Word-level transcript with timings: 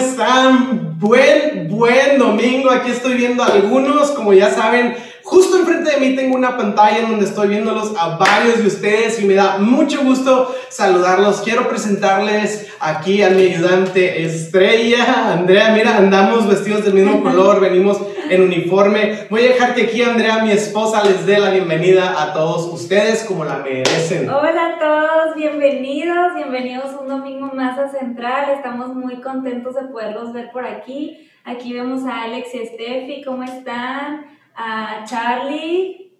están? 0.00 0.98
Buen, 0.98 1.68
buen 1.68 2.18
domingo. 2.18 2.70
Aquí 2.70 2.90
estoy 2.90 3.14
viendo 3.14 3.42
algunos, 3.42 4.10
como 4.10 4.32
ya 4.32 4.50
saben, 4.50 4.96
Justo 5.30 5.58
enfrente 5.58 5.92
de 5.92 5.98
mí 5.98 6.16
tengo 6.16 6.34
una 6.34 6.56
pantalla 6.56 6.98
en 6.98 7.10
donde 7.10 7.24
estoy 7.24 7.46
viéndolos 7.46 7.94
a 7.96 8.16
varios 8.16 8.58
de 8.58 8.66
ustedes 8.66 9.22
y 9.22 9.26
me 9.26 9.34
da 9.34 9.58
mucho 9.58 10.02
gusto 10.02 10.52
saludarlos. 10.70 11.42
Quiero 11.42 11.68
presentarles 11.68 12.74
aquí 12.80 13.22
a 13.22 13.30
mi 13.30 13.42
ayudante 13.42 14.24
estrella, 14.24 15.34
Andrea. 15.34 15.70
Mira, 15.70 15.98
andamos 15.98 16.48
vestidos 16.48 16.84
del 16.84 16.94
mismo 16.94 17.22
color, 17.22 17.60
venimos 17.60 18.02
en 18.28 18.42
uniforme. 18.42 19.28
Voy 19.30 19.42
a 19.42 19.48
dejar 19.50 19.76
que 19.76 19.82
aquí 19.82 20.02
Andrea, 20.02 20.42
mi 20.42 20.50
esposa, 20.50 21.04
les 21.04 21.24
dé 21.24 21.38
la 21.38 21.50
bienvenida 21.50 22.20
a 22.20 22.32
todos 22.32 22.66
ustedes 22.66 23.22
como 23.22 23.44
la 23.44 23.58
merecen. 23.58 24.28
Hola 24.28 24.74
a 24.74 24.78
todos, 24.80 25.36
bienvenidos, 25.36 26.34
bienvenidos 26.34 26.90
un 27.00 27.06
domingo 27.06 27.52
más 27.54 27.78
a 27.78 27.88
Central. 27.88 28.50
Estamos 28.56 28.96
muy 28.96 29.20
contentos 29.20 29.76
de 29.76 29.82
poderlos 29.82 30.32
ver 30.32 30.50
por 30.50 30.66
aquí. 30.66 31.30
Aquí 31.44 31.72
vemos 31.72 32.04
a 32.04 32.24
Alex 32.24 32.52
y 32.52 32.66
Steffi, 32.66 33.22
¿cómo 33.24 33.44
están? 33.44 34.39
A 34.62 35.04
Charlie 35.04 36.12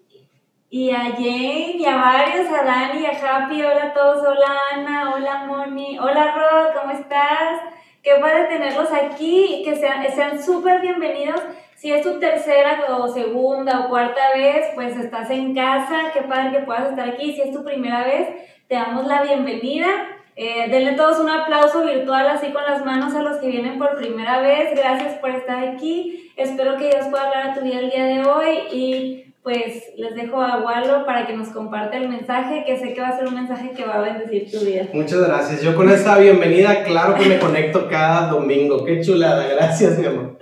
y 0.69 0.89
a 0.89 1.11
Jane 1.11 1.75
y 1.77 1.85
a 1.85 1.95
varios, 1.95 2.47
a 2.47 2.63
Dani, 2.63 3.05
a 3.05 3.11
Happy, 3.11 3.61
hola 3.61 3.83
a 3.83 3.93
todos, 3.93 4.25
hola 4.25 4.47
Ana, 4.73 5.13
hola 5.13 5.45
Moni, 5.45 5.99
hola 5.99 6.33
Rod, 6.33 6.73
¿cómo 6.73 6.91
estás? 6.91 7.61
Qué 8.01 8.15
padre 8.19 8.45
tenerlos 8.45 8.91
aquí 8.91 9.57
y 9.57 9.63
que 9.63 9.75
sean 9.75 10.03
sean 10.11 10.41
súper 10.41 10.81
bienvenidos. 10.81 11.39
Si 11.75 11.91
es 11.93 12.01
tu 12.01 12.19
tercera 12.19 12.83
o 12.89 13.07
segunda 13.07 13.81
o 13.81 13.89
cuarta 13.89 14.33
vez, 14.33 14.69
pues 14.73 14.97
estás 14.97 15.29
en 15.29 15.53
casa, 15.53 16.11
qué 16.11 16.21
padre 16.21 16.51
que 16.51 16.65
puedas 16.65 16.89
estar 16.89 17.09
aquí. 17.09 17.33
Si 17.33 17.41
es 17.41 17.51
tu 17.51 17.63
primera 17.63 18.03
vez, 18.03 18.27
te 18.67 18.73
damos 18.73 19.05
la 19.05 19.21
bienvenida. 19.21 19.87
Eh, 20.35 20.67
denle 20.69 20.93
todos 20.93 21.19
un 21.19 21.29
aplauso 21.29 21.83
virtual 21.83 22.27
así 22.27 22.51
con 22.51 22.63
las 22.63 22.85
manos 22.85 23.13
a 23.15 23.21
los 23.21 23.37
que 23.37 23.47
vienen 23.47 23.77
por 23.77 23.95
primera 23.97 24.41
vez. 24.41 24.75
Gracias 24.75 25.15
por 25.15 25.31
estar 25.31 25.63
aquí. 25.63 26.31
Espero 26.37 26.77
que 26.77 26.89
Dios 26.89 27.07
pueda 27.09 27.27
hablar 27.27 27.49
a 27.49 27.53
tu 27.53 27.61
vida 27.61 27.79
el 27.79 27.91
día 27.91 28.05
de 28.05 28.21
hoy 28.21 28.57
y 28.71 29.25
pues 29.43 29.85
les 29.97 30.15
dejo 30.15 30.39
a 30.39 30.59
Wallo 30.59 31.03
para 31.05 31.25
que 31.25 31.35
nos 31.35 31.49
comparte 31.49 31.97
el 31.97 32.07
mensaje, 32.09 32.63
que 32.63 32.77
sé 32.77 32.93
que 32.93 33.01
va 33.01 33.07
a 33.07 33.17
ser 33.17 33.27
un 33.27 33.33
mensaje 33.33 33.71
que 33.71 33.83
va 33.83 33.95
a 33.95 34.01
bendecir 34.01 34.51
tu 34.51 34.63
vida. 34.63 34.83
Muchas 34.93 35.27
gracias. 35.27 35.63
Yo 35.63 35.75
con 35.75 35.89
esta 35.89 36.17
bienvenida, 36.19 36.83
claro 36.83 37.15
que 37.15 37.25
me 37.25 37.39
conecto 37.39 37.87
cada 37.89 38.27
domingo. 38.27 38.85
Qué 38.85 39.01
chulada. 39.01 39.47
Gracias, 39.47 39.97
mi 39.97 40.05
amor. 40.05 40.37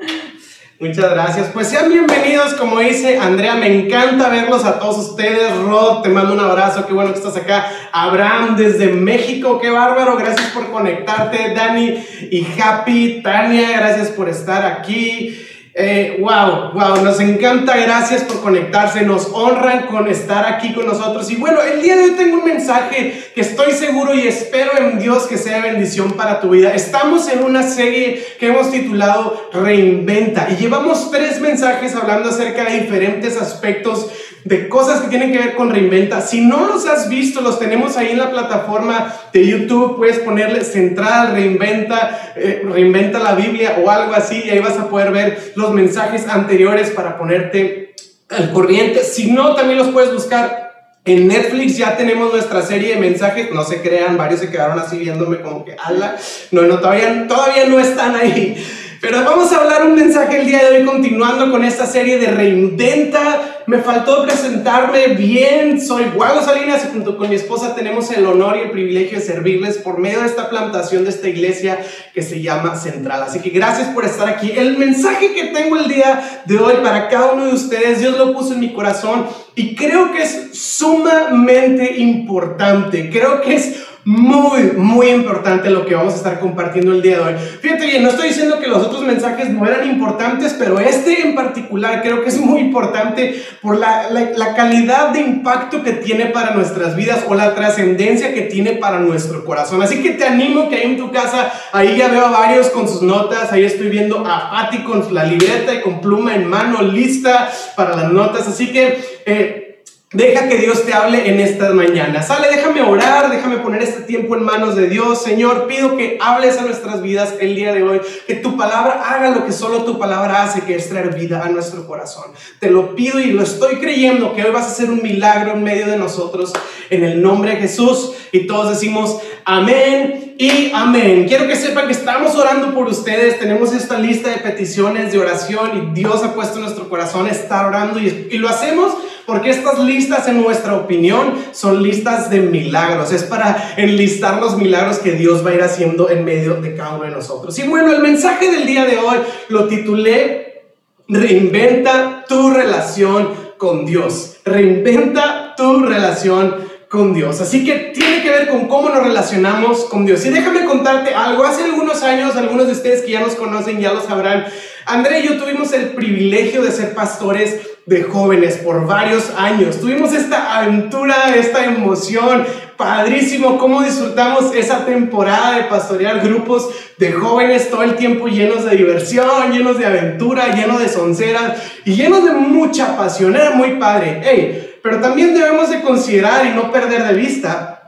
Muchas 0.81 1.11
gracias. 1.11 1.49
Pues 1.53 1.67
sean 1.67 1.89
bienvenidos, 1.89 2.53
como 2.53 2.80
dice 2.80 3.19
Andrea, 3.19 3.55
me 3.55 3.67
encanta 3.67 4.30
verlos 4.30 4.63
a 4.63 4.80
todos 4.80 5.09
ustedes. 5.09 5.53
Rod, 5.58 6.03
te 6.03 6.08
mando 6.08 6.33
un 6.33 6.39
abrazo, 6.39 6.88
qué 6.88 6.94
bueno 6.94 7.11
que 7.11 7.19
estás 7.19 7.36
acá. 7.36 7.69
Abraham 7.91 8.55
desde 8.55 8.88
México, 8.88 9.59
qué 9.59 9.71
bárbaro, 9.71 10.16
gracias 10.16 10.52
por 10.52 10.71
conectarte. 10.71 11.53
Dani 11.53 12.02
y 12.31 12.47
Happy, 12.58 13.19
Tania, 13.21 13.77
gracias 13.77 14.08
por 14.11 14.30
estar 14.30 14.66
aquí. 14.66 15.48
Eh, 15.81 16.17
wow, 16.19 16.73
wow, 16.73 17.02
nos 17.05 17.22
encanta, 17.22 17.77
gracias 17.77 18.23
por 18.25 18.41
conectarse, 18.41 19.03
nos 19.03 19.30
honran 19.31 19.88
con 19.88 20.09
estar 20.09 20.45
aquí 20.45 20.73
con 20.73 20.86
nosotros. 20.86 21.31
Y 21.31 21.38
bueno, 21.38 21.61
el 21.61 21.81
día 21.81 21.95
de 21.95 22.03
hoy 22.03 22.11
tengo 22.17 22.39
un 22.39 22.44
mensaje 22.44 23.31
que 23.33 23.39
estoy 23.39 23.71
seguro 23.71 24.13
y 24.13 24.27
espero 24.27 24.71
en 24.77 24.99
Dios 24.99 25.25
que 25.25 25.38
sea 25.38 25.61
bendición 25.61 26.17
para 26.17 26.41
tu 26.41 26.49
vida. 26.49 26.73
Estamos 26.73 27.30
en 27.30 27.45
una 27.45 27.63
serie 27.63 28.21
que 28.38 28.47
hemos 28.47 28.71
titulado 28.71 29.49
Reinventa 29.53 30.49
y 30.52 30.58
llevamos 30.58 31.11
tres 31.11 31.39
mensajes 31.39 31.95
hablando 31.95 32.27
acerca 32.27 32.66
de 32.66 32.81
diferentes 32.81 33.38
aspectos 33.41 34.11
de 34.43 34.69
cosas 34.69 35.01
que 35.01 35.07
tienen 35.07 35.31
que 35.31 35.39
ver 35.39 35.55
con 35.55 35.69
Reinventa. 35.69 36.21
Si 36.21 36.41
no 36.41 36.67
los 36.67 36.85
has 36.85 37.09
visto, 37.09 37.41
los 37.41 37.59
tenemos 37.59 37.97
ahí 37.97 38.11
en 38.11 38.17
la 38.17 38.31
plataforma 38.31 39.13
de 39.33 39.45
YouTube. 39.45 39.97
Puedes 39.97 40.19
ponerle 40.19 40.63
Central, 40.63 41.33
Reinventa, 41.33 42.33
eh, 42.36 42.64
Reinventa 42.64 43.19
la 43.19 43.36
Biblia 43.36 43.81
o 43.83 43.89
algo 43.89 44.14
así 44.14 44.43
y 44.45 44.49
ahí 44.49 44.59
vas 44.59 44.77
a 44.77 44.89
poder 44.89 45.11
ver 45.11 45.53
los 45.55 45.73
mensajes 45.73 46.27
anteriores 46.27 46.91
para 46.91 47.17
ponerte 47.17 47.95
al 48.30 48.52
corriente. 48.52 49.03
Si 49.03 49.31
no, 49.31 49.55
también 49.55 49.77
los 49.77 49.89
puedes 49.89 50.14
buscar 50.14 50.69
en 51.05 51.27
Netflix 51.27 51.77
ya 51.77 51.97
tenemos 51.97 52.31
nuestra 52.31 52.61
serie 52.61 52.95
de 52.95 53.02
mensajes, 53.02 53.52
no 53.52 53.64
se 53.64 53.81
crean, 53.81 54.17
varios 54.17 54.41
se 54.41 54.52
quedaron 54.52 54.77
así 54.77 54.97
viéndome 54.97 55.41
como 55.41 55.65
que, 55.65 55.75
ala, 55.83 56.15
no, 56.52 56.64
no, 56.64 56.80
todavía, 56.80 57.25
todavía 57.27 57.65
no 57.67 57.80
están 57.80 58.15
ahí. 58.15 58.64
Pero 59.02 59.23
vamos 59.23 59.52
a 59.52 59.61
hablar 59.61 59.85
un 59.85 59.95
mensaje 59.95 60.41
el 60.41 60.45
día 60.45 60.59
de 60.59 60.77
hoy 60.77 60.85
continuando 60.85 61.49
con 61.52 61.64
esta 61.64 61.85
serie 61.85 62.19
de 62.19 62.27
Reinventa. 62.27 63.48
Me 63.69 63.83
faltó 63.83 64.23
presentarme 64.23 65.09
bien. 65.09 65.80
Soy 65.80 66.05
Guado 66.15 66.41
Salinas 66.41 66.83
y 66.85 66.91
junto 66.91 67.19
con 67.19 67.30
mi 67.30 67.35
esposa 67.35 67.75
tenemos 67.75 68.09
el 68.09 68.25
honor 68.25 68.57
y 68.57 68.61
el 68.61 68.71
privilegio 68.71 69.19
de 69.19 69.23
servirles 69.23 69.77
por 69.77 69.99
medio 69.99 70.21
de 70.21 70.25
esta 70.25 70.49
plantación 70.49 71.03
de 71.03 71.11
esta 71.11 71.27
iglesia 71.27 71.77
que 72.15 72.23
se 72.23 72.41
llama 72.41 72.75
Central. 72.75 73.21
Así 73.21 73.41
que 73.41 73.52
gracias 73.52 73.89
por 73.89 74.05
estar 74.05 74.27
aquí. 74.27 74.53
El 74.55 74.79
mensaje 74.79 75.35
que 75.35 75.49
tengo 75.53 75.77
el 75.77 75.87
día 75.87 76.41
de 76.45 76.58
hoy 76.58 76.77
para 76.81 77.09
cada 77.09 77.33
uno 77.33 77.45
de 77.45 77.53
ustedes, 77.53 77.99
Dios 77.99 78.17
lo 78.17 78.33
puso 78.33 78.55
en 78.55 78.61
mi 78.61 78.73
corazón 78.73 79.27
y 79.53 79.75
creo 79.75 80.13
que 80.13 80.23
es 80.23 80.49
sumamente 80.53 81.97
importante. 81.97 83.11
Creo 83.11 83.41
que 83.41 83.53
es 83.53 83.83
muy, 84.05 84.71
muy 84.77 85.10
importante 85.10 85.70
lo 85.70 85.86
que 85.86 85.93
vamos 85.93 86.14
a 86.14 86.17
estar 86.17 86.39
compartiendo 86.39 86.93
el 86.93 87.02
día 87.02 87.17
de 87.17 87.21
hoy. 87.21 87.33
Fíjate 87.61 87.86
bien, 87.86 88.04
no 88.04 88.10
estoy 88.10 88.30
diciendo 88.30 88.60
que 88.60 88.67
los 88.67 88.86
otros 88.86 89.04
mensajes 89.04 89.49
no 89.49 89.65
eran 89.65 89.87
importantes, 89.89 90.55
pero 90.58 90.80
este 90.80 91.21
en 91.21 91.36
particular 91.36 92.02
creo 92.02 92.23
que 92.23 92.30
es 92.30 92.39
muy 92.39 92.61
importante 92.61 93.43
por 93.61 93.77
la, 93.77 94.09
la, 94.09 94.55
calidad 94.55 95.09
de 95.09 95.21
impacto 95.21 95.83
que 95.83 95.92
tiene 95.92 96.27
para 96.27 96.55
nuestras 96.55 96.95
vidas 96.95 97.26
o 97.27 97.36
la 97.36 97.54
trascendencia 97.55 98.33
que 98.33 98.43
tiene 98.43 98.73
para 98.73 98.99
nuestro 98.99 99.45
corazón. 99.45 99.82
Así 99.82 100.02
que 100.02 100.11
te 100.11 100.26
animo 100.26 100.70
que 100.70 100.77
ahí 100.77 100.83
en 100.83 100.98
tu 100.98 101.11
casa, 101.11 101.52
ahí 101.71 101.98
ya 101.98 102.08
veo 102.08 102.26
a 102.26 102.32
varios 102.32 102.70
con 102.70 102.88
sus 102.88 103.02
notas, 103.02 103.52
ahí 103.52 103.64
estoy 103.64 103.89
viendo 103.89 104.26
a 104.26 104.49
Patti 104.49 104.80
con 104.80 105.14
la 105.14 105.23
libreta 105.23 105.73
y 105.73 105.82
con 105.82 106.02
pluma 106.02 106.36
en 106.36 106.48
mano 106.48 106.82
lista 106.82 107.49
para 107.76 107.95
las 107.95 108.11
notas. 108.11 108.48
Así 108.48 108.71
que... 108.71 108.99
Eh, 109.26 109.68
Deja 110.11 110.49
que 110.49 110.58
Dios 110.58 110.87
te 110.87 110.92
hable 110.92 111.30
en 111.30 111.39
estas 111.39 111.71
mañanas. 111.75 112.25
Sale, 112.25 112.47
déjame 112.49 112.81
orar, 112.81 113.30
déjame 113.30 113.58
poner 113.58 113.83
este 113.83 114.02
tiempo 114.02 114.36
en 114.36 114.42
manos 114.42 114.75
de 114.75 114.89
Dios. 114.89 115.21
Señor, 115.21 115.67
pido 115.67 115.97
que 115.97 116.17
hables 116.20 116.58
a 116.58 116.64
nuestras 116.64 117.03
vidas 117.03 117.36
el 117.39 117.53
día 117.53 117.73
de 117.73 117.83
hoy, 117.83 118.02
que 118.25 118.33
tu 118.33 118.58
palabra 118.58 119.03
haga 119.08 119.30
lo 119.30 119.45
que 119.45 119.52
solo 119.52 119.83
tu 119.83 119.99
palabra 119.99 120.42
hace, 120.42 120.61
que 120.61 120.73
es 120.73 120.89
traer 120.89 121.14
vida 121.14 121.45
a 121.45 121.49
nuestro 121.49 121.86
corazón. 121.86 122.23
Te 122.58 122.71
lo 122.71 122.95
pido 122.95 123.20
y 123.20 123.33
lo 123.33 123.43
estoy 123.43 123.75
creyendo 123.75 124.33
que 124.33 124.43
hoy 124.43 124.49
vas 124.49 124.65
a 124.65 124.71
hacer 124.71 124.89
un 124.89 125.03
milagro 125.03 125.52
en 125.52 125.64
medio 125.64 125.86
de 125.86 125.97
nosotros, 125.97 126.53
en 126.89 127.03
el 127.03 127.21
nombre 127.21 127.52
de 127.52 127.58
Jesús. 127.58 128.13
Y 128.31 128.47
todos 128.47 128.71
decimos 128.71 129.21
amén 129.50 130.36
y 130.38 130.71
amén. 130.74 131.25
Quiero 131.27 131.48
que 131.48 131.56
sepan 131.56 131.88
que 131.88 131.94
estamos 131.94 132.36
orando 132.36 132.74
por 132.74 132.88
ustedes. 132.88 133.39
Tenemos 133.39 133.74
esta 133.74 133.98
lista 133.98 134.30
de 134.30 134.38
peticiones 134.38 135.12
de 135.12 135.18
oración 135.18 135.92
y 135.94 136.00
Dios 136.00 136.24
ha 136.24 136.33
puesto 136.33 136.57
en 136.57 136.65
nuestro 136.65 136.88
corazón 136.88 137.27
estar 137.27 137.65
orando 137.65 138.00
y, 138.00 138.27
y 138.31 138.38
lo 138.38 138.48
hacemos 138.48 138.94
porque 139.25 139.50
estas 139.50 139.80
listas, 139.80 140.27
en 140.27 140.42
nuestra 140.42 140.75
opinión, 140.75 141.33
son 141.51 141.83
listas 141.83 142.30
de 142.30 142.39
milagros. 142.42 143.12
Es 143.12 143.24
para 143.24 143.74
enlistar 143.77 144.39
los 144.39 144.57
milagros 144.57 145.00
que 145.00 145.12
Dios 145.12 145.45
va 145.45 145.51
a 145.51 145.56
ir 145.56 145.62
haciendo 145.63 146.09
en 146.09 146.25
medio 146.25 146.56
de 146.56 146.75
cada 146.75 146.95
uno 146.95 147.04
de 147.04 147.12
nosotros. 147.12 147.57
Y 147.59 147.68
bueno, 147.68 147.92
el 147.92 148.01
mensaje 148.01 148.51
del 148.51 148.65
día 148.65 148.86
de 148.86 148.98
hoy 148.98 149.18
lo 149.50 149.68
titulé 149.68 150.63
Reinventa 151.07 152.25
tu 152.27 152.51
relación 152.51 153.30
con 153.57 153.86
Dios. 153.86 154.38
Reinventa 154.45 155.56
tu 155.57 155.81
relación 155.81 156.69
con 156.89 157.13
Dios. 157.13 157.39
Así 157.39 157.63
que 157.63 157.92
tiene 157.94 158.22
que 158.24 158.30
ver 158.30 158.50
con 158.50 158.68
cómo 158.68 158.89
nos 158.89 159.04
relacionamos 159.04 159.86
con 159.86 160.06
Dios. 160.06 160.25
Y 160.25 160.30
déjame 160.30 160.66
contarte 160.66 161.13
algo. 161.13 161.44
Hace 161.44 161.63
algunos 161.63 162.01
años, 162.01 162.36
algunos 162.36 162.66
de 162.66 162.74
ustedes 162.74 163.04
que 163.04 163.12
ya 163.12 163.22
nos 163.22 163.36
conocen 163.36 163.80
ya 163.80 163.94
lo 163.94 164.01
sabrán, 164.01 164.45
André 164.86 165.19
y 165.19 165.27
yo 165.27 165.38
tuvimos 165.38 165.72
el 165.74 165.89
privilegio 165.89 166.63
de 166.63 166.72
ser 166.72 166.95
pastores 166.95 167.60
de 167.86 168.04
jóvenes 168.04 168.57
por 168.57 168.88
varios 168.88 169.31
años. 169.38 169.80
Tuvimos 169.80 170.13
esta 170.13 170.57
aventura, 170.57 171.36
esta 171.36 171.63
emoción, 171.63 172.44
padrísimo, 172.75 173.59
cómo 173.59 173.83
disfrutamos 173.83 174.56
esa 174.56 174.85
temporada 174.85 175.57
de 175.57 175.63
pastorear 175.65 176.21
grupos 176.21 176.69
de 176.97 177.12
jóvenes 177.12 177.69
todo 177.69 177.83
el 177.83 177.97
tiempo 177.97 178.27
llenos 178.27 178.65
de 178.65 178.77
diversión, 178.77 179.51
llenos 179.51 179.77
de 179.77 179.85
aventura, 179.85 180.56
llenos 180.56 180.80
de 180.80 180.89
sonceras 180.89 181.62
y 181.85 181.94
llenos 181.94 182.25
de 182.25 182.31
mucha 182.31 182.97
pasión. 182.97 183.35
Era 183.35 183.51
muy 183.51 183.74
padre. 183.74 184.21
Hey, 184.24 184.69
pero 184.81 184.99
también 184.99 185.33
debemos 185.33 185.69
de 185.69 185.81
considerar 185.81 186.45
y 186.45 186.49
no 186.49 186.71
perder 186.71 187.07
de 187.07 187.13
vista 187.13 187.79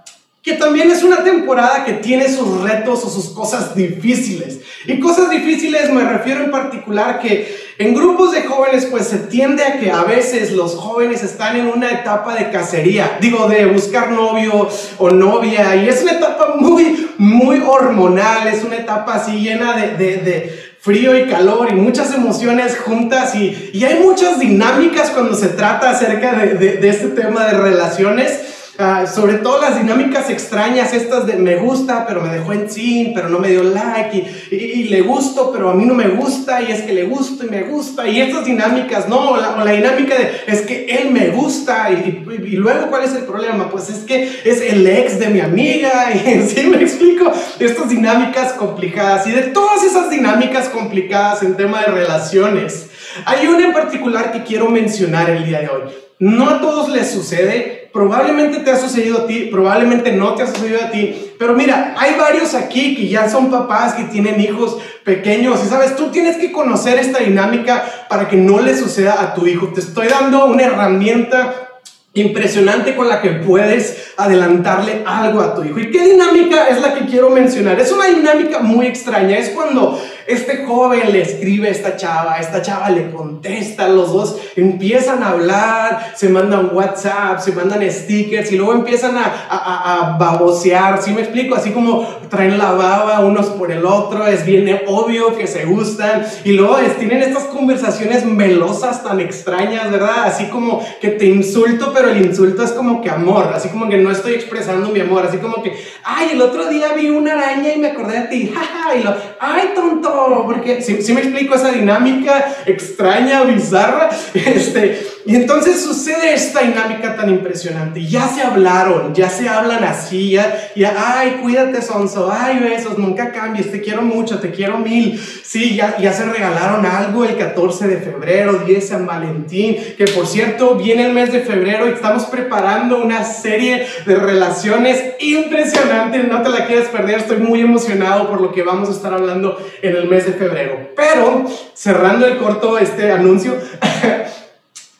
que 0.43 0.53
también 0.53 0.89
es 0.89 1.03
una 1.03 1.23
temporada 1.23 1.85
que 1.85 1.93
tiene 1.93 2.27
sus 2.27 2.61
retos 2.61 3.05
o 3.05 3.09
sus 3.09 3.29
cosas 3.29 3.75
difíciles. 3.75 4.59
Y 4.87 4.99
cosas 4.99 5.29
difíciles 5.29 5.91
me 5.93 6.03
refiero 6.03 6.43
en 6.43 6.49
particular 6.49 7.19
que 7.19 7.55
en 7.77 7.93
grupos 7.93 8.31
de 8.31 8.43
jóvenes 8.43 8.87
pues 8.87 9.05
se 9.07 9.19
tiende 9.19 9.63
a 9.63 9.79
que 9.79 9.91
a 9.91 10.03
veces 10.03 10.51
los 10.53 10.75
jóvenes 10.75 11.23
están 11.23 11.57
en 11.57 11.67
una 11.67 11.91
etapa 11.91 12.33
de 12.33 12.49
cacería, 12.49 13.19
digo, 13.21 13.47
de 13.47 13.67
buscar 13.67 14.11
novio 14.11 14.67
o 14.97 15.09
novia, 15.11 15.75
y 15.75 15.87
es 15.87 16.01
una 16.01 16.13
etapa 16.13 16.55
muy, 16.57 17.11
muy 17.19 17.61
hormonal, 17.63 18.47
es 18.47 18.63
una 18.63 18.77
etapa 18.77 19.15
así 19.15 19.41
llena 19.41 19.77
de, 19.77 19.95
de, 19.95 20.17
de 20.17 20.70
frío 20.81 21.15
y 21.15 21.27
calor 21.27 21.69
y 21.71 21.75
muchas 21.75 22.11
emociones 22.13 22.77
juntas 22.79 23.35
y, 23.35 23.69
y, 23.71 23.83
hay 23.85 23.99
muchas 24.03 24.39
dinámicas 24.39 25.11
cuando 25.11 25.35
se 25.35 25.49
trata 25.49 25.91
acerca 25.91 26.33
de, 26.33 26.55
de, 26.55 26.77
de 26.77 26.89
este 26.89 27.09
tema 27.09 27.45
de 27.45 27.53
relaciones. 27.53 28.39
Ah, 28.83 29.05
sobre 29.05 29.35
todo 29.35 29.61
las 29.61 29.77
dinámicas 29.77 30.31
extrañas, 30.31 30.91
estas 30.91 31.27
de 31.27 31.35
me 31.35 31.57
gusta, 31.57 32.07
pero 32.07 32.19
me 32.19 32.33
dejó 32.33 32.51
en 32.53 32.67
sí, 32.67 33.11
pero 33.13 33.29
no 33.29 33.37
me 33.37 33.49
dio 33.49 33.61
like, 33.61 34.25
y, 34.49 34.85
le 34.85 35.01
gusto, 35.01 35.51
pero 35.51 35.69
a 35.69 35.75
mí 35.75 35.85
no 35.85 35.93
me 35.93 36.07
gusta, 36.07 36.63
y 36.63 36.71
es 36.71 36.81
que 36.81 36.91
le 36.91 37.03
gusto 37.03 37.45
y 37.45 37.49
me 37.49 37.61
gusta, 37.61 38.07
y 38.07 38.19
estas 38.19 38.45
dinámicas, 38.45 39.07
no, 39.07 39.37
la, 39.37 39.51
o 39.51 39.63
la 39.63 39.71
dinámica 39.73 40.17
de 40.17 40.31
es 40.47 40.61
que 40.61 40.85
él 40.85 41.11
me 41.11 41.27
gusta, 41.27 41.91
y, 41.91 42.25
y, 42.27 42.55
luego 42.55 42.87
cuál 42.87 43.03
es 43.03 43.13
el 43.13 43.25
problema, 43.25 43.69
pues 43.69 43.87
es 43.91 43.99
que 43.99 44.23
es 44.43 44.61
el 44.61 44.87
ex 44.87 45.19
de 45.19 45.27
mi 45.27 45.41
amiga, 45.41 46.11
y 46.15 46.41
sí 46.47 46.65
me 46.65 46.81
explico, 46.81 47.31
estas 47.59 47.87
dinámicas 47.87 48.53
complicadas, 48.53 49.27
y 49.27 49.31
de 49.31 49.43
todas 49.43 49.83
esas 49.83 50.09
dinámicas 50.09 50.69
complicadas 50.69 51.43
en 51.43 51.55
tema 51.55 51.81
de 51.81 51.91
relaciones, 51.91 52.89
hay 53.25 53.45
una 53.45 53.63
en 53.63 53.73
particular 53.73 54.31
que 54.31 54.41
quiero 54.41 54.69
mencionar 54.69 55.29
el 55.29 55.45
día 55.45 55.59
de 55.59 55.69
hoy. 55.69 55.81
No 56.17 56.49
a 56.49 56.61
todos 56.61 56.89
les 56.89 57.11
sucede, 57.11 57.80
probablemente 57.93 58.59
te 58.59 58.71
ha 58.71 58.77
sucedido 58.77 59.19
a 59.19 59.27
ti, 59.27 59.49
probablemente 59.51 60.11
no 60.11 60.35
te 60.35 60.43
ha 60.43 60.47
sucedido 60.47 60.79
a 60.81 60.91
ti, 60.91 61.33
pero 61.37 61.53
mira, 61.53 61.95
hay 61.97 62.15
varios 62.17 62.53
aquí 62.53 62.95
que 62.95 63.07
ya 63.07 63.29
son 63.29 63.49
papás, 63.49 63.93
que 63.93 64.03
tienen 64.05 64.39
hijos 64.39 64.77
pequeños 65.03 65.63
y 65.65 65.67
sabes, 65.67 65.95
tú 65.95 66.11
tienes 66.11 66.37
que 66.37 66.51
conocer 66.51 66.99
esta 66.99 67.19
dinámica 67.19 67.83
para 68.09 68.27
que 68.27 68.37
no 68.37 68.61
le 68.61 68.77
suceda 68.77 69.21
a 69.21 69.33
tu 69.33 69.47
hijo. 69.47 69.67
Te 69.69 69.81
estoy 69.81 70.07
dando 70.07 70.45
una 70.45 70.63
herramienta 70.63 71.67
impresionante 72.13 72.95
con 72.95 73.07
la 73.07 73.21
que 73.21 73.29
puedes 73.29 74.13
adelantarle 74.17 75.03
algo 75.05 75.41
a 75.41 75.55
tu 75.55 75.63
hijo. 75.63 75.79
¿Y 75.79 75.91
qué 75.91 76.03
dinámica 76.03 76.67
es 76.67 76.81
la 76.81 76.93
que 76.93 77.05
quiero 77.05 77.29
mencionar? 77.29 77.79
Es 77.79 77.91
una 77.91 78.07
dinámica 78.07 78.59
muy 78.59 78.87
extraña. 78.87 79.37
Es 79.37 79.49
cuando 79.49 80.01
este 80.27 80.65
joven 80.65 81.11
le 81.11 81.21
escribe 81.21 81.67
a 81.67 81.71
esta 81.71 81.95
chava, 81.95 82.37
esta 82.37 82.61
chava 82.61 82.89
le 82.89 83.11
contesta, 83.11 83.87
los 83.87 84.11
dos 84.11 84.37
empiezan 84.55 85.23
a 85.23 85.29
hablar, 85.29 86.13
se 86.15 86.29
mandan 86.29 86.71
WhatsApp, 86.73 87.39
se 87.39 87.51
mandan 87.51 87.89
stickers 87.89 88.51
y 88.51 88.57
luego 88.57 88.73
empiezan 88.73 89.17
a, 89.17 90.17
babosear, 90.19 91.01
¿sí 91.01 91.13
me 91.13 91.21
explico? 91.21 91.55
Así 91.55 91.71
como 91.71 92.07
traen 92.29 92.57
la 92.57 92.71
baba 92.71 93.19
unos 93.21 93.47
por 93.47 93.71
el 93.71 93.85
otro, 93.85 94.27
es 94.27 94.45
bien 94.45 94.81
obvio 94.87 95.37
que 95.37 95.47
se 95.47 95.65
gustan 95.65 96.25
y 96.43 96.53
luego 96.53 96.77
tienen 96.97 97.21
estas 97.23 97.45
conversaciones 97.45 98.25
melosas 98.25 99.03
tan 99.03 99.19
extrañas, 99.19 99.91
¿verdad? 99.91 100.25
Así 100.25 100.45
como 100.45 100.85
que 100.99 101.09
te 101.09 101.25
insulto, 101.25 101.91
pero 101.93 102.09
el 102.09 102.25
insulto 102.25 102.63
es 102.63 102.71
como 102.71 103.01
que 103.01 103.09
amor, 103.09 103.51
así 103.53 103.69
como 103.69 103.89
que 103.89 103.97
no 103.97 104.11
estoy 104.11 104.33
expresando 104.33 104.89
mi 104.89 104.99
amor, 104.99 105.25
así 105.25 105.37
como 105.37 105.61
que, 105.61 105.73
ay, 106.03 106.29
el 106.33 106.41
otro 106.41 106.67
día 106.67 106.93
vi 106.93 107.09
una 107.09 107.33
araña 107.33 107.73
y 107.73 107.79
me 107.79 107.89
acordé 107.89 108.21
de 108.21 108.27
ti, 108.27 108.53
jaja, 108.53 108.95
y 108.95 109.03
lo, 109.03 109.15
ay, 109.41 109.71
tonto, 109.73 110.43
porque 110.45 110.81
si, 110.83 111.13
me 111.13 111.21
explico 111.21 111.55
esa 111.55 111.71
dinámica 111.71 112.57
extraña, 112.67 113.43
bizarra, 113.43 114.09
este, 114.33 115.07
y 115.25 115.35
entonces 115.35 115.81
sucede 115.81 116.33
esta 116.33 116.61
dinámica 116.61 117.15
tan 117.15 117.29
impresionante. 117.29 118.05
Ya 118.05 118.27
se 118.27 118.41
hablaron, 118.41 119.13
ya 119.13 119.29
se 119.29 119.47
hablan 119.47 119.83
así, 119.83 120.31
ya, 120.31 120.71
ya 120.75 120.93
ay, 120.97 121.39
cuídate, 121.41 121.81
Sonso, 121.81 122.31
ay, 122.31 122.59
besos, 122.59 122.97
nunca 122.97 123.31
cambies, 123.31 123.71
te 123.71 123.81
quiero 123.81 124.01
mucho, 124.01 124.39
te 124.39 124.51
quiero 124.51 124.77
mil. 124.77 125.19
Sí, 125.19 125.75
ya, 125.75 125.97
ya 125.97 126.13
se 126.13 126.25
regalaron 126.25 126.85
algo 126.85 127.25
el 127.25 127.37
14 127.37 127.87
de 127.87 127.97
febrero, 127.97 128.59
10 128.65 128.87
San 128.87 129.05
Valentín, 129.05 129.77
que 129.97 130.05
por 130.05 130.25
cierto, 130.25 130.75
viene 130.75 131.05
el 131.05 131.13
mes 131.13 131.31
de 131.31 131.41
febrero 131.41 131.87
y 131.87 131.91
estamos 131.91 132.25
preparando 132.25 133.01
una 133.03 133.23
serie 133.23 133.85
de 134.05 134.15
relaciones 134.15 135.03
impresionantes. 135.19 136.27
No 136.27 136.41
te 136.41 136.49
la 136.49 136.65
quieres 136.65 136.89
perder, 136.89 137.19
estoy 137.19 137.37
muy 137.37 137.61
emocionado 137.61 138.29
por 138.29 138.41
lo 138.41 138.51
que 138.51 138.63
vamos 138.63 138.89
a 138.89 138.91
estar 138.91 139.13
hablando 139.13 139.57
en 139.81 139.95
el 139.95 140.07
mes 140.07 140.25
de 140.25 140.33
febrero. 140.33 140.91
Pero, 140.95 141.45
cerrando 141.73 142.25
el 142.25 142.37
corto 142.37 142.77
este 142.77 143.11
anuncio, 143.11 143.55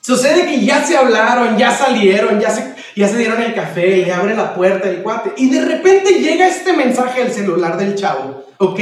Sucede 0.01 0.47
que 0.47 0.65
ya 0.65 0.83
se 0.83 0.97
hablaron, 0.97 1.59
ya 1.59 1.69
salieron, 1.69 2.39
ya 2.39 2.49
se, 2.49 2.73
ya 2.95 3.07
se 3.07 3.17
dieron 3.17 3.39
el 3.39 3.53
café, 3.53 3.97
le 3.97 4.11
abre 4.11 4.35
la 4.35 4.55
puerta 4.55 4.89
el 4.89 5.03
cuate 5.03 5.33
y 5.37 5.49
de 5.51 5.61
repente 5.61 6.15
llega 6.15 6.47
este 6.47 6.73
mensaje 6.73 7.21
al 7.21 7.31
celular 7.31 7.77
del 7.77 7.93
chavo, 7.93 8.45
¿ok? 8.57 8.79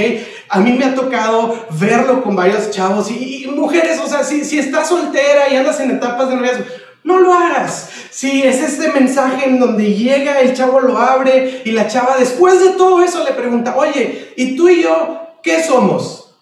A 0.47 0.61
mí 0.61 0.71
me 0.71 0.85
ha 0.85 0.95
tocado 0.95 1.67
verlo 1.71 2.23
con 2.23 2.37
varios 2.37 2.71
chavos 2.71 3.11
y, 3.11 3.45
mujeres, 3.53 3.99
o 3.99 4.07
sea, 4.07 4.23
si, 4.23 4.45
si 4.45 4.59
estás 4.59 4.87
soltera 4.87 5.49
y 5.51 5.57
andas 5.57 5.81
en 5.81 5.91
etapas 5.91 6.29
de 6.29 6.37
noviazgo, 6.37 6.63
no 7.03 7.19
lo 7.19 7.33
hagas. 7.33 7.89
Si 8.11 8.41
es 8.43 8.61
este 8.61 8.89
mensaje 8.93 9.45
en 9.45 9.59
donde 9.59 9.93
llega, 9.93 10.39
el 10.39 10.55
chavo 10.55 10.79
lo 10.79 10.97
abre 10.97 11.63
y 11.65 11.71
la 11.71 11.87
chava 11.87 12.17
después 12.17 12.61
de 12.61 12.69
todo 12.71 13.03
eso 13.03 13.25
le 13.25 13.33
pregunta, 13.33 13.75
oye, 13.75 14.33
¿y 14.37 14.55
tú 14.55 14.69
y 14.69 14.83
yo 14.83 15.19
qué 15.43 15.61
somos? 15.61 16.37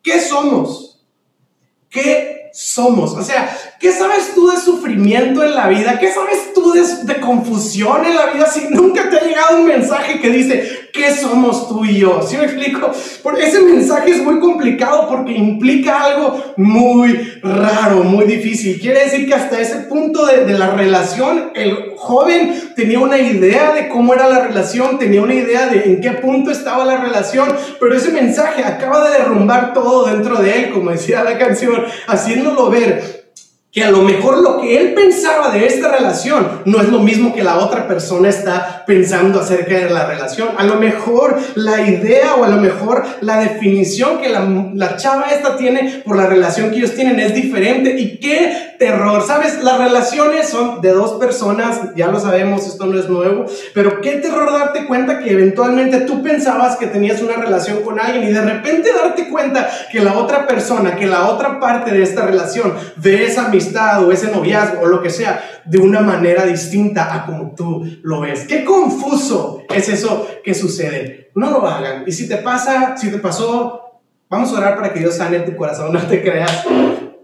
¿Qué 0.00 0.20
somos? 0.20 1.04
¿Qué 1.88 2.50
somos? 2.52 3.12
O 3.14 3.22
sea, 3.22 3.56
¿Qué 3.80 3.92
sabes 3.92 4.34
tú 4.34 4.50
de 4.50 4.58
sufrimiento 4.58 5.42
en 5.42 5.54
la 5.54 5.66
vida? 5.66 5.98
¿Qué 5.98 6.12
sabes 6.12 6.52
tú 6.52 6.74
de, 6.74 7.16
confusión 7.18 8.04
en 8.04 8.14
la 8.14 8.26
vida 8.26 8.44
si 8.44 8.68
nunca 8.68 9.08
te 9.08 9.16
ha 9.16 9.24
llegado 9.24 9.56
un 9.56 9.66
mensaje 9.66 10.20
que 10.20 10.28
dice, 10.28 10.90
¿qué 10.92 11.14
somos 11.14 11.66
tú 11.66 11.86
y 11.86 12.00
yo? 12.00 12.20
¿Sí 12.20 12.36
me 12.36 12.44
explico? 12.44 12.90
Porque 13.22 13.46
ese 13.46 13.62
mensaje 13.62 14.10
es 14.10 14.22
muy 14.22 14.38
complicado 14.38 15.08
porque 15.08 15.32
implica 15.32 16.04
algo 16.04 16.54
muy 16.58 17.40
raro, 17.42 18.04
muy 18.04 18.26
difícil. 18.26 18.78
Quiere 18.78 19.04
decir 19.04 19.26
que 19.26 19.34
hasta 19.34 19.58
ese 19.58 19.76
punto 19.88 20.26
de, 20.26 20.44
de 20.44 20.58
la 20.58 20.74
relación, 20.74 21.50
el 21.54 21.94
joven 21.96 22.72
tenía 22.76 22.98
una 22.98 23.16
idea 23.16 23.72
de 23.72 23.88
cómo 23.88 24.12
era 24.12 24.28
la 24.28 24.40
relación, 24.40 24.98
tenía 24.98 25.22
una 25.22 25.34
idea 25.34 25.68
de 25.68 25.84
en 25.84 26.02
qué 26.02 26.10
punto 26.10 26.50
estaba 26.50 26.84
la 26.84 26.98
relación, 26.98 27.48
pero 27.80 27.96
ese 27.96 28.10
mensaje 28.12 28.62
acaba 28.62 29.08
de 29.08 29.20
derrumbar 29.20 29.72
todo 29.72 30.04
dentro 30.04 30.36
de 30.36 30.64
él, 30.64 30.70
como 30.70 30.90
decía 30.90 31.24
la 31.24 31.38
canción, 31.38 31.82
haciéndolo 32.06 32.68
ver 32.68 33.19
que 33.72 33.84
a 33.84 33.90
lo 33.90 34.02
mejor 34.02 34.38
lo 34.38 34.60
que 34.60 34.80
él 34.80 34.94
pensaba 34.94 35.50
de 35.50 35.64
esta 35.64 35.96
relación 35.96 36.62
no 36.64 36.80
es 36.80 36.88
lo 36.88 36.98
mismo 36.98 37.32
que 37.32 37.44
la 37.44 37.58
otra 37.58 37.86
persona 37.86 38.28
está 38.28 38.84
pensando 38.84 39.40
acerca 39.40 39.78
de 39.78 39.90
la 39.90 40.06
relación. 40.06 40.48
A 40.58 40.64
lo 40.64 40.74
mejor 40.76 41.38
la 41.54 41.88
idea 41.88 42.34
o 42.34 42.42
a 42.42 42.48
lo 42.48 42.56
mejor 42.56 43.04
la 43.20 43.38
definición 43.38 44.18
que 44.20 44.28
la, 44.28 44.40
la 44.74 44.96
chava 44.96 45.30
esta 45.30 45.56
tiene 45.56 46.02
por 46.04 46.16
la 46.16 46.26
relación 46.26 46.70
que 46.70 46.78
ellos 46.78 46.94
tienen 46.96 47.20
es 47.20 47.32
diferente. 47.32 47.94
Y 47.96 48.18
qué 48.18 48.69
terror, 48.80 49.22
¿sabes? 49.26 49.62
Las 49.62 49.76
relaciones 49.76 50.48
son 50.48 50.80
de 50.80 50.92
dos 50.92 51.20
personas, 51.20 51.94
ya 51.94 52.06
lo 52.06 52.18
sabemos, 52.18 52.66
esto 52.66 52.86
no 52.86 52.98
es 52.98 53.10
nuevo, 53.10 53.44
pero 53.74 54.00
qué 54.00 54.12
terror 54.12 54.50
darte 54.50 54.86
cuenta 54.86 55.18
que 55.18 55.32
eventualmente 55.32 56.00
tú 56.00 56.22
pensabas 56.22 56.76
que 56.76 56.86
tenías 56.86 57.20
una 57.20 57.34
relación 57.34 57.82
con 57.82 58.00
alguien 58.00 58.24
y 58.24 58.32
de 58.32 58.40
repente 58.40 58.90
darte 58.90 59.28
cuenta 59.28 59.68
que 59.92 60.00
la 60.00 60.14
otra 60.14 60.46
persona, 60.46 60.96
que 60.96 61.04
la 61.04 61.28
otra 61.28 61.60
parte 61.60 61.90
de 61.90 62.02
esta 62.02 62.24
relación 62.24 62.72
ve 62.96 63.26
esa 63.26 63.50
o 64.00 64.12
ese 64.12 64.32
noviazgo 64.32 64.80
o 64.80 64.86
lo 64.86 65.02
que 65.02 65.10
sea 65.10 65.44
de 65.66 65.76
una 65.76 66.00
manera 66.00 66.46
distinta 66.46 67.14
a 67.14 67.26
como 67.26 67.54
tú 67.54 67.84
lo 68.02 68.22
ves. 68.22 68.46
Qué 68.48 68.64
confuso 68.64 69.62
es 69.68 69.90
eso 69.90 70.26
que 70.42 70.54
sucede. 70.54 71.30
No 71.34 71.50
lo 71.50 71.66
hagan. 71.66 72.04
Y 72.06 72.12
si 72.12 72.26
te 72.26 72.38
pasa, 72.38 72.96
si 72.96 73.10
te 73.10 73.18
pasó, 73.18 74.00
vamos 74.30 74.50
a 74.54 74.56
orar 74.56 74.76
para 74.76 74.90
que 74.94 75.00
Dios 75.00 75.16
sane 75.16 75.40
tu 75.40 75.54
corazón, 75.54 75.92
no 75.92 76.00
te 76.00 76.22
creas. 76.22 76.64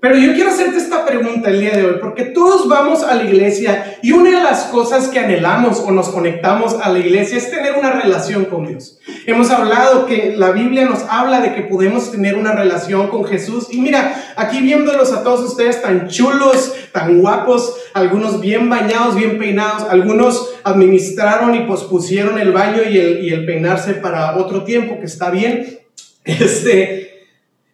Pero 0.08 0.20
yo 0.20 0.34
quiero 0.34 0.50
hacerte 0.50 0.76
esta 0.76 1.04
pregunta 1.04 1.50
el 1.50 1.60
día 1.60 1.72
de 1.72 1.84
hoy, 1.84 1.96
porque 2.00 2.26
todos 2.26 2.68
vamos 2.68 3.02
a 3.02 3.16
la 3.16 3.24
iglesia 3.24 3.98
y 4.02 4.12
una 4.12 4.38
de 4.38 4.44
las 4.44 4.66
cosas 4.66 5.08
que 5.08 5.18
anhelamos 5.18 5.80
o 5.80 5.90
nos 5.90 6.10
conectamos 6.10 6.76
a 6.80 6.90
la 6.90 7.00
iglesia 7.00 7.36
es 7.36 7.50
tener 7.50 7.72
una 7.76 7.90
relación 7.90 8.44
con 8.44 8.68
Dios. 8.68 9.00
Hemos 9.26 9.50
hablado 9.50 10.06
que 10.06 10.36
la 10.36 10.52
Biblia 10.52 10.84
nos 10.84 11.00
habla 11.10 11.40
de 11.40 11.56
que 11.56 11.62
podemos 11.62 12.12
tener 12.12 12.36
una 12.36 12.52
relación 12.52 13.08
con 13.08 13.24
Jesús. 13.24 13.66
Y 13.72 13.80
mira, 13.80 14.14
aquí 14.36 14.60
viéndolos 14.60 15.12
a 15.12 15.24
todos 15.24 15.40
ustedes 15.40 15.82
tan 15.82 16.06
chulos, 16.06 16.72
tan 16.92 17.20
guapos, 17.20 17.74
algunos 17.92 18.40
bien 18.40 18.70
bañados, 18.70 19.16
bien 19.16 19.40
peinados, 19.40 19.88
algunos 19.90 20.54
administraron 20.62 21.56
y 21.56 21.66
pospusieron 21.66 22.38
el 22.38 22.52
baño 22.52 22.82
y 22.88 22.96
el, 22.96 23.24
y 23.24 23.30
el 23.30 23.44
peinarse 23.44 23.94
para 23.94 24.36
otro 24.36 24.62
tiempo, 24.62 25.00
que 25.00 25.06
está 25.06 25.30
bien. 25.30 25.80
Este, 26.26 27.15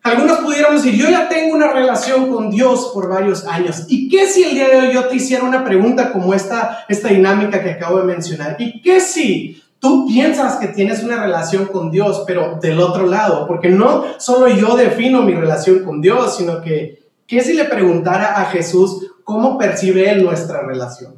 algunos 0.03 0.39
pudiéramos 0.41 0.83
decir, 0.83 1.01
yo 1.01 1.09
ya 1.09 1.29
tengo 1.29 1.55
una 1.55 1.73
relación 1.73 2.29
con 2.29 2.51
Dios 2.51 2.91
por 2.93 3.09
varios 3.09 3.47
años. 3.47 3.85
¿Y 3.87 4.09
qué 4.09 4.27
si 4.27 4.43
el 4.43 4.55
día 4.55 4.69
de 4.69 4.77
hoy 4.79 4.95
yo 4.95 5.07
te 5.07 5.17
hiciera 5.17 5.45
una 5.45 5.65
pregunta 5.65 6.13
como 6.13 6.35
esta, 6.35 6.85
esta 6.89 7.09
dinámica 7.09 7.63
que 7.63 7.71
acabo 7.71 7.99
de 7.99 8.05
mencionar? 8.05 8.57
¿Y 8.59 8.83
qué 8.83 9.01
si 9.01 9.63
tú 9.79 10.09
piensas 10.09 10.57
que 10.57 10.69
tienes 10.69 11.05
una 11.05 11.23
relación 11.23 11.67
con 11.67 11.93
Dios, 11.93 12.25
pero 12.27 12.59
del 12.61 12.81
otro 12.81 13.07
lado? 13.07 13.47
Porque 13.47 13.69
no 13.69 14.05
solo 14.19 14.49
yo 14.49 14.77
defino 14.77 15.23
mi 15.23 15.35
relación 15.35 15.85
con 15.85 16.01
Dios, 16.01 16.37
sino 16.37 16.63
que, 16.63 17.03
¿qué 17.29 17.41
si 17.41 17.53
le 17.53 17.67
preguntara 17.67 18.41
a 18.41 18.47
Jesús 18.47 19.13
cómo 19.23 19.57
percibe 19.57 20.11
Él 20.11 20.25
nuestra 20.25 20.63
relación? 20.63 21.15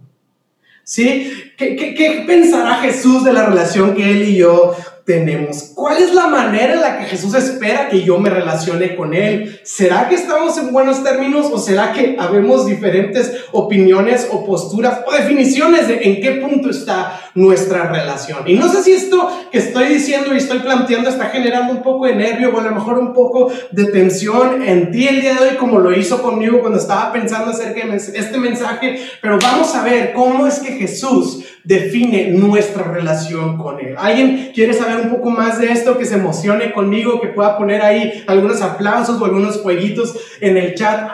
¿Sí? 0.83 1.33
¿Qué, 1.57 1.75
qué, 1.75 1.95
qué 1.95 2.25
pensará 2.27 2.75
Jesús 2.75 3.25
de 3.25 3.33
la 3.33 3.47
relación 3.47 3.95
que 3.95 4.11
Él 4.11 4.29
y 4.29 4.37
yo 4.37 4.75
tenemos. 5.05 5.73
¿Cuál 5.75 6.03
es 6.03 6.15
la 6.15 6.29
manera 6.29 6.75
en 6.75 6.81
la 6.81 6.99
que 6.99 7.05
Jesús 7.05 7.35
espera 7.35 7.89
que 7.91 8.03
yo 8.03 8.19
me 8.19 8.31
relacione 8.31 8.97
con 8.97 9.13
Él? 9.13 9.61
¿Será 9.63 10.09
que 10.09 10.15
estamos 10.15 10.57
en 10.57 10.73
buenos 10.73 11.05
términos 11.05 11.51
o 11.53 11.59
será 11.59 11.93
que 11.93 12.17
habemos 12.19 12.67
diferentes 12.67 13.45
opiniones 13.53 14.29
o 14.33 14.47
posturas 14.47 15.01
o 15.07 15.13
definiciones 15.13 15.89
de 15.89 16.01
en 16.05 16.23
qué 16.23 16.41
punto 16.41 16.71
está 16.71 17.21
nuestra 17.35 17.91
relación? 17.91 18.45
Y 18.47 18.55
no 18.55 18.69
sé 18.69 18.83
si 18.83 18.93
esto 18.93 19.29
que 19.53 19.59
estoy 19.59 19.89
diciendo 19.89 20.33
y 20.33 20.39
estoy 20.39 20.61
planteando 20.61 21.11
está 21.11 21.27
generando 21.27 21.75
un 21.75 21.83
poco 21.83 22.07
de 22.07 22.15
nervio 22.15 22.51
o 22.55 22.59
a 22.59 22.63
lo 22.63 22.71
mejor 22.71 22.99
un 22.99 23.13
poco 23.13 23.53
de 23.73 23.85
tensión 23.87 24.63
en 24.63 24.91
ti 24.91 25.07
el 25.07 25.21
día 25.21 25.35
de 25.35 25.51
hoy 25.51 25.57
como 25.57 25.81
lo 25.81 25.93
hizo 25.93 26.23
conmigo 26.23 26.61
cuando 26.61 26.79
estaba 26.79 27.13
pensando 27.13 27.51
acerca 27.51 27.87
de 27.87 27.97
este 27.97 28.39
mensaje, 28.39 28.97
pero 29.21 29.39
vamos 29.39 29.75
a 29.75 29.83
ver 29.83 30.15
cómo 30.15 30.47
es 30.47 30.61
que 30.61 30.73
Jesús 30.73 31.45
define 31.65 32.29
nuestra 32.31 32.85
relación 32.85 33.59
con 33.59 33.81
Él. 33.81 33.95
¿Alguien 33.99 34.53
quiere 34.55 34.73
saber 34.75 35.05
un 35.05 35.11
poco 35.11 35.31
más 35.31 35.59
de 35.59 35.73
esto? 35.73 35.99
Que 35.99 36.05
se 36.05 36.17
emocione 36.17 36.73
conmigo, 36.73 37.21
que 37.21 37.29
pueda 37.29 37.59
poner 37.59 37.83
ahí 37.83 38.23
algunos 38.27 38.63
aplausos 38.63 39.21
o 39.21 39.25
algunos 39.25 39.61
jueguitos 39.61 40.17
en 40.41 40.57
el 40.57 40.75
chat. 40.75 41.11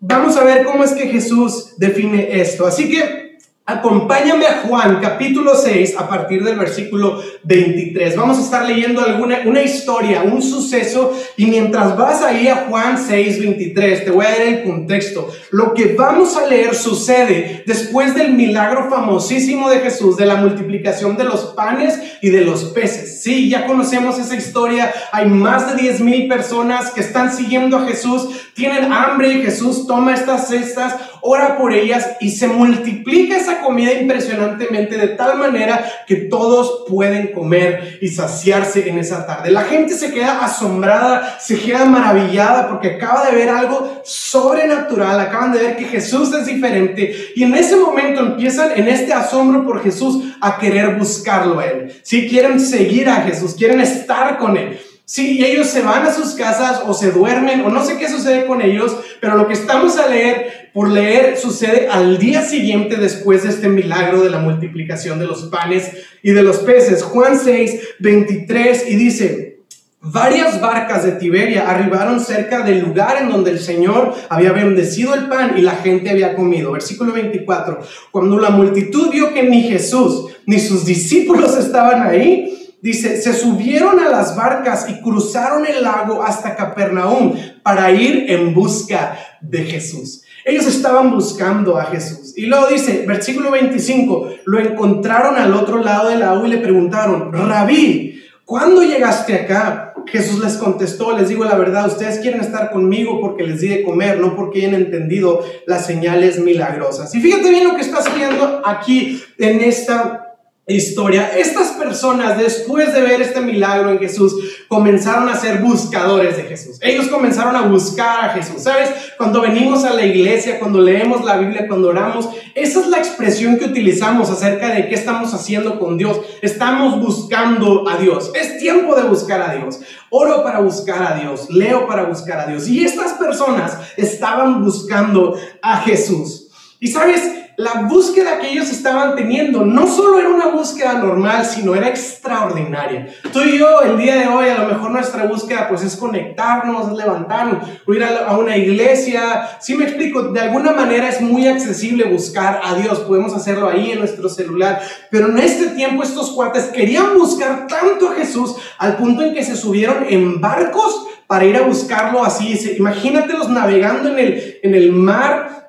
Vamos 0.00 0.36
a 0.36 0.44
ver 0.44 0.64
cómo 0.64 0.82
es 0.82 0.92
que 0.92 1.08
Jesús 1.08 1.74
define 1.76 2.40
esto. 2.40 2.66
Así 2.66 2.90
que 2.90 3.29
Acompáñame 3.66 4.46
a 4.46 4.62
Juan 4.66 4.98
capítulo 5.00 5.54
6 5.54 5.94
a 5.96 6.08
partir 6.08 6.42
del 6.42 6.58
versículo 6.58 7.22
23. 7.44 8.16
Vamos 8.16 8.38
a 8.38 8.42
estar 8.42 8.66
leyendo 8.66 9.00
alguna 9.00 9.42
una 9.44 9.62
historia, 9.62 10.22
un 10.22 10.42
suceso 10.42 11.16
y 11.36 11.46
mientras 11.46 11.96
vas 11.96 12.20
ahí 12.20 12.48
a 12.48 12.66
Juan 12.68 12.98
6, 12.98 13.38
23, 13.38 14.04
te 14.04 14.10
voy 14.10 14.26
a 14.26 14.30
dar 14.30 14.42
el 14.42 14.64
contexto. 14.64 15.30
Lo 15.52 15.72
que 15.72 15.94
vamos 15.94 16.36
a 16.36 16.46
leer 16.46 16.74
sucede 16.74 17.62
después 17.64 18.16
del 18.16 18.32
milagro 18.32 18.90
famosísimo 18.90 19.70
de 19.70 19.78
Jesús 19.78 20.16
de 20.16 20.26
la 20.26 20.36
multiplicación 20.36 21.16
de 21.16 21.24
los 21.24 21.54
panes 21.54 21.96
y 22.22 22.30
de 22.30 22.40
los 22.40 22.64
peces. 22.64 23.22
Sí, 23.22 23.48
ya 23.48 23.66
conocemos 23.66 24.18
esa 24.18 24.34
historia. 24.34 24.92
Hay 25.12 25.26
más 25.26 25.76
de 25.76 25.82
10 25.82 26.00
mil 26.00 26.26
personas 26.26 26.90
que 26.90 27.00
están 27.00 27.32
siguiendo 27.32 27.76
a 27.76 27.86
Jesús, 27.86 28.30
tienen 28.54 28.92
hambre 28.92 29.32
y 29.32 29.42
Jesús 29.42 29.86
toma 29.86 30.14
estas 30.14 30.48
cestas, 30.48 30.96
ora 31.22 31.56
por 31.58 31.72
ellas 31.72 32.16
y 32.20 32.30
se 32.30 32.48
multiplica 32.48 33.36
esa 33.36 33.60
comida 33.60 33.92
impresionantemente 33.92 34.96
de 34.96 35.08
tal 35.08 35.38
manera 35.38 35.84
que 36.06 36.16
todos 36.16 36.84
pueden 36.88 37.28
comer 37.32 37.98
y 38.00 38.08
saciarse 38.08 38.88
en 38.88 38.98
esa 38.98 39.26
tarde. 39.26 39.50
La 39.50 39.62
gente 39.62 39.94
se 39.94 40.12
queda 40.12 40.44
asombrada, 40.44 41.38
se 41.40 41.58
queda 41.58 41.84
maravillada 41.84 42.68
porque 42.68 42.92
acaba 42.92 43.26
de 43.26 43.36
ver 43.36 43.48
algo 43.48 44.02
sobrenatural, 44.04 45.20
acaban 45.20 45.52
de 45.52 45.58
ver 45.58 45.76
que 45.76 45.84
Jesús 45.84 46.32
es 46.34 46.46
diferente 46.46 47.14
y 47.34 47.44
en 47.44 47.54
ese 47.54 47.76
momento 47.76 48.20
empiezan 48.20 48.72
en 48.76 48.88
este 48.88 49.12
asombro 49.12 49.64
por 49.64 49.82
Jesús 49.82 50.34
a 50.40 50.58
querer 50.58 50.96
buscarlo 50.96 51.60
a 51.60 51.66
Él. 51.66 51.92
Si 52.02 52.28
quieren 52.28 52.60
seguir 52.60 53.08
a 53.08 53.22
Jesús, 53.22 53.54
quieren 53.54 53.80
estar 53.80 54.38
con 54.38 54.56
Él. 54.56 54.78
Si 55.10 55.44
ellos 55.44 55.66
se 55.66 55.82
van 55.82 56.06
a 56.06 56.14
sus 56.14 56.34
casas 56.34 56.82
o 56.86 56.94
se 56.94 57.10
duermen 57.10 57.62
o 57.62 57.68
no 57.68 57.84
sé 57.84 57.98
qué 57.98 58.08
sucede 58.08 58.46
con 58.46 58.62
ellos, 58.62 58.96
pero 59.20 59.36
lo 59.36 59.48
que 59.48 59.54
estamos 59.54 59.98
a 59.98 60.06
leer, 60.06 60.70
por 60.72 60.88
leer, 60.88 61.36
sucede 61.36 61.88
al 61.88 62.18
día 62.18 62.42
siguiente 62.42 62.94
después 62.94 63.42
de 63.42 63.48
este 63.48 63.68
milagro 63.68 64.22
de 64.22 64.30
la 64.30 64.38
multiplicación 64.38 65.18
de 65.18 65.26
los 65.26 65.46
panes 65.46 65.90
y 66.22 66.30
de 66.30 66.44
los 66.44 66.58
peces. 66.58 67.02
Juan 67.02 67.36
6, 67.36 67.80
23 67.98 68.88
y 68.88 68.94
dice, 68.94 69.58
Varias 70.00 70.60
barcas 70.60 71.02
de 71.02 71.10
Tiberia 71.10 71.68
arribaron 71.68 72.20
cerca 72.20 72.62
del 72.62 72.78
lugar 72.78 73.20
en 73.20 73.30
donde 73.30 73.50
el 73.50 73.58
Señor 73.58 74.14
había 74.28 74.52
bendecido 74.52 75.14
el 75.14 75.26
pan 75.26 75.54
y 75.56 75.62
la 75.62 75.74
gente 75.74 76.10
había 76.10 76.36
comido. 76.36 76.70
Versículo 76.70 77.12
24. 77.14 77.80
Cuando 78.12 78.38
la 78.38 78.50
multitud 78.50 79.10
vio 79.10 79.34
que 79.34 79.42
ni 79.42 79.62
Jesús 79.62 80.26
ni 80.46 80.60
sus 80.60 80.84
discípulos 80.84 81.56
estaban 81.56 82.06
ahí, 82.06 82.58
Dice, 82.82 83.20
se 83.20 83.34
subieron 83.34 84.00
a 84.00 84.08
las 84.08 84.34
barcas 84.36 84.88
y 84.88 85.02
cruzaron 85.02 85.66
el 85.66 85.82
lago 85.82 86.22
hasta 86.22 86.56
Capernaum 86.56 87.34
para 87.62 87.90
ir 87.90 88.30
en 88.30 88.54
busca 88.54 89.18
de 89.42 89.64
Jesús. 89.64 90.22
Ellos 90.46 90.66
estaban 90.66 91.10
buscando 91.10 91.76
a 91.76 91.84
Jesús. 91.84 92.32
Y 92.36 92.46
luego 92.46 92.68
dice, 92.68 93.04
versículo 93.06 93.50
25, 93.50 94.30
lo 94.46 94.58
encontraron 94.58 95.36
al 95.36 95.52
otro 95.52 95.82
lado 95.82 96.08
del 96.08 96.20
lago 96.20 96.46
y 96.46 96.48
le 96.48 96.58
preguntaron, 96.58 97.30
Rabí, 97.32 98.22
¿cuándo 98.46 98.82
llegaste 98.82 99.34
acá? 99.34 99.92
Jesús 100.06 100.42
les 100.42 100.54
contestó, 100.54 101.16
les 101.16 101.28
digo 101.28 101.44
la 101.44 101.56
verdad, 101.56 101.86
ustedes 101.86 102.20
quieren 102.20 102.40
estar 102.40 102.70
conmigo 102.70 103.20
porque 103.20 103.44
les 103.44 103.60
di 103.60 103.68
de 103.68 103.82
comer, 103.82 104.18
no 104.18 104.34
porque 104.34 104.60
hayan 104.60 104.74
entendido 104.74 105.44
las 105.66 105.86
señales 105.86 106.38
milagrosas. 106.38 107.14
Y 107.14 107.20
fíjate 107.20 107.50
bien 107.50 107.68
lo 107.68 107.76
que 107.76 107.82
está 107.82 107.98
haciendo 107.98 108.62
aquí 108.64 109.22
en 109.38 109.60
esta 109.60 110.29
historia, 110.74 111.30
estas 111.36 111.68
personas 111.72 112.38
después 112.38 112.92
de 112.92 113.00
ver 113.00 113.20
este 113.20 113.40
milagro 113.40 113.90
en 113.90 113.98
Jesús 113.98 114.34
comenzaron 114.68 115.28
a 115.28 115.36
ser 115.36 115.58
buscadores 115.60 116.36
de 116.36 116.44
Jesús. 116.44 116.78
Ellos 116.80 117.08
comenzaron 117.08 117.56
a 117.56 117.62
buscar 117.62 118.26
a 118.26 118.28
Jesús. 118.34 118.62
¿Sabes? 118.62 118.90
Cuando 119.16 119.40
venimos 119.40 119.84
a 119.84 119.94
la 119.94 120.04
iglesia, 120.04 120.58
cuando 120.58 120.80
leemos 120.80 121.24
la 121.24 121.36
Biblia, 121.38 121.66
cuando 121.66 121.88
oramos, 121.88 122.28
esa 122.54 122.80
es 122.80 122.86
la 122.88 122.98
expresión 122.98 123.58
que 123.58 123.66
utilizamos 123.66 124.30
acerca 124.30 124.74
de 124.74 124.88
qué 124.88 124.94
estamos 124.94 125.32
haciendo 125.34 125.78
con 125.78 125.96
Dios. 125.96 126.20
Estamos 126.42 127.00
buscando 127.00 127.88
a 127.88 127.96
Dios. 127.96 128.30
Es 128.34 128.58
tiempo 128.58 128.94
de 128.94 129.02
buscar 129.02 129.42
a 129.42 129.54
Dios. 129.54 129.80
Oro 130.10 130.42
para 130.42 130.60
buscar 130.60 131.02
a 131.02 131.18
Dios, 131.20 131.48
leo 131.50 131.86
para 131.86 132.04
buscar 132.04 132.40
a 132.40 132.46
Dios. 132.46 132.68
Y 132.68 132.84
estas 132.84 133.12
personas 133.14 133.78
estaban 133.96 134.64
buscando 134.64 135.36
a 135.62 135.78
Jesús. 135.78 136.48
Y 136.80 136.88
sabes, 136.88 137.39
la 137.60 137.82
búsqueda 137.82 138.38
que 138.38 138.52
ellos 138.52 138.70
estaban 138.70 139.14
teniendo 139.14 139.66
no 139.66 139.86
solo 139.86 140.18
era 140.18 140.30
una 140.30 140.46
búsqueda 140.46 140.94
normal, 140.94 141.44
sino 141.44 141.74
era 141.74 141.88
extraordinaria. 141.88 143.08
Tú 143.34 143.40
y 143.40 143.58
yo, 143.58 143.82
el 143.82 143.98
día 143.98 144.16
de 144.16 144.28
hoy, 144.28 144.48
a 144.48 144.62
lo 144.62 144.68
mejor 144.68 144.90
nuestra 144.90 145.24
búsqueda 145.24 145.68
pues 145.68 145.82
es 145.82 145.94
conectarnos, 145.96 146.88
es 146.88 146.96
levantarnos, 146.96 147.68
o 147.86 147.92
ir 147.92 148.02
a, 148.02 148.38
una 148.38 148.56
iglesia. 148.56 149.58
Si 149.60 149.74
me 149.74 149.84
explico, 149.84 150.22
de 150.22 150.40
alguna 150.40 150.72
manera 150.72 151.10
es 151.10 151.20
muy 151.20 151.46
accesible 151.46 152.04
buscar 152.04 152.62
a 152.64 152.76
Dios, 152.76 153.00
podemos 153.00 153.34
hacerlo 153.34 153.68
ahí 153.68 153.90
en 153.90 153.98
nuestro 153.98 154.30
celular, 154.30 154.80
pero 155.10 155.28
en 155.28 155.38
este 155.38 155.66
tiempo 155.68 156.02
estos 156.02 156.30
cuates 156.30 156.64
querían 156.64 157.14
buscar 157.14 157.66
tanto 157.66 158.08
a 158.08 158.14
Jesús 158.14 158.54
al 158.78 158.96
punto 158.96 159.22
en 159.22 159.34
que 159.34 159.44
se 159.44 159.54
subieron 159.54 160.06
en 160.08 160.40
barcos 160.40 161.08
para 161.26 161.44
ir 161.44 161.58
a 161.58 161.62
buscarlo 161.62 162.24
así. 162.24 162.58
Imagínatelos 162.78 163.50
navegando 163.50 164.08
en 164.08 164.18
el, 164.18 164.58
en 164.62 164.74
el 164.74 164.92
mar 164.92 165.60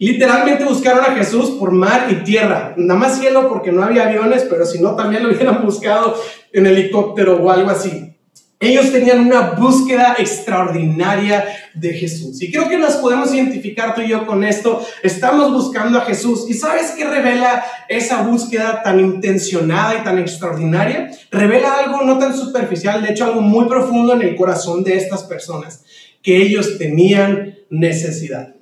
Literalmente 0.00 0.64
buscaron 0.64 1.04
a 1.04 1.14
Jesús 1.14 1.50
por 1.50 1.72
mar 1.72 2.06
y 2.10 2.24
tierra. 2.24 2.72
Nada 2.78 2.98
más 2.98 3.18
cielo 3.18 3.50
porque 3.50 3.70
no 3.70 3.82
había 3.82 4.08
aviones, 4.08 4.46
pero 4.48 4.64
si 4.64 4.80
no, 4.80 4.96
también 4.96 5.22
lo 5.22 5.28
hubieran 5.28 5.62
buscado 5.62 6.18
en 6.54 6.64
helicóptero 6.64 7.36
o 7.36 7.50
algo 7.50 7.68
así. 7.68 8.16
Ellos 8.58 8.90
tenían 8.92 9.20
una 9.20 9.50
búsqueda 9.50 10.16
extraordinaria 10.18 11.44
de 11.74 11.92
Jesús. 11.92 12.40
Y 12.40 12.50
creo 12.50 12.66
que 12.70 12.78
nos 12.78 12.96
podemos 12.96 13.34
identificar 13.34 13.94
tú 13.94 14.00
y 14.00 14.08
yo 14.08 14.26
con 14.26 14.42
esto. 14.42 14.82
Estamos 15.02 15.52
buscando 15.52 15.98
a 15.98 16.06
Jesús. 16.06 16.46
¿Y 16.48 16.54
sabes 16.54 16.92
qué 16.92 17.04
revela 17.04 17.62
esa 17.86 18.22
búsqueda 18.22 18.82
tan 18.82 19.00
intencionada 19.00 19.98
y 19.98 20.02
tan 20.02 20.18
extraordinaria? 20.18 21.10
Revela 21.30 21.74
algo 21.74 22.04
no 22.04 22.18
tan 22.18 22.34
superficial, 22.34 23.02
de 23.02 23.10
hecho 23.10 23.26
algo 23.26 23.42
muy 23.42 23.66
profundo 23.66 24.14
en 24.14 24.22
el 24.22 24.34
corazón 24.34 24.82
de 24.82 24.96
estas 24.96 25.24
personas, 25.24 25.84
que 26.22 26.38
ellos 26.38 26.78
tenían 26.78 27.58
necesidad. 27.68 28.54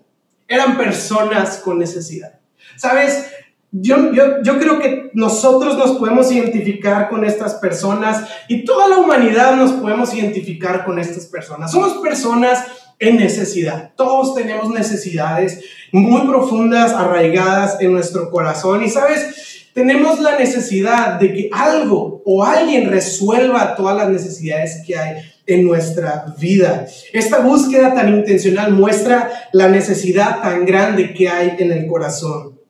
Eran 0.49 0.77
personas 0.77 1.59
con 1.59 1.79
necesidad. 1.79 2.41
¿Sabes? 2.77 3.27
Yo, 3.71 4.13
yo, 4.13 4.43
yo, 4.43 4.59
creo 4.59 4.79
que 4.81 5.11
nosotros 5.13 5.77
nos 5.77 5.99
podemos 5.99 6.33
identificar 6.33 7.11
con 7.11 7.23
estas 7.25 7.55
personas 7.57 8.27
y 8.49 8.65
toda 8.65 8.89
la 8.89 8.97
humanidad 8.97 9.57
nos 9.57 9.73
podemos 9.73 10.15
identificar 10.15 10.87
con 10.87 10.99
estas 10.99 11.27
personas. 11.27 11.71
Somos 11.71 11.99
personas 11.99 12.65
en 12.99 13.17
necesidad. 13.19 13.93
Todos 13.95 14.35
tenemos 14.35 14.71
necesidades 14.71 15.63
muy 15.93 16.23
profundas, 16.23 16.93
arraigadas 16.93 17.77
en 17.81 17.93
nuestro 17.93 18.31
corazón. 18.31 18.83
Y 18.83 18.89
sabes, 18.89 19.69
tenemos 19.75 20.19
la 20.21 20.39
necesidad 20.39 21.21
de 21.21 21.33
que 21.33 21.51
algo 21.53 22.23
o 22.25 22.45
alguien 22.45 22.91
resuelva 22.91 23.77
todas 23.77 23.97
las 23.97 24.09
necesidades 24.09 24.83
que 24.87 24.99
hay 24.99 25.17
en 25.49 25.67
nuestra 25.67 26.27
vida. 26.39 26.87
Esta 27.13 27.41
búsqueda 27.41 27.95
tan 27.95 28.11
intencional 28.15 28.73
muestra 28.73 29.49
la 29.53 29.69
necesidad 29.69 30.43
tan 30.43 30.67
grande 30.67 31.15
que 31.15 31.29
hay 31.29 31.57
en 31.59 31.73
el 31.73 31.87
corazón 31.87 32.61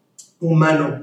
humano. 0.40 1.02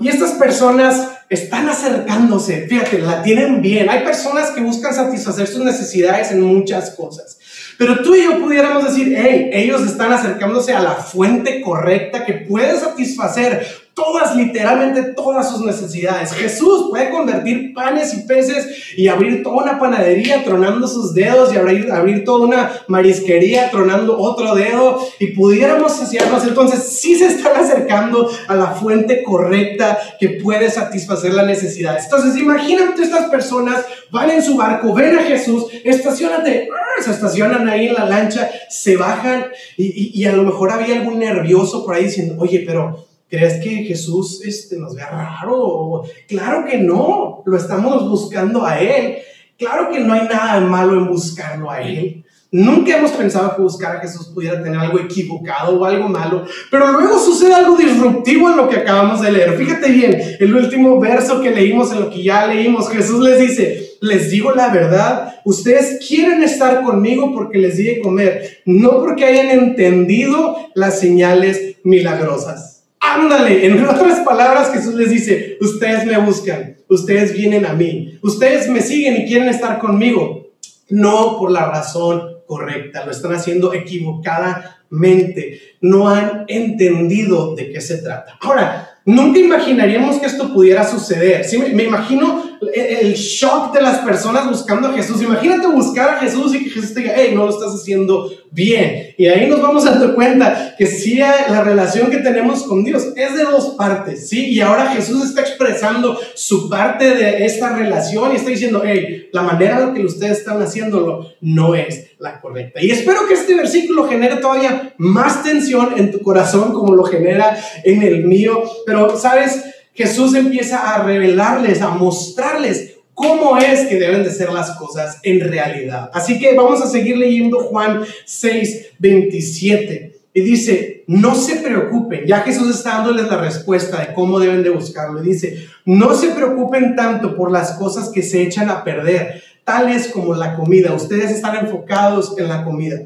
y 0.00 0.08
estas 0.08 0.32
personas 0.32 1.08
están 1.30 1.68
acercándose, 1.68 2.66
fíjate, 2.68 3.00
la 3.00 3.22
tienen 3.22 3.60
bien. 3.60 3.88
Hay 3.90 4.04
personas 4.04 4.50
que 4.50 4.60
buscan 4.60 4.94
satisfacer 4.94 5.46
sus 5.46 5.64
necesidades 5.64 6.30
en 6.30 6.42
muchas 6.42 6.90
cosas. 6.90 7.38
Pero 7.78 8.02
tú 8.02 8.14
y 8.14 8.24
yo 8.24 8.40
pudiéramos 8.40 8.84
decir, 8.84 9.14
hey, 9.16 9.50
ellos 9.52 9.82
están 9.82 10.12
acercándose 10.12 10.74
a 10.74 10.80
la 10.80 10.94
fuente 10.94 11.60
correcta 11.60 12.24
que 12.24 12.34
puede 12.34 12.78
satisfacer 12.78 13.66
todas, 13.98 14.36
literalmente 14.36 15.02
todas 15.14 15.50
sus 15.50 15.62
necesidades. 15.62 16.32
Jesús 16.32 16.86
puede 16.88 17.10
convertir 17.10 17.74
panes 17.74 18.14
y 18.14 18.22
peces 18.22 18.94
y 18.96 19.08
abrir 19.08 19.42
toda 19.42 19.64
una 19.64 19.78
panadería 19.80 20.44
tronando 20.44 20.86
sus 20.86 21.14
dedos 21.14 21.52
y 21.52 21.56
abrir, 21.56 21.90
abrir 21.90 22.24
toda 22.24 22.46
una 22.46 22.72
marisquería 22.86 23.72
tronando 23.72 24.16
otro 24.16 24.54
dedo 24.54 25.00
y 25.18 25.28
pudiéramos 25.28 25.96
saciarnos. 25.96 26.44
Entonces 26.44 26.96
sí 27.00 27.16
se 27.16 27.26
están 27.26 27.56
acercando 27.56 28.30
a 28.46 28.54
la 28.54 28.68
fuente 28.68 29.24
correcta 29.24 29.98
que 30.20 30.28
puede 30.42 30.70
satisfacer 30.70 31.34
las 31.34 31.46
necesidades. 31.46 32.04
Entonces 32.04 32.36
imagínate 32.36 33.02
estas 33.02 33.28
personas 33.28 33.84
van 34.12 34.30
en 34.30 34.42
su 34.42 34.56
barco, 34.56 34.94
ven 34.94 35.18
a 35.18 35.22
Jesús, 35.24 35.66
estacionate, 35.82 36.68
se 37.04 37.10
estacionan 37.10 37.68
ahí 37.68 37.88
en 37.88 37.94
la 37.94 38.04
lancha, 38.04 38.48
se 38.70 38.96
bajan 38.96 39.46
y, 39.76 40.12
y 40.14 40.24
a 40.24 40.32
lo 40.32 40.44
mejor 40.44 40.70
había 40.70 40.94
algún 40.94 41.18
nervioso 41.18 41.84
por 41.84 41.96
ahí 41.96 42.04
diciendo, 42.04 42.36
oye, 42.38 42.62
pero 42.64 43.08
¿Crees 43.28 43.62
que 43.62 43.84
Jesús 43.84 44.40
este, 44.44 44.78
nos 44.78 44.94
ve 44.94 45.02
raro? 45.02 46.02
Claro 46.26 46.64
que 46.64 46.78
no, 46.78 47.42
lo 47.44 47.56
estamos 47.56 48.08
buscando 48.08 48.64
a 48.64 48.80
Él. 48.80 49.18
Claro 49.58 49.90
que 49.90 50.00
no 50.00 50.14
hay 50.14 50.26
nada 50.26 50.60
de 50.60 50.66
malo 50.66 50.94
en 50.94 51.08
buscarlo 51.08 51.70
a 51.70 51.82
Él. 51.82 52.24
Nunca 52.50 52.96
hemos 52.96 53.10
pensado 53.10 53.54
que 53.54 53.60
buscar 53.60 53.96
a 53.96 54.00
Jesús 54.00 54.28
pudiera 54.28 54.62
tener 54.62 54.78
algo 54.78 54.98
equivocado 54.98 55.78
o 55.78 55.84
algo 55.84 56.08
malo, 56.08 56.46
pero 56.70 56.92
luego 56.92 57.18
sucede 57.18 57.52
algo 57.52 57.76
disruptivo 57.76 58.48
en 58.48 58.56
lo 58.56 58.70
que 58.70 58.78
acabamos 58.78 59.20
de 59.20 59.32
leer. 59.32 59.58
Fíjate 59.58 59.90
bien, 59.90 60.18
el 60.40 60.54
último 60.54 60.98
verso 60.98 61.42
que 61.42 61.50
leímos, 61.50 61.92
en 61.92 62.00
lo 62.00 62.08
que 62.08 62.22
ya 62.22 62.46
leímos, 62.46 62.88
Jesús 62.88 63.22
les 63.22 63.38
dice, 63.38 63.96
les 64.00 64.30
digo 64.30 64.52
la 64.52 64.72
verdad, 64.72 65.40
ustedes 65.44 65.98
quieren 66.08 66.42
estar 66.42 66.82
conmigo 66.82 67.34
porque 67.34 67.58
les 67.58 67.76
di 67.76 67.84
de 67.84 68.00
comer, 68.00 68.62
no 68.64 69.00
porque 69.00 69.26
hayan 69.26 69.50
entendido 69.50 70.56
las 70.74 70.98
señales 70.98 71.76
milagrosas. 71.84 72.77
Ándale, 73.00 73.66
en 73.66 73.84
otras 73.84 74.20
palabras 74.20 74.72
Jesús 74.72 74.94
les 74.94 75.10
dice, 75.10 75.56
ustedes 75.60 76.04
me 76.04 76.18
buscan, 76.18 76.76
ustedes 76.88 77.32
vienen 77.32 77.64
a 77.66 77.72
mí, 77.72 78.18
ustedes 78.22 78.68
me 78.68 78.80
siguen 78.80 79.22
y 79.22 79.26
quieren 79.26 79.48
estar 79.48 79.78
conmigo, 79.78 80.50
no 80.88 81.38
por 81.38 81.50
la 81.50 81.70
razón 81.70 82.38
correcta, 82.46 83.04
lo 83.04 83.12
están 83.12 83.34
haciendo 83.34 83.72
equivocadamente, 83.72 85.60
no 85.80 86.08
han 86.08 86.44
entendido 86.48 87.54
de 87.54 87.70
qué 87.70 87.80
se 87.80 87.98
trata. 87.98 88.36
Ahora, 88.40 88.88
nunca 89.04 89.38
imaginaríamos 89.38 90.16
que 90.16 90.26
esto 90.26 90.52
pudiera 90.52 90.84
suceder, 90.84 91.44
¿sí? 91.44 91.58
me, 91.58 91.84
imagino 91.84 92.47
el 92.74 93.14
shock 93.14 93.72
de 93.72 93.82
las 93.82 93.98
personas 93.98 94.48
buscando 94.48 94.88
a 94.88 94.92
Jesús. 94.92 95.22
Imagínate 95.22 95.66
buscar 95.66 96.10
a 96.10 96.20
Jesús 96.20 96.54
y 96.54 96.64
que 96.64 96.70
Jesús 96.70 96.94
te 96.94 97.00
diga, 97.00 97.14
hey, 97.16 97.32
no 97.34 97.44
lo 97.44 97.50
estás 97.50 97.74
haciendo 97.74 98.30
bien. 98.50 99.14
Y 99.16 99.26
ahí 99.26 99.48
nos 99.48 99.60
vamos 99.60 99.84
dar 99.84 100.14
cuenta 100.14 100.74
que 100.76 100.86
sí, 100.86 101.16
la 101.16 101.62
relación 101.62 102.10
que 102.10 102.18
tenemos 102.18 102.62
con 102.64 102.84
Dios 102.84 103.08
es 103.16 103.36
de 103.36 103.44
dos 103.44 103.74
partes, 103.76 104.28
¿sí? 104.28 104.46
Y 104.46 104.60
ahora 104.60 104.90
Jesús 104.90 105.24
está 105.24 105.40
expresando 105.40 106.18
su 106.34 106.68
parte 106.68 107.14
de 107.14 107.44
esta 107.44 107.76
relación 107.76 108.32
y 108.32 108.36
está 108.36 108.50
diciendo, 108.50 108.82
hey, 108.84 109.28
la 109.32 109.42
manera 109.42 109.80
en 109.80 109.94
que 109.94 110.04
ustedes 110.04 110.38
están 110.38 110.60
haciéndolo 110.62 111.26
no 111.40 111.74
es 111.74 112.08
la 112.18 112.40
correcta. 112.40 112.82
Y 112.82 112.90
espero 112.90 113.26
que 113.26 113.34
este 113.34 113.54
versículo 113.54 114.08
genere 114.08 114.36
todavía 114.36 114.94
más 114.98 115.42
tensión 115.42 115.94
en 115.96 116.10
tu 116.10 116.20
corazón 116.20 116.72
como 116.72 116.94
lo 116.94 117.04
genera 117.04 117.56
en 117.84 118.02
el 118.02 118.24
mío. 118.24 118.62
Pero, 118.86 119.16
¿sabes? 119.16 119.62
Jesús 119.98 120.32
empieza 120.36 120.94
a 120.94 121.02
revelarles, 121.02 121.82
a 121.82 121.90
mostrarles 121.90 122.98
cómo 123.14 123.58
es 123.58 123.88
que 123.88 123.98
deben 123.98 124.22
de 124.22 124.30
ser 124.30 124.52
las 124.52 124.70
cosas 124.76 125.18
en 125.24 125.40
realidad. 125.40 126.08
Así 126.14 126.38
que 126.38 126.54
vamos 126.54 126.80
a 126.80 126.86
seguir 126.86 127.16
leyendo 127.16 127.58
Juan 127.64 128.04
6, 128.24 128.90
27. 129.00 130.20
Y 130.34 130.40
dice, 130.40 131.02
no 131.08 131.34
se 131.34 131.56
preocupen, 131.56 132.26
ya 132.28 132.42
Jesús 132.42 132.72
está 132.72 132.90
dándoles 132.90 133.26
la 133.26 133.38
respuesta 133.38 133.98
de 133.98 134.14
cómo 134.14 134.38
deben 134.38 134.62
de 134.62 134.70
buscarlo. 134.70 135.20
Dice, 135.20 135.66
no 135.84 136.14
se 136.14 136.28
preocupen 136.28 136.94
tanto 136.94 137.34
por 137.34 137.50
las 137.50 137.72
cosas 137.72 138.10
que 138.10 138.22
se 138.22 138.42
echan 138.42 138.70
a 138.70 138.84
perder, 138.84 139.42
tales 139.64 140.06
como 140.06 140.32
la 140.36 140.54
comida. 140.54 140.94
Ustedes 140.94 141.32
están 141.32 141.56
enfocados 141.56 142.38
en 142.38 142.46
la 142.46 142.62
comida. 142.62 143.00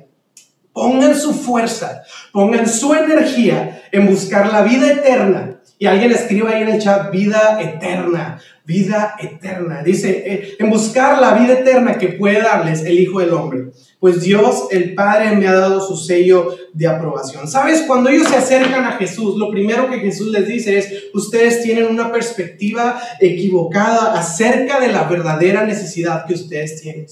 Pongan 0.74 1.18
su 1.18 1.32
fuerza, 1.32 2.02
pongan 2.32 2.68
su 2.68 2.92
energía 2.92 3.82
en 3.92 4.06
buscar 4.06 4.52
la 4.52 4.60
vida 4.60 4.92
eterna 4.92 5.61
y 5.82 5.86
alguien 5.88 6.12
escribe 6.12 6.54
ahí 6.54 6.62
en 6.62 6.68
el 6.68 6.80
chat, 6.80 7.10
vida 7.10 7.60
eterna, 7.60 8.40
vida 8.64 9.16
eterna. 9.18 9.82
Dice, 9.82 10.22
eh, 10.24 10.54
en 10.60 10.70
buscar 10.70 11.20
la 11.20 11.34
vida 11.34 11.54
eterna 11.54 11.98
que 11.98 12.10
puede 12.10 12.40
darles 12.40 12.84
el 12.84 13.00
Hijo 13.00 13.18
del 13.18 13.32
Hombre. 13.32 13.72
Pues 13.98 14.20
Dios, 14.20 14.68
el 14.70 14.94
Padre, 14.94 15.34
me 15.34 15.48
ha 15.48 15.54
dado 15.54 15.84
su 15.84 15.96
sello 15.96 16.56
de 16.72 16.86
aprobación. 16.86 17.48
¿Sabes? 17.48 17.82
Cuando 17.84 18.10
ellos 18.10 18.28
se 18.28 18.36
acercan 18.36 18.84
a 18.84 18.92
Jesús, 18.92 19.36
lo 19.36 19.50
primero 19.50 19.90
que 19.90 19.98
Jesús 19.98 20.28
les 20.28 20.46
dice 20.46 20.78
es, 20.78 20.88
ustedes 21.14 21.64
tienen 21.64 21.86
una 21.86 22.12
perspectiva 22.12 23.02
equivocada 23.18 24.16
acerca 24.16 24.78
de 24.78 24.86
la 24.86 25.02
verdadera 25.08 25.66
necesidad 25.66 26.26
que 26.26 26.34
ustedes 26.34 26.80
tienen. 26.80 27.06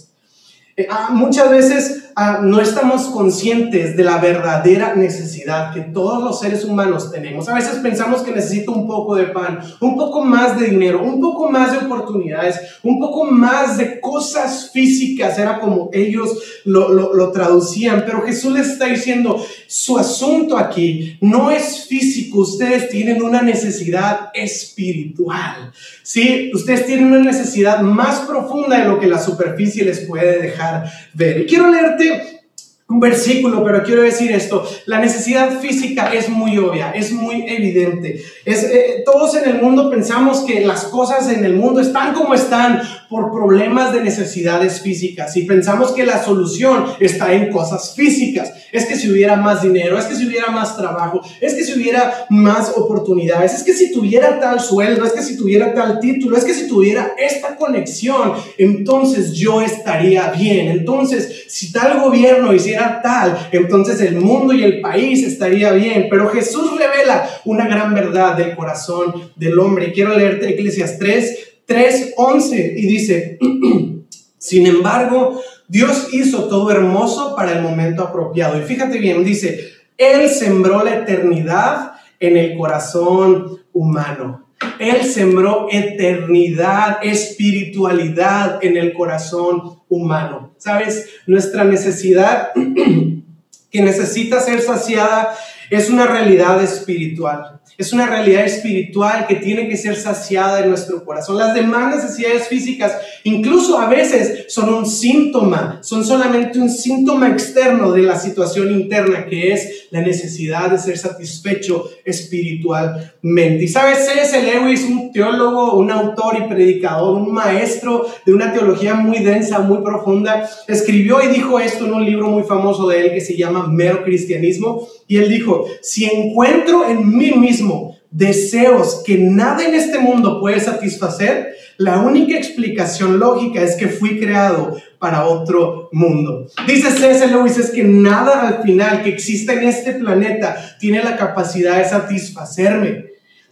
Eh, 0.80 0.86
ah, 0.88 1.10
muchas 1.12 1.50
veces 1.50 2.10
ah, 2.16 2.40
no 2.42 2.58
estamos 2.58 3.02
conscientes 3.08 3.98
de 3.98 4.02
la 4.02 4.16
verdadera 4.16 4.94
necesidad 4.94 5.74
que 5.74 5.82
todos 5.82 6.24
los 6.24 6.40
seres 6.40 6.64
humanos 6.64 7.12
tenemos. 7.12 7.50
A 7.50 7.54
veces 7.54 7.80
pensamos 7.82 8.22
que 8.22 8.32
necesito 8.32 8.72
un 8.72 8.86
poco 8.86 9.14
de 9.14 9.24
pan, 9.24 9.60
un 9.80 9.94
poco 9.94 10.24
más 10.24 10.58
de 10.58 10.68
dinero, 10.68 11.02
un 11.02 11.20
poco 11.20 11.50
más 11.50 11.72
de 11.72 11.84
oportunidades, 11.84 12.58
un 12.82 12.98
poco 12.98 13.26
más 13.26 13.76
de 13.76 14.00
cosas 14.00 14.70
físicas. 14.72 15.38
Era 15.38 15.60
como 15.60 15.90
ellos 15.92 16.62
lo, 16.64 16.88
lo 16.88 17.30
traducían. 17.30 18.04
Pero 18.06 18.22
Jesús 18.22 18.54
les 18.54 18.70
está 18.70 18.86
diciendo, 18.86 19.44
su 19.70 19.96
asunto 19.96 20.58
aquí 20.58 21.16
no 21.20 21.48
es 21.48 21.86
físico, 21.86 22.40
ustedes 22.40 22.88
tienen 22.88 23.22
una 23.22 23.40
necesidad 23.40 24.30
espiritual. 24.34 25.70
¿sí? 26.02 26.50
Ustedes 26.52 26.86
tienen 26.86 27.06
una 27.06 27.20
necesidad 27.20 27.80
más 27.80 28.18
profunda 28.26 28.80
de 28.80 28.86
lo 28.86 28.98
que 28.98 29.06
la 29.06 29.22
superficie 29.22 29.84
les 29.84 30.00
puede 30.00 30.42
dejar 30.42 30.90
ver. 31.14 31.42
Y 31.42 31.46
quiero 31.46 31.70
leerte 31.70 32.40
un 32.88 32.98
versículo, 32.98 33.62
pero 33.62 33.84
quiero 33.84 34.02
decir 34.02 34.32
esto, 34.32 34.68
la 34.86 34.98
necesidad 34.98 35.60
física 35.60 36.12
es 36.12 36.28
muy 36.28 36.58
obvia, 36.58 36.90
es 36.90 37.12
muy 37.12 37.44
evidente. 37.46 38.20
Eh, 38.44 39.04
todos 39.04 39.36
en 39.36 39.48
el 39.48 39.62
mundo 39.62 39.88
pensamos 39.88 40.40
que 40.40 40.66
las 40.66 40.86
cosas 40.86 41.30
en 41.30 41.44
el 41.44 41.54
mundo 41.54 41.80
están 41.80 42.12
como 42.12 42.34
están 42.34 42.82
por 43.10 43.32
problemas 43.32 43.92
de 43.92 44.02
necesidades 44.02 44.80
físicas 44.80 45.36
y 45.36 45.42
pensamos 45.42 45.90
que 45.90 46.06
la 46.06 46.22
solución 46.22 46.84
está 47.00 47.34
en 47.34 47.50
cosas 47.50 47.94
físicas. 47.96 48.52
Es 48.70 48.86
que 48.86 48.94
si 48.94 49.10
hubiera 49.10 49.34
más 49.34 49.62
dinero, 49.62 49.98
es 49.98 50.04
que 50.04 50.14
si 50.14 50.26
hubiera 50.26 50.50
más 50.52 50.76
trabajo, 50.76 51.20
es 51.40 51.54
que 51.54 51.64
si 51.64 51.76
hubiera 51.76 52.26
más 52.30 52.72
oportunidades, 52.76 53.52
es 53.52 53.64
que 53.64 53.72
si 53.72 53.90
tuviera 53.90 54.38
tal 54.38 54.60
sueldo, 54.60 55.04
es 55.04 55.12
que 55.12 55.22
si 55.22 55.36
tuviera 55.36 55.74
tal 55.74 55.98
título, 55.98 56.36
es 56.36 56.44
que 56.44 56.54
si 56.54 56.68
tuviera 56.68 57.14
esta 57.18 57.56
conexión, 57.56 58.32
entonces 58.58 59.32
yo 59.32 59.60
estaría 59.60 60.30
bien. 60.30 60.68
Entonces, 60.68 61.46
si 61.48 61.72
tal 61.72 62.00
gobierno 62.00 62.54
hiciera 62.54 63.00
tal, 63.02 63.48
entonces 63.50 64.00
el 64.02 64.20
mundo 64.20 64.54
y 64.54 64.62
el 64.62 64.80
país 64.80 65.26
estaría 65.26 65.72
bien. 65.72 66.06
Pero 66.08 66.28
Jesús 66.28 66.78
revela 66.78 67.28
una 67.44 67.66
gran 67.66 67.92
verdad 67.92 68.36
del 68.36 68.54
corazón 68.54 69.32
del 69.34 69.58
hombre. 69.58 69.92
Quiero 69.92 70.16
leerte 70.16 70.50
Eclesias 70.50 70.96
3, 70.96 71.49
3.11 71.70 72.72
y 72.76 72.86
dice, 72.86 73.38
sin 74.38 74.66
embargo, 74.66 75.40
Dios 75.68 76.08
hizo 76.12 76.48
todo 76.48 76.72
hermoso 76.72 77.36
para 77.36 77.52
el 77.52 77.62
momento 77.62 78.02
apropiado. 78.02 78.58
Y 78.58 78.64
fíjate 78.64 78.98
bien, 78.98 79.24
dice, 79.24 79.70
Él 79.96 80.28
sembró 80.28 80.82
la 80.82 80.96
eternidad 80.96 81.92
en 82.18 82.36
el 82.36 82.58
corazón 82.58 83.60
humano. 83.72 84.48
Él 84.80 85.04
sembró 85.04 85.68
eternidad, 85.70 86.98
espiritualidad 87.02 88.58
en 88.62 88.76
el 88.76 88.92
corazón 88.92 89.78
humano. 89.88 90.52
¿Sabes? 90.58 91.08
Nuestra 91.28 91.62
necesidad 91.62 92.50
que 93.70 93.82
necesita 93.82 94.40
ser 94.40 94.60
saciada 94.60 95.36
es 95.70 95.88
una 95.88 96.08
realidad 96.08 96.60
espiritual. 96.64 97.59
Es 97.80 97.94
una 97.94 98.04
realidad 98.04 98.44
espiritual 98.44 99.26
que 99.26 99.36
tiene 99.36 99.66
que 99.66 99.78
ser 99.78 99.96
saciada 99.96 100.60
en 100.60 100.68
nuestro 100.68 101.02
corazón. 101.02 101.38
Las 101.38 101.54
demás 101.54 101.96
necesidades 101.96 102.46
físicas, 102.46 102.94
incluso 103.24 103.78
a 103.78 103.88
veces, 103.88 104.44
son 104.52 104.68
un 104.74 104.84
síntoma, 104.84 105.78
son 105.82 106.04
solamente 106.04 106.58
un 106.58 106.68
síntoma 106.68 107.30
externo 107.30 107.90
de 107.92 108.02
la 108.02 108.18
situación 108.18 108.70
interna 108.70 109.24
que 109.24 109.54
es 109.54 109.86
la 109.90 110.02
necesidad 110.02 110.70
de 110.70 110.78
ser 110.78 110.98
satisfecho 110.98 111.88
espiritualmente. 112.04 113.64
Y 113.64 113.68
sabes, 113.68 114.04
C.S. 114.04 114.42
Lewis, 114.42 114.84
un 114.84 115.10
teólogo, 115.10 115.78
un 115.78 115.90
autor 115.90 116.36
y 116.36 116.48
predicador, 116.48 117.16
un 117.16 117.32
maestro 117.32 118.06
de 118.26 118.34
una 118.34 118.52
teología 118.52 118.92
muy 118.92 119.20
densa, 119.20 119.60
muy 119.60 119.78
profunda, 119.78 120.46
escribió 120.68 121.22
y 121.22 121.28
dijo 121.28 121.58
esto 121.58 121.86
en 121.86 121.94
un 121.94 122.04
libro 122.04 122.28
muy 122.28 122.42
famoso 122.42 122.86
de 122.88 123.00
él 123.00 123.14
que 123.14 123.22
se 123.22 123.38
llama 123.38 123.68
Mero 123.68 124.04
Cristianismo. 124.04 124.86
Y 125.08 125.16
él 125.16 125.30
dijo, 125.30 125.64
si 125.80 126.04
encuentro 126.04 126.86
en 126.86 127.16
mí 127.16 127.32
mismo 127.32 127.69
deseos 128.10 129.02
que 129.04 129.18
nada 129.18 129.64
en 129.64 129.74
este 129.74 129.98
mundo 129.98 130.40
puede 130.40 130.60
satisfacer, 130.60 131.54
la 131.76 132.00
única 132.00 132.36
explicación 132.36 133.18
lógica 133.18 133.62
es 133.62 133.76
que 133.76 133.88
fui 133.88 134.18
creado 134.18 134.76
para 134.98 135.24
otro 135.24 135.88
mundo. 135.92 136.46
Dice 136.66 136.90
C.S. 136.90 137.26
Lewis 137.28 137.56
es 137.56 137.70
que 137.70 137.84
nada 137.84 138.46
al 138.46 138.62
final 138.62 139.02
que 139.02 139.08
exista 139.08 139.54
en 139.54 139.64
este 139.64 139.94
planeta 139.94 140.76
tiene 140.78 141.02
la 141.02 141.16
capacidad 141.16 141.78
de 141.78 141.88
satisfacerme. 141.88 143.06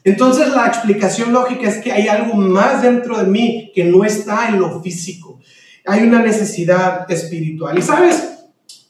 Entonces 0.04 0.48
la 0.48 0.66
explicación 0.66 1.32
lógica 1.32 1.68
es 1.68 1.78
que 1.78 1.92
hay 1.92 2.08
algo 2.08 2.34
más 2.34 2.82
dentro 2.82 3.18
de 3.18 3.24
mí 3.24 3.72
que 3.74 3.84
no 3.84 4.04
está 4.04 4.48
en 4.48 4.60
lo 4.60 4.82
físico. 4.82 5.40
Hay 5.86 6.02
una 6.02 6.20
necesidad 6.20 7.10
espiritual. 7.10 7.78
Y 7.78 7.82
sabes, 7.82 8.28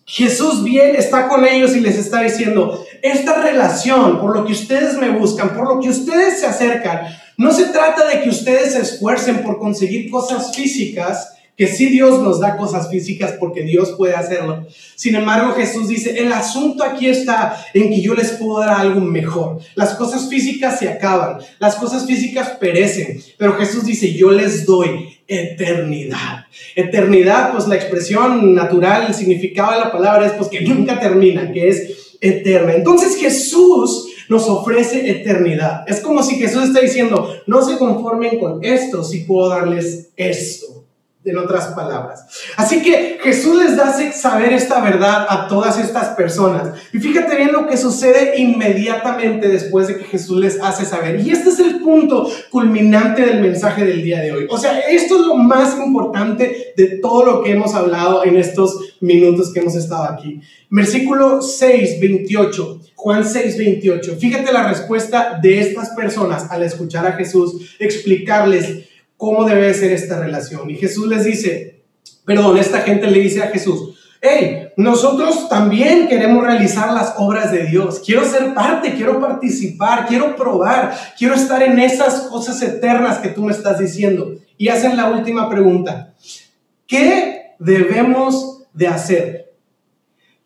Jesús 0.04 0.64
bien 0.64 0.96
está 0.96 1.28
con 1.28 1.44
ellos 1.44 1.76
y 1.76 1.80
les 1.80 1.96
está 1.98 2.22
diciendo, 2.22 2.84
esta 3.02 3.42
relación, 3.42 4.20
por 4.20 4.36
lo 4.36 4.44
que 4.44 4.52
ustedes 4.52 4.96
me 4.98 5.10
buscan, 5.10 5.54
por 5.54 5.74
lo 5.74 5.80
que 5.80 5.90
ustedes 5.90 6.40
se 6.40 6.46
acercan, 6.46 7.00
no 7.36 7.52
se 7.52 7.66
trata 7.66 8.06
de 8.08 8.22
que 8.22 8.30
ustedes 8.30 8.72
se 8.72 8.80
esfuercen 8.80 9.42
por 9.42 9.58
conseguir 9.58 10.10
cosas 10.10 10.54
físicas, 10.54 11.34
que 11.56 11.66
sí 11.66 11.86
Dios 11.86 12.20
nos 12.20 12.38
da 12.38 12.56
cosas 12.56 12.88
físicas 12.88 13.34
porque 13.38 13.62
Dios 13.62 13.94
puede 13.98 14.14
hacerlo. 14.14 14.66
Sin 14.94 15.16
embargo, 15.16 15.54
Jesús 15.54 15.88
dice, 15.88 16.18
el 16.20 16.32
asunto 16.32 16.84
aquí 16.84 17.08
está 17.08 17.56
en 17.74 17.90
que 17.90 18.00
yo 18.00 18.14
les 18.14 18.30
puedo 18.32 18.60
dar 18.60 18.80
algo 18.80 19.00
mejor. 19.00 19.58
Las 19.74 19.94
cosas 19.94 20.28
físicas 20.28 20.78
se 20.78 20.88
acaban, 20.88 21.38
las 21.58 21.74
cosas 21.74 22.06
físicas 22.06 22.50
perecen, 22.60 23.20
pero 23.36 23.54
Jesús 23.54 23.84
dice, 23.84 24.14
yo 24.14 24.30
les 24.30 24.66
doy 24.66 25.18
eternidad. 25.28 26.46
Eternidad, 26.74 27.52
pues 27.52 27.68
la 27.68 27.74
expresión 27.74 28.54
natural, 28.54 29.06
el 29.08 29.14
significado 29.14 29.72
de 29.72 29.80
la 29.80 29.92
palabra 29.92 30.26
es 30.26 30.32
pues 30.32 30.48
que 30.48 30.60
nunca 30.62 30.98
termina, 30.98 31.52
que 31.52 31.68
es 31.68 32.07
eterna. 32.20 32.74
Entonces 32.74 33.16
Jesús 33.16 34.06
nos 34.28 34.48
ofrece 34.48 35.10
eternidad. 35.10 35.84
Es 35.86 36.00
como 36.00 36.22
si 36.22 36.36
Jesús 36.36 36.64
está 36.64 36.80
diciendo, 36.80 37.34
no 37.46 37.62
se 37.62 37.78
conformen 37.78 38.38
con 38.38 38.62
esto, 38.62 39.02
si 39.02 39.20
puedo 39.20 39.48
darles 39.48 40.10
esto 40.16 40.77
en 41.30 41.38
otras 41.38 41.68
palabras. 41.68 42.26
Así 42.56 42.82
que 42.82 43.18
Jesús 43.22 43.56
les 43.56 43.76
da 43.76 43.92
saber 44.12 44.52
esta 44.52 44.80
verdad 44.80 45.26
a 45.28 45.48
todas 45.48 45.78
estas 45.78 46.08
personas. 46.10 46.72
Y 46.92 46.98
fíjate 46.98 47.36
bien 47.36 47.52
lo 47.52 47.66
que 47.66 47.76
sucede 47.76 48.38
inmediatamente 48.38 49.48
después 49.48 49.88
de 49.88 49.98
que 49.98 50.04
Jesús 50.04 50.40
les 50.40 50.60
hace 50.60 50.84
saber. 50.84 51.20
Y 51.20 51.30
este 51.30 51.50
es 51.50 51.58
el 51.58 51.78
punto 51.80 52.30
culminante 52.50 53.24
del 53.24 53.40
mensaje 53.40 53.84
del 53.84 54.02
día 54.02 54.20
de 54.20 54.32
hoy. 54.32 54.46
O 54.50 54.58
sea, 54.58 54.78
esto 54.80 55.20
es 55.20 55.26
lo 55.26 55.34
más 55.34 55.76
importante 55.78 56.72
de 56.76 56.98
todo 56.98 57.24
lo 57.24 57.42
que 57.42 57.52
hemos 57.52 57.74
hablado 57.74 58.24
en 58.24 58.36
estos 58.36 58.96
minutos 59.00 59.52
que 59.52 59.60
hemos 59.60 59.74
estado 59.74 60.04
aquí. 60.04 60.40
Versículo 60.70 61.40
6, 61.42 62.00
28. 62.00 62.80
Juan 62.94 63.24
6, 63.24 63.58
28. 63.58 64.16
Fíjate 64.18 64.52
la 64.52 64.68
respuesta 64.68 65.38
de 65.40 65.60
estas 65.60 65.90
personas 65.90 66.50
al 66.50 66.62
escuchar 66.62 67.06
a 67.06 67.12
Jesús 67.12 67.76
explicarles 67.78 68.88
cómo 69.18 69.44
debe 69.44 69.74
ser 69.74 69.92
esta 69.92 70.18
relación. 70.18 70.70
Y 70.70 70.76
Jesús 70.76 71.06
les 71.08 71.24
dice, 71.24 71.82
perdón, 72.24 72.56
esta 72.56 72.80
gente 72.80 73.10
le 73.10 73.18
dice 73.18 73.42
a 73.42 73.48
Jesús, 73.48 73.98
hey, 74.22 74.68
nosotros 74.76 75.48
también 75.48 76.08
queremos 76.08 76.44
realizar 76.44 76.92
las 76.92 77.14
obras 77.18 77.50
de 77.50 77.64
Dios. 77.64 78.00
Quiero 78.04 78.24
ser 78.24 78.54
parte, 78.54 78.94
quiero 78.94 79.20
participar, 79.20 80.06
quiero 80.06 80.36
probar, 80.36 80.96
quiero 81.18 81.34
estar 81.34 81.62
en 81.62 81.78
esas 81.80 82.22
cosas 82.22 82.62
eternas 82.62 83.18
que 83.18 83.28
tú 83.28 83.42
me 83.42 83.52
estás 83.52 83.78
diciendo. 83.80 84.36
Y 84.56 84.68
hacen 84.68 84.96
la 84.96 85.10
última 85.10 85.50
pregunta. 85.50 86.14
¿Qué 86.86 87.54
debemos 87.58 88.62
de 88.72 88.86
hacer? 88.86 89.52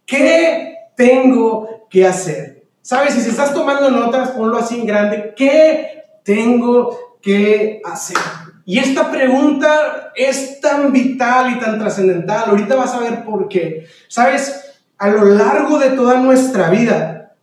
¿Qué 0.06 0.76
tengo 0.96 1.86
que 1.90 2.06
hacer? 2.06 2.64
¿Sabes? 2.80 3.14
Si 3.14 3.20
se 3.20 3.30
estás 3.30 3.52
tomando 3.52 3.90
notas, 3.90 4.30
ponlo 4.30 4.56
así 4.56 4.80
en 4.80 4.86
grande. 4.86 5.34
¿Qué 5.36 6.04
tengo 6.24 7.18
que 7.20 7.82
hacer? 7.84 8.16
Y 8.64 8.78
esta 8.78 9.10
pregunta 9.10 10.12
es 10.14 10.60
tan 10.60 10.92
vital 10.92 11.52
y 11.52 11.58
tan 11.58 11.78
trascendental. 11.78 12.50
Ahorita 12.50 12.76
vas 12.76 12.94
a 12.94 13.00
ver 13.00 13.24
por 13.24 13.48
qué. 13.48 13.86
Sabes, 14.08 14.74
a 14.98 15.08
lo 15.08 15.24
largo 15.24 15.78
de 15.78 15.90
toda 15.90 16.18
nuestra 16.18 16.70
vida, 16.70 17.34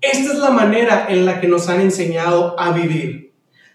esta 0.00 0.32
es 0.32 0.38
la 0.38 0.50
manera 0.50 1.06
en 1.08 1.26
la 1.26 1.40
que 1.40 1.48
nos 1.48 1.68
han 1.68 1.80
enseñado 1.80 2.58
a 2.58 2.70
vivir. 2.72 3.30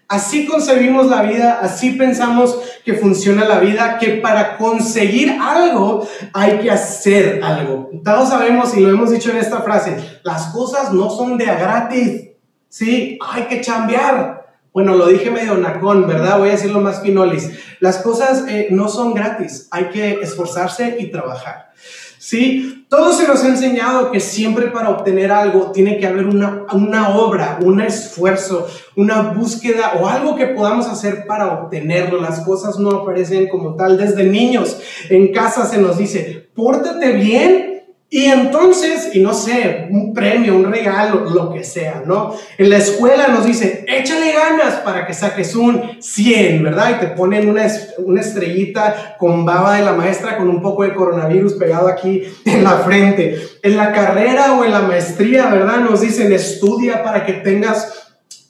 Así 0.08 0.46
concebimos 0.46 1.06
la 1.06 1.22
vida, 1.22 1.58
así 1.60 1.90
pensamos 1.92 2.56
que 2.84 2.94
funciona 2.94 3.44
la 3.44 3.58
vida, 3.58 3.98
que 3.98 4.10
para 4.12 4.56
conseguir 4.56 5.36
algo 5.40 6.06
hay 6.32 6.60
que 6.60 6.70
hacer 6.70 7.40
algo. 7.42 7.90
Todos 8.04 8.28
sabemos 8.28 8.76
y 8.76 8.80
lo 8.80 8.90
hemos 8.90 9.10
dicho 9.10 9.30
en 9.30 9.38
esta 9.38 9.62
frase, 9.62 10.20
las 10.22 10.46
cosas 10.46 10.92
no 10.92 11.10
son 11.10 11.36
de 11.36 11.50
a 11.50 11.56
gratis, 11.56 12.28
¿sí? 12.68 13.18
Hay 13.28 13.44
que 13.44 13.60
chambear, 13.60 14.45
bueno, 14.76 14.94
lo 14.94 15.06
dije 15.06 15.30
medio 15.30 15.56
nacón, 15.56 16.06
¿verdad? 16.06 16.38
Voy 16.38 16.50
a 16.50 16.52
decirlo 16.52 16.82
más 16.82 17.00
finolis. 17.00 17.50
Las 17.80 17.96
cosas 17.96 18.44
eh, 18.46 18.68
no 18.70 18.90
son 18.90 19.14
gratis, 19.14 19.68
hay 19.70 19.86
que 19.86 20.20
esforzarse 20.20 20.98
y 21.00 21.06
trabajar. 21.06 21.70
¿Sí? 22.18 22.84
Todo 22.90 23.14
se 23.14 23.26
nos 23.26 23.42
ha 23.42 23.48
enseñado 23.48 24.10
que 24.10 24.20
siempre 24.20 24.66
para 24.66 24.90
obtener 24.90 25.32
algo 25.32 25.72
tiene 25.72 25.98
que 25.98 26.06
haber 26.06 26.26
una, 26.26 26.66
una 26.74 27.16
obra, 27.16 27.58
un 27.62 27.80
esfuerzo, 27.80 28.68
una 28.96 29.22
búsqueda 29.32 29.94
o 29.98 30.08
algo 30.08 30.36
que 30.36 30.48
podamos 30.48 30.86
hacer 30.88 31.24
para 31.26 31.54
obtenerlo. 31.54 32.20
Las 32.20 32.40
cosas 32.40 32.78
no 32.78 32.90
aparecen 32.90 33.48
como 33.48 33.76
tal. 33.76 33.96
Desde 33.96 34.24
niños 34.24 34.78
en 35.08 35.32
casa 35.32 35.64
se 35.64 35.78
nos 35.78 35.96
dice, 35.96 36.50
pórtate 36.54 37.12
bien 37.12 37.75
y 38.08 38.26
entonces, 38.26 39.10
y 39.14 39.20
no 39.20 39.34
sé, 39.34 39.88
un 39.90 40.14
premio, 40.14 40.54
un 40.54 40.70
regalo, 40.70 41.28
lo 41.28 41.52
que 41.52 41.64
sea, 41.64 42.04
¿no? 42.06 42.36
En 42.56 42.70
la 42.70 42.76
escuela 42.76 43.26
nos 43.26 43.44
dice, 43.44 43.84
échale 43.88 44.32
ganas 44.32 44.74
para 44.76 45.04
que 45.04 45.12
saques 45.12 45.56
un 45.56 46.00
100, 46.00 46.62
¿verdad? 46.62 46.90
Y 46.90 47.00
te 47.00 47.06
ponen 47.08 47.48
una, 47.48 47.66
una 47.98 48.20
estrellita 48.20 49.16
con 49.18 49.44
baba 49.44 49.76
de 49.76 49.84
la 49.84 49.92
maestra 49.92 50.36
con 50.36 50.48
un 50.48 50.62
poco 50.62 50.84
de 50.84 50.94
coronavirus 50.94 51.54
pegado 51.54 51.88
aquí 51.88 52.22
en 52.44 52.62
la 52.62 52.78
frente. 52.78 53.40
En 53.62 53.76
la 53.76 53.92
carrera 53.92 54.52
o 54.52 54.64
en 54.64 54.70
la 54.70 54.82
maestría, 54.82 55.50
¿verdad? 55.50 55.78
Nos 55.78 56.00
dicen, 56.00 56.32
estudia 56.32 57.02
para 57.02 57.26
que 57.26 57.32
tengas 57.32 58.05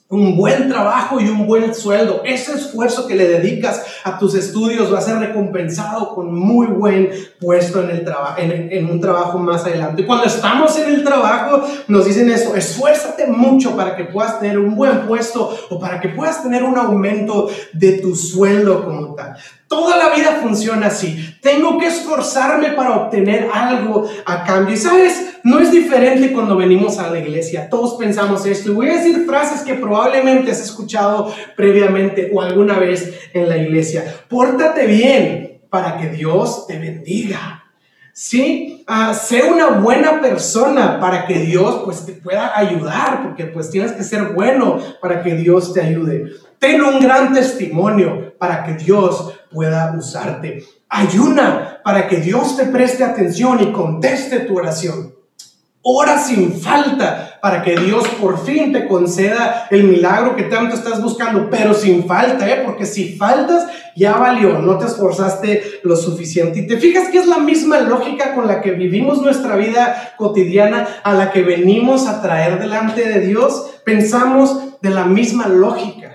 un 0.09 0.37
buen 0.37 0.69
trabajo 0.69 1.19
y 1.19 1.27
un 1.27 1.45
buen 1.45 1.75
sueldo. 1.75 2.21
Ese 2.23 2.53
esfuerzo 2.53 3.07
que 3.07 3.15
le 3.15 3.27
dedicas 3.27 3.83
a 4.05 4.17
tus 4.17 4.35
estudios 4.35 4.93
va 4.93 4.99
a 4.99 5.01
ser 5.01 5.17
recompensado 5.17 6.15
con 6.15 6.33
muy 6.33 6.67
buen 6.67 7.09
puesto 7.41 7.81
en, 7.81 7.89
el 7.89 8.05
trabajo 8.05 8.35
en, 8.37 8.89
un 8.89 9.01
trabajo 9.01 9.37
más 9.37 9.65
adelante. 9.65 10.05
Cuando 10.05 10.25
estamos 10.25 10.77
en 10.77 10.93
el 10.93 11.03
trabajo, 11.03 11.61
nos 11.89 12.05
dicen 12.05 12.29
eso, 12.29 12.55
esfuérzate 12.55 13.27
mucho 13.27 13.75
para 13.75 13.97
que 13.97 14.05
puedas 14.05 14.39
tener 14.39 14.57
un 14.57 14.75
buen 14.75 15.07
puesto 15.07 15.53
o 15.69 15.79
para 15.79 15.99
que 15.99 16.09
puedas 16.09 16.41
tener 16.41 16.63
un 16.63 16.77
aumento 16.77 17.49
de 17.73 17.93
tu 17.99 18.15
sueldo 18.15 18.85
como 18.85 19.13
tal. 19.13 19.35
Toda 19.67 19.97
la 19.97 20.15
vida 20.15 20.39
funciona 20.41 20.87
así. 20.87 21.37
Tengo 21.41 21.77
que 21.77 21.87
esforzarme 21.87 22.69
para 22.69 22.95
obtener 22.95 23.49
algo 23.53 24.09
a 24.25 24.43
cambio. 24.43 24.75
Y 24.75 24.77
sabes, 24.77 25.39
no 25.43 25.59
es 25.59 25.71
diferente 25.71 26.31
cuando 26.31 26.55
venimos 26.55 26.99
a 26.99 27.09
la 27.09 27.19
iglesia. 27.19 27.69
Todos 27.69 27.95
pensamos 27.95 28.45
esto. 28.45 28.71
Y 28.71 28.75
voy 28.75 28.89
a 28.89 28.97
decir 28.97 29.25
frases 29.25 29.61
que 29.61 29.73
probablemente 29.73 30.51
has 30.51 30.61
escuchado 30.61 31.33
previamente 31.55 32.31
o 32.33 32.41
alguna 32.41 32.79
vez 32.79 33.13
en 33.33 33.49
la 33.49 33.57
iglesia. 33.57 34.05
Pórtate 34.29 34.85
bien 34.85 35.61
para 35.69 35.97
que 35.97 36.09
Dios 36.09 36.65
te 36.67 36.79
bendiga. 36.79 37.65
¿sí? 38.17 38.83
Uh, 38.89 39.13
sé 39.13 39.43
una 39.43 39.79
buena 39.79 40.19
persona 40.19 40.99
para 40.99 41.27
que 41.27 41.37
Dios 41.37 41.83
pues 41.85 42.03
te 42.03 42.13
pueda 42.13 42.57
ayudar, 42.57 43.21
porque 43.21 43.45
pues 43.45 43.69
tienes 43.69 43.91
que 43.91 44.03
ser 44.03 44.33
bueno 44.33 44.79
para 44.99 45.21
que 45.21 45.35
Dios 45.35 45.71
te 45.71 45.81
ayude. 45.81 46.31
Ten 46.59 46.81
un 46.81 46.99
gran 46.99 47.33
testimonio 47.33 48.33
para 48.37 48.63
que 48.63 48.73
Dios 48.73 49.33
pueda 49.51 49.93
usarte. 49.97 50.63
Ayuna 50.89 51.81
para 51.83 52.07
que 52.07 52.17
Dios 52.17 52.57
te 52.57 52.65
preste 52.65 53.03
atención 53.03 53.61
y 53.61 53.71
conteste 53.71 54.39
tu 54.41 54.57
oración. 54.57 55.13
Ora 55.89 56.17
sin 56.17 56.59
falta 56.59 57.39
para 57.41 57.61
que 57.61 57.77
Dios 57.77 58.05
por 58.19 58.43
fin 58.43 58.73
te 58.73 58.87
conceda 58.87 59.67
el 59.69 59.85
milagro 59.85 60.35
que 60.35 60.43
tanto 60.43 60.75
estás 60.75 61.01
buscando, 61.01 61.49
pero 61.49 61.73
sin 61.73 62.05
falta, 62.05 62.49
¿eh? 62.49 62.63
porque 62.65 62.85
si 62.85 63.15
faltas 63.15 63.67
ya 63.95 64.17
valió, 64.17 64.59
no 64.59 64.77
te 64.77 64.85
esforzaste 64.85 65.79
lo 65.83 65.95
suficiente. 65.95 66.59
Y 66.59 66.67
te 66.67 66.77
fijas 66.77 67.07
que 67.07 67.19
es 67.19 67.27
la 67.27 67.39
misma 67.39 67.79
lógica 67.79 68.33
con 68.33 68.47
la 68.47 68.59
que 68.61 68.71
vivimos 68.71 69.21
nuestra 69.21 69.55
vida 69.55 70.13
cotidiana, 70.17 70.87
a 71.03 71.13
la 71.13 71.31
que 71.31 71.41
venimos 71.41 72.07
a 72.07 72.21
traer 72.21 72.59
delante 72.59 73.07
de 73.07 73.25
Dios, 73.25 73.79
pensamos 73.85 74.81
de 74.81 74.89
la 74.89 75.05
misma 75.05 75.47
lógica. 75.47 76.06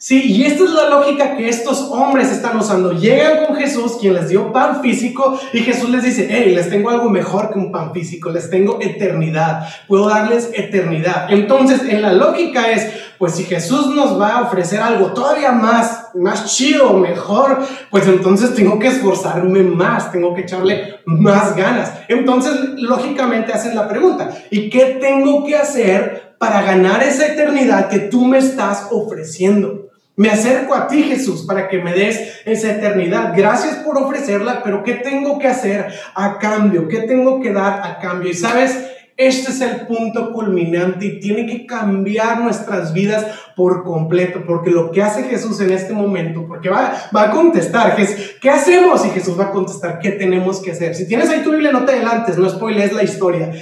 Sí, 0.00 0.32
y 0.32 0.44
esta 0.44 0.62
es 0.62 0.70
la 0.70 0.90
lógica 0.90 1.36
que 1.36 1.48
estos 1.48 1.80
hombres 1.90 2.30
están 2.30 2.56
usando. 2.56 2.92
Llegan 2.92 3.44
con 3.44 3.56
Jesús, 3.56 3.96
quien 4.00 4.14
les 4.14 4.28
dio 4.28 4.52
pan 4.52 4.80
físico, 4.80 5.36
y 5.52 5.58
Jesús 5.58 5.90
les 5.90 6.04
dice, 6.04 6.28
hey, 6.30 6.52
les 6.54 6.70
tengo 6.70 6.90
algo 6.90 7.10
mejor 7.10 7.52
que 7.52 7.58
un 7.58 7.72
pan 7.72 7.92
físico, 7.92 8.30
les 8.30 8.48
tengo 8.48 8.78
eternidad, 8.80 9.68
puedo 9.88 10.08
darles 10.08 10.50
eternidad. 10.54 11.26
Entonces, 11.30 11.82
en 11.88 12.02
la 12.02 12.12
lógica 12.12 12.70
es, 12.70 12.92
pues 13.18 13.34
si 13.34 13.42
Jesús 13.42 13.88
nos 13.88 14.20
va 14.20 14.38
a 14.38 14.42
ofrecer 14.42 14.78
algo 14.78 15.12
todavía 15.14 15.50
más, 15.50 16.10
más 16.14 16.44
chido, 16.56 16.92
mejor, 16.92 17.58
pues 17.90 18.06
entonces 18.06 18.54
tengo 18.54 18.78
que 18.78 18.86
esforzarme 18.86 19.64
más, 19.64 20.12
tengo 20.12 20.32
que 20.32 20.42
echarle 20.42 21.00
más 21.06 21.56
ganas. 21.56 21.92
Entonces, 22.06 22.52
lógicamente 22.76 23.52
hacen 23.52 23.74
la 23.74 23.88
pregunta, 23.88 24.30
¿y 24.48 24.70
qué 24.70 24.98
tengo 25.00 25.44
que 25.44 25.56
hacer 25.56 26.36
para 26.38 26.62
ganar 26.62 27.02
esa 27.02 27.26
eternidad 27.26 27.88
que 27.88 27.98
tú 27.98 28.26
me 28.26 28.38
estás 28.38 28.86
ofreciendo? 28.92 29.87
Me 30.18 30.30
acerco 30.30 30.74
a 30.74 30.88
ti, 30.88 31.04
Jesús, 31.04 31.46
para 31.46 31.68
que 31.68 31.78
me 31.78 31.92
des 31.92 32.40
esa 32.44 32.72
eternidad. 32.72 33.34
Gracias 33.36 33.76
por 33.76 33.96
ofrecerla, 33.96 34.62
pero 34.64 34.82
¿qué 34.82 34.94
tengo 34.94 35.38
que 35.38 35.46
hacer 35.46 35.86
a 36.12 36.38
cambio? 36.38 36.88
¿Qué 36.88 37.02
tengo 37.02 37.40
que 37.40 37.52
dar 37.52 37.80
a 37.84 38.00
cambio? 38.00 38.28
Y 38.28 38.34
sabes, 38.34 38.76
Este 39.16 39.52
es 39.52 39.60
el 39.60 39.86
punto 39.86 40.32
culminante 40.32 41.06
y 41.06 41.20
tiene 41.20 41.46
que 41.46 41.66
cambiar 41.66 42.40
nuestras 42.40 42.92
vidas 42.92 43.26
por 43.54 43.84
completo, 43.84 44.42
porque 44.44 44.70
lo 44.70 44.90
que 44.90 45.02
hace 45.02 45.22
Jesús 45.24 45.60
en 45.60 45.72
este 45.72 45.92
momento, 45.92 46.46
porque 46.48 46.68
va, 46.68 46.94
va 47.14 47.22
a 47.22 47.30
contestar, 47.30 47.96
¿qué 48.40 48.50
hacemos? 48.50 49.04
Y 49.06 49.10
Jesús 49.10 49.38
va 49.38 49.46
a 49.46 49.50
contestar, 49.52 50.00
¿qué 50.00 50.12
tenemos 50.12 50.60
que 50.60 50.72
hacer? 50.72 50.96
Si 50.96 51.06
tienes 51.06 51.30
ahí 51.30 51.42
tu 51.42 51.52
Biblia, 51.52 51.70
no 51.70 51.84
te 51.84 51.92
adelantes, 51.92 52.38
no 52.38 52.48
spoilees 52.48 52.92
la 52.92 53.04
historia. 53.04 53.52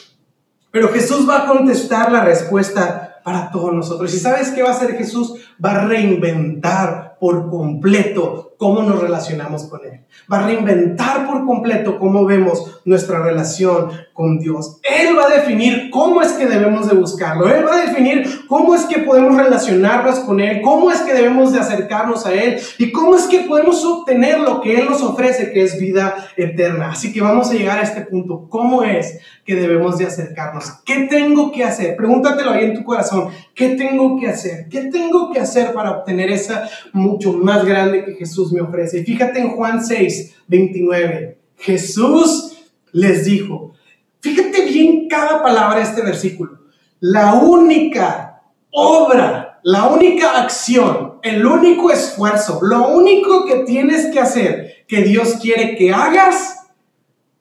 Pero 0.70 0.88
Jesús 0.88 1.26
va 1.28 1.44
a 1.44 1.46
contestar 1.46 2.12
la 2.12 2.22
respuesta 2.22 3.06
para 3.26 3.50
todos 3.50 3.74
nosotros. 3.74 4.14
¿Y 4.14 4.20
sabes 4.20 4.50
qué 4.50 4.62
va 4.62 4.68
a 4.68 4.72
hacer 4.72 4.96
Jesús? 4.96 5.34
Va 5.64 5.72
a 5.72 5.86
reinventar 5.86 7.16
por 7.20 7.48
completo 7.50 8.54
cómo 8.58 8.82
nos 8.82 9.00
relacionamos 9.00 9.64
con 9.64 9.80
Él. 9.84 10.00
Va 10.32 10.38
a 10.38 10.46
reinventar 10.46 11.26
por 11.26 11.44
completo 11.44 11.98
cómo 11.98 12.24
vemos 12.24 12.80
nuestra 12.84 13.20
relación 13.22 13.90
con 14.12 14.38
Dios. 14.38 14.80
Él 14.82 15.16
va 15.18 15.26
a 15.26 15.36
definir 15.36 15.90
cómo 15.90 16.22
es 16.22 16.32
que 16.32 16.46
debemos 16.46 16.88
de 16.88 16.96
buscarlo. 16.96 17.48
Él 17.48 17.66
va 17.66 17.74
a 17.74 17.86
definir 17.86 18.46
cómo 18.48 18.74
es 18.74 18.84
que 18.84 19.00
podemos 19.00 19.36
relacionarnos 19.36 20.20
con 20.20 20.40
Él, 20.40 20.62
cómo 20.62 20.90
es 20.90 21.00
que 21.02 21.12
debemos 21.12 21.52
de 21.52 21.60
acercarnos 21.60 22.24
a 22.26 22.32
Él 22.32 22.58
y 22.78 22.92
cómo 22.92 23.14
es 23.14 23.24
que 23.24 23.40
podemos 23.40 23.84
obtener 23.84 24.40
lo 24.40 24.60
que 24.60 24.76
Él 24.80 24.86
nos 24.88 25.02
ofrece, 25.02 25.52
que 25.52 25.64
es 25.64 25.78
vida 25.78 26.14
eterna. 26.36 26.90
Así 26.90 27.12
que 27.12 27.20
vamos 27.20 27.50
a 27.50 27.54
llegar 27.54 27.78
a 27.78 27.82
este 27.82 28.02
punto. 28.02 28.46
¿Cómo 28.48 28.82
es 28.82 29.18
que 29.44 29.54
debemos 29.54 29.98
de 29.98 30.06
acercarnos? 30.06 30.70
¿Qué 30.84 31.06
tengo 31.10 31.52
que 31.52 31.64
hacer? 31.64 31.96
Pregúntatelo 31.96 32.50
ahí 32.50 32.64
en 32.64 32.74
tu 32.74 32.84
corazón. 32.84 33.28
¿Qué 33.54 33.70
tengo 33.70 34.18
que 34.18 34.28
hacer? 34.28 34.68
¿Qué 34.70 34.82
tengo 34.84 35.30
que 35.32 35.40
hacer 35.40 35.45
para 35.74 35.98
obtener 35.98 36.30
esa 36.30 36.68
mucho 36.92 37.32
más 37.32 37.64
grande 37.64 38.04
que 38.04 38.14
Jesús 38.14 38.52
me 38.52 38.60
ofrece? 38.60 39.04
Fíjate 39.04 39.40
en 39.40 39.50
Juan 39.50 39.84
6, 39.84 40.36
29. 40.46 41.38
Jesús 41.58 42.56
les 42.92 43.24
dijo, 43.24 43.72
fíjate 44.20 44.64
bien 44.66 45.08
cada 45.08 45.42
palabra 45.42 45.78
de 45.78 45.84
este 45.84 46.02
versículo. 46.02 46.58
La 47.00 47.34
única 47.34 48.42
obra, 48.70 49.60
la 49.62 49.88
única 49.88 50.40
acción, 50.42 51.18
el 51.22 51.44
único 51.44 51.90
esfuerzo, 51.90 52.60
lo 52.62 52.88
único 52.88 53.46
que 53.46 53.64
tienes 53.64 54.06
que 54.12 54.20
hacer, 54.20 54.84
que 54.86 55.02
Dios 55.02 55.38
quiere 55.40 55.76
que 55.76 55.92
hagas, 55.92 56.66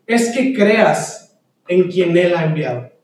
es 0.08 0.32
que 0.32 0.54
creas 0.54 1.38
en 1.68 1.89
quien 1.89 2.15
Él 2.18 2.36
ha 2.36 2.46
enviado. 2.46 2.95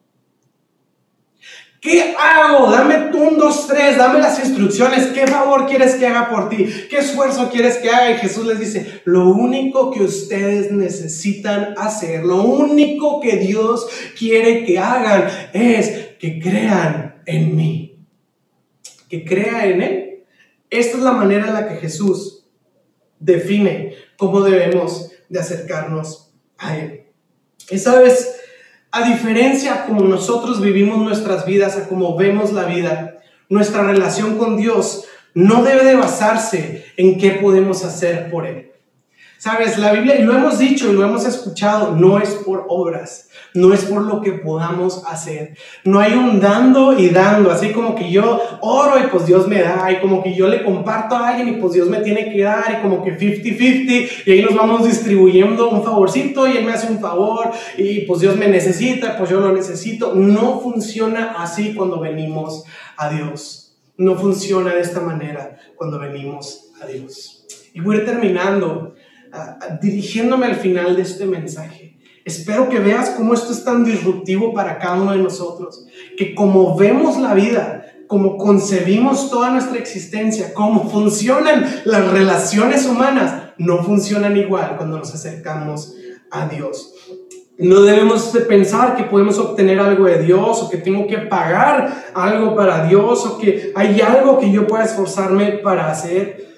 ¿Qué 1.82 2.14
hago? 2.16 2.70
Dame 2.70 3.10
tú 3.12 3.18
un, 3.18 3.40
dos, 3.40 3.66
tres, 3.66 3.98
dame 3.98 4.20
las 4.20 4.38
instrucciones. 4.38 5.08
¿Qué 5.08 5.26
favor 5.26 5.66
quieres 5.66 5.96
que 5.96 6.06
haga 6.06 6.30
por 6.30 6.48
ti? 6.48 6.68
¿Qué 6.92 7.00
esfuerzo 7.00 7.50
quieres 7.50 7.78
que 7.78 7.90
haga? 7.90 8.12
Y 8.12 8.18
Jesús 8.20 8.46
les 8.46 8.60
dice, 8.60 9.02
lo 9.06 9.30
único 9.30 9.90
que 9.90 10.04
ustedes 10.04 10.72
necesitan 10.72 11.74
hacer, 11.78 12.24
lo 12.24 12.44
único 12.44 13.20
que 13.20 13.38
Dios 13.38 13.88
quiere 14.16 14.64
que 14.64 14.78
hagan 14.78 15.28
es 15.54 16.10
que 16.20 16.40
crean 16.40 17.24
en 17.26 17.56
mí. 17.56 18.06
Que 19.10 19.26
crea 19.26 19.66
en 19.66 19.82
Él. 19.82 20.24
Esta 20.70 20.98
es 20.98 21.04
la 21.04 21.14
manera 21.14 21.48
en 21.48 21.54
la 21.56 21.68
que 21.68 21.78
Jesús 21.78 22.46
define 23.20 23.96
cómo 24.18 24.42
debemos 24.42 25.12
de 25.30 25.40
acercarnos 25.40 26.32
a 26.60 26.78
Él. 26.78 27.06
Y 27.72 27.80
sabes, 27.80 28.41
a 28.92 29.08
diferencia 29.08 29.86
como 29.86 30.02
nosotros 30.02 30.62
vivimos 30.62 30.98
nuestras 30.98 31.46
vidas, 31.46 31.78
a 31.78 31.88
como 31.88 32.18
vemos 32.18 32.52
la 32.52 32.66
vida, 32.66 33.22
nuestra 33.50 33.84
relación 33.84 34.38
con 34.38 34.58
Dios 34.58 35.06
no 35.34 35.64
debe 35.64 35.86
de 35.86 35.96
basarse 35.96 36.86
en 36.98 37.18
qué 37.18 37.32
podemos 37.32 37.86
hacer 37.86 38.30
por 38.30 38.46
Él. 38.46 38.71
Sabes, 39.42 39.80
la 39.80 39.92
Biblia, 39.92 40.20
y 40.20 40.22
lo 40.22 40.36
hemos 40.36 40.60
dicho 40.60 40.88
y 40.88 40.94
lo 40.94 41.04
hemos 41.04 41.26
escuchado, 41.26 41.96
no 41.96 42.20
es 42.20 42.30
por 42.30 42.66
obras, 42.70 43.28
no 43.56 43.74
es 43.74 43.86
por 43.86 44.04
lo 44.04 44.22
que 44.22 44.34
podamos 44.34 45.04
hacer. 45.08 45.58
No 45.84 46.00
hay 46.00 46.14
un 46.14 46.40
dando 46.40 46.94
y 46.94 47.10
dando, 47.10 47.50
así 47.50 47.72
como 47.72 47.96
que 47.96 48.12
yo 48.12 48.40
oro 48.62 49.00
y 49.00 49.08
pues 49.08 49.26
Dios 49.26 49.48
me 49.48 49.64
da, 49.64 49.92
y 49.92 50.00
como 50.00 50.22
que 50.22 50.36
yo 50.36 50.48
le 50.48 50.64
comparto 50.64 51.16
a 51.16 51.30
alguien 51.30 51.48
y 51.48 51.60
pues 51.60 51.74
Dios 51.74 51.90
me 51.90 52.02
tiene 52.02 52.32
que 52.32 52.44
dar, 52.44 52.66
y 52.72 52.84
como 52.84 53.04
que 53.04 53.18
50-50, 53.18 54.10
y 54.28 54.32
ahí 54.32 54.44
nos 54.44 54.54
vamos 54.54 54.86
distribuyendo 54.86 55.72
un 55.72 55.84
favorcito 55.84 56.48
y 56.48 56.58
Él 56.58 56.66
me 56.66 56.74
hace 56.74 56.92
un 56.92 57.00
favor, 57.00 57.50
y 57.80 58.02
pues 58.02 58.20
Dios 58.20 58.38
me 58.38 58.48
necesita, 58.48 59.18
pues 59.18 59.32
yo 59.32 59.40
lo 59.40 59.52
necesito. 59.52 60.14
No 60.14 60.60
funciona 60.60 61.34
así 61.40 61.74
cuando 61.74 62.00
venimos 62.00 62.64
a 62.96 63.10
Dios. 63.10 63.76
No 63.98 64.16
funciona 64.18 64.76
de 64.76 64.82
esta 64.82 65.02
manera 65.02 65.58
cuando 65.76 65.98
venimos 65.98 66.72
a 66.80 66.86
Dios. 66.86 67.48
Y 67.74 67.80
voy 67.80 68.06
terminando 68.06 68.94
dirigiéndome 69.82 70.46
al 70.46 70.56
final 70.56 70.96
de 70.96 71.02
este 71.02 71.26
mensaje. 71.26 71.98
Espero 72.24 72.70
que 72.70 72.80
veas 72.80 73.12
cómo 73.12 73.34
esto 73.34 73.52
es 73.52 73.64
tan 73.64 73.84
disruptivo 73.84 74.54
para 74.54 74.78
cada 74.78 75.02
uno 75.02 75.12
de 75.12 75.18
nosotros, 75.18 75.88
que 76.18 76.36
como 76.36 76.78
vemos 76.78 77.18
la 77.18 77.34
vida, 77.34 77.86
como 78.08 78.38
concebimos 78.38 79.32
toda 79.32 79.52
nuestra 79.52 79.80
existencia, 79.80 80.54
cómo 80.54 80.90
funcionan 80.90 81.66
las 81.86 82.12
relaciones 82.12 82.86
humanas, 82.86 83.54
no 83.58 83.84
funcionan 83.84 84.38
igual 84.38 84.76
cuando 84.78 84.98
nos 84.98 85.14
acercamos 85.14 85.96
a 86.30 86.48
Dios. 86.48 86.94
No 87.58 87.82
debemos 87.82 88.34
de 88.34 88.42
pensar 88.42 88.96
que 88.96 89.04
podemos 89.04 89.38
obtener 89.38 89.80
algo 89.80 90.06
de 90.06 90.24
Dios 90.24 90.64
o 90.64 90.70
que 90.70 90.78
tengo 90.78 91.06
que 91.06 91.20
pagar 91.20 92.12
algo 92.14 92.56
para 92.56 92.88
Dios 92.88 93.26
o 93.26 93.38
que 93.38 93.72
hay 93.76 94.02
algo 94.02 94.40
que 94.40 94.52
yo 94.52 94.66
pueda 94.68 94.84
esforzarme 94.84 95.60
para 95.64 95.92
hacer. 95.92 96.51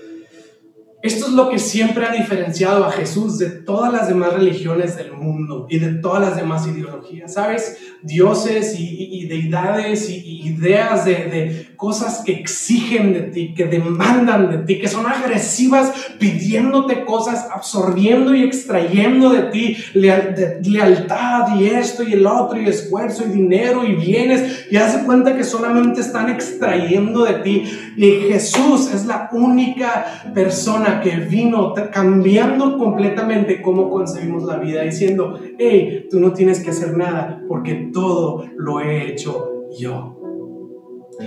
Esto 1.03 1.25
es 1.27 1.33
lo 1.33 1.49
que 1.49 1.59
siempre 1.59 2.05
ha 2.05 2.13
diferenciado 2.13 2.85
a 2.85 2.91
Jesús 2.93 3.37
de 3.37 3.49
todas 3.49 3.91
las 3.91 4.07
demás 4.07 4.31
religiones 4.31 4.95
del 4.95 5.11
mundo 5.11 5.67
y 5.69 5.77
de 5.77 5.95
todas 5.95 6.21
las 6.21 6.37
demás 6.37 6.65
ideologías. 6.65 7.33
¿Sabes? 7.33 7.77
Dioses 8.01 8.73
y, 8.79 9.27
deidades 9.27 10.09
y, 10.09 10.47
ideas 10.47 11.03
de, 11.03 11.13
de, 11.13 11.72
cosas 11.83 12.23
que 12.25 12.31
exigen 12.31 13.11
de 13.11 13.23
ti, 13.23 13.53
que 13.53 13.65
demandan 13.65 14.49
de 14.49 14.59
ti, 14.59 14.79
que 14.79 14.87
son 14.87 15.05
agresivas 15.05 15.91
pidiéndote 16.17 17.03
cosas, 17.03 17.49
absorbiendo 17.53 18.33
y 18.33 18.41
extrayendo 18.41 19.29
de 19.31 19.41
ti 19.51 19.75
lealtad 19.93 21.59
y 21.59 21.65
esto 21.65 22.03
y 22.03 22.13
el 22.13 22.25
otro 22.25 22.57
y 22.61 22.69
esfuerzo 22.69 23.25
y 23.27 23.31
dinero 23.31 23.83
y 23.83 23.95
bienes 23.95 24.65
y 24.71 24.77
hace 24.77 25.03
cuenta 25.03 25.35
que 25.35 25.43
solamente 25.43 25.99
están 25.99 26.29
extrayendo 26.29 27.25
de 27.25 27.33
ti. 27.33 27.63
Y 27.97 28.11
Jesús 28.31 28.89
es 28.93 29.05
la 29.05 29.29
única 29.33 30.31
persona 30.33 31.01
que 31.01 31.17
vino 31.17 31.73
cambiando 31.91 32.77
completamente 32.77 33.61
cómo 33.61 33.89
concebimos 33.89 34.43
la 34.43 34.55
vida, 34.55 34.83
diciendo, 34.83 35.37
hey, 35.59 36.07
tú 36.09 36.21
no 36.21 36.31
tienes 36.31 36.61
que 36.61 36.69
hacer 36.69 36.95
nada 36.95 37.43
porque 37.49 37.89
todo 37.91 38.45
lo 38.55 38.79
he 38.79 39.11
hecho 39.11 39.49
yo. 39.77 40.12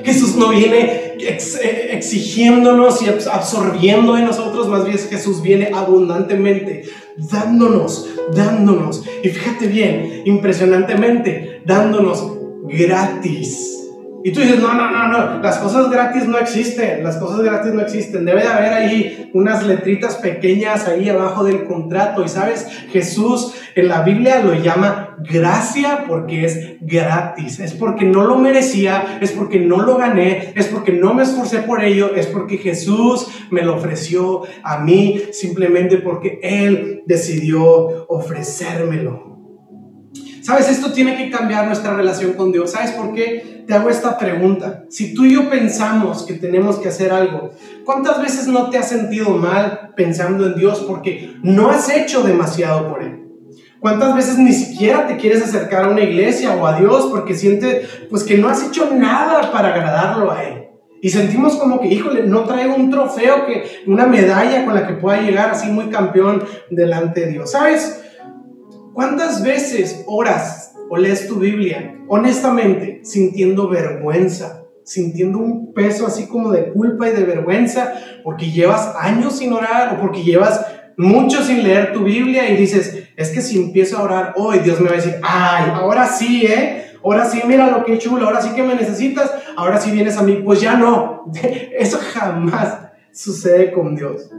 Jesús 0.05 0.37
no 0.37 0.51
viene 0.51 1.17
exigiéndonos 1.19 3.03
y 3.03 3.09
absorbiendo 3.09 4.15
de 4.15 4.23
nosotros, 4.23 4.69
más 4.69 4.85
bien 4.85 4.99
Jesús 4.99 5.43
viene 5.43 5.71
abundantemente, 5.73 6.85
dándonos, 7.17 8.07
dándonos. 8.35 9.05
Y 9.23 9.29
fíjate 9.29 9.67
bien, 9.67 10.23
impresionantemente, 10.25 11.63
dándonos 11.65 12.33
gratis. 12.65 13.76
Y 14.27 14.33
tú 14.33 14.41
dices, 14.41 14.59
no, 14.59 14.75
no, 14.75 14.91
no, 14.91 15.07
no, 15.07 15.41
las 15.41 15.59
cosas 15.59 15.89
gratis 15.89 16.27
no 16.27 16.37
existen, 16.37 17.05
las 17.05 17.17
cosas 17.19 17.43
gratis 17.43 17.73
no 17.73 17.81
existen. 17.81 18.25
Debe 18.25 18.43
de 18.43 18.49
haber 18.49 18.73
ahí 18.73 19.31
unas 19.35 19.65
letritas 19.65 20.17
pequeñas 20.17 20.89
ahí 20.89 21.09
abajo 21.09 21.45
del 21.45 21.65
contrato. 21.65 22.25
Y 22.25 22.29
sabes, 22.29 22.67
Jesús 22.91 23.55
en 23.77 23.87
la 23.87 24.03
Biblia 24.03 24.43
lo 24.43 24.53
llama 24.55 25.17
gracia 25.31 26.07
porque 26.09 26.45
es 26.45 26.59
gratis. 26.81 27.61
Es 27.61 27.73
porque 27.75 28.05
no 28.05 28.25
lo 28.25 28.37
merecía, 28.37 29.19
es 29.21 29.31
porque 29.31 29.61
no 29.61 29.83
lo 29.83 29.97
gané, 29.97 30.53
es 30.57 30.67
porque 30.67 30.91
no 30.91 31.15
me 31.15 31.23
esforcé 31.23 31.59
por 31.59 31.85
ello, 31.85 32.13
es 32.17 32.27
porque 32.27 32.59
Jesús 32.59 33.29
me 33.53 33.63
lo 33.63 33.77
ofreció 33.77 34.43
a 34.65 34.81
mí 34.81 35.23
simplemente 35.31 35.99
porque 35.99 36.41
Él 36.43 37.05
decidió 37.07 38.09
ofrecérmelo. 38.09 39.36
Sabes, 40.47 40.71
esto 40.71 40.93
tiene 40.93 41.17
que 41.17 41.29
cambiar 41.29 41.67
nuestra 41.67 41.95
relación 41.95 42.35
con 42.35 42.53
Dios. 42.53 42.71
¿Sabes 42.71 42.93
por 42.93 43.13
qué? 43.13 43.65
Te 43.67 43.75
hago 43.75 43.91
esta 43.91 44.17
pregunta. 44.17 44.85
Si 44.89 45.13
tú 45.13 45.25
y 45.25 45.35
yo 45.35 45.51
pensamos 45.51 46.23
que 46.23 46.35
tenemos 46.35 46.79
que 46.79 46.87
hacer 46.87 47.11
algo, 47.11 47.51
¿cuántas 47.85 48.23
veces 48.23 48.47
no 48.47 48.71
te 48.71 48.79
has 48.79 48.89
sentido 48.89 49.31
mal 49.31 49.91
pensando 49.97 50.47
en 50.47 50.55
Dios 50.55 50.85
porque 50.87 51.35
no 51.43 51.69
has 51.69 51.91
hecho 51.91 52.23
demasiado 52.23 52.89
por 52.89 53.03
Él? 53.03 53.25
¿Cuántas 53.81 54.15
veces 54.15 54.39
ni 54.39 54.53
siquiera 54.53 55.09
te 55.09 55.17
quieres 55.17 55.43
acercar 55.43 55.87
a 55.87 55.89
una 55.89 56.03
iglesia 56.03 56.55
o 56.55 56.65
a 56.65 56.79
Dios 56.79 57.09
porque 57.11 57.35
sientes 57.35 58.07
pues 58.09 58.23
que 58.23 58.39
no 58.39 58.49
has 58.49 58.63
hecho 58.63 58.89
nada 58.95 59.51
para 59.51 59.75
agradarlo 59.75 60.31
a 60.31 60.45
Él? 60.45 60.69
Y 61.03 61.11
sentimos 61.11 61.57
como 61.57 61.81
que, 61.81 61.89
híjole, 61.89 62.23
no 62.23 62.45
traigo 62.45 62.77
un 62.77 62.89
trofeo, 62.89 63.47
que 63.47 63.65
una 63.89 64.07
medalla 64.07 64.65
con 64.65 64.77
la 64.77 64.87
que 64.87 64.95
pueda 64.95 65.21
llegar 65.21 65.51
así 65.51 65.67
muy 65.67 65.87
campeón 65.87 66.45
delante 66.71 67.23
de 67.23 67.33
Dios. 67.33 67.51
¿Sabes? 67.51 68.05
¿Cuántas 68.97 69.43
veces 69.43 70.05
oras 70.07 70.73
o 70.89 70.97
lees 70.97 71.29
tu 71.29 71.35
Biblia 71.35 71.99
honestamente 72.09 73.01
sintiendo 73.05 73.69
vergüenza, 73.69 74.65
sintiendo 74.85 75.37
un 75.37 75.75
peso 75.75 76.07
así 76.07 76.27
como 76.27 76.51
de 76.51 76.73
culpa 76.73 77.07
y 77.07 77.13
de 77.13 77.25
vergüenza 77.25 77.93
porque 78.25 78.51
llevas 78.51 78.95
años 78.99 79.37
sin 79.37 79.53
orar 79.53 79.95
o 79.95 80.01
porque 80.01 80.23
llevas 80.23 80.65
mucho 80.97 81.43
sin 81.43 81.63
leer 81.63 81.93
tu 81.93 82.05
Biblia 82.05 82.49
y 82.49 82.57
dices, 82.57 83.11
es 83.15 83.29
que 83.33 83.43
si 83.43 83.59
empiezo 83.59 83.99
a 83.99 84.05
orar 84.05 84.33
hoy, 84.35 84.61
Dios 84.61 84.81
me 84.81 84.87
va 84.87 84.95
a 84.95 84.97
decir, 84.97 85.21
ay, 85.23 85.73
ahora 85.75 86.07
sí, 86.07 86.47
¿eh? 86.47 86.95
Ahora 87.05 87.27
sí, 87.27 87.43
mira 87.47 87.71
lo 87.71 87.85
que 87.85 87.99
chulo, 87.99 88.25
ahora 88.25 88.41
sí 88.41 88.55
que 88.55 88.63
me 88.63 88.77
necesitas, 88.77 89.31
ahora 89.59 89.79
sí 89.79 89.91
vienes 89.91 90.17
a 90.17 90.23
mí. 90.23 90.41
Pues 90.43 90.63
ya 90.63 90.75
no, 90.75 91.31
eso 91.79 91.99
jamás 92.15 92.79
sucede 93.13 93.73
con 93.73 93.95
Dios. 93.95 94.31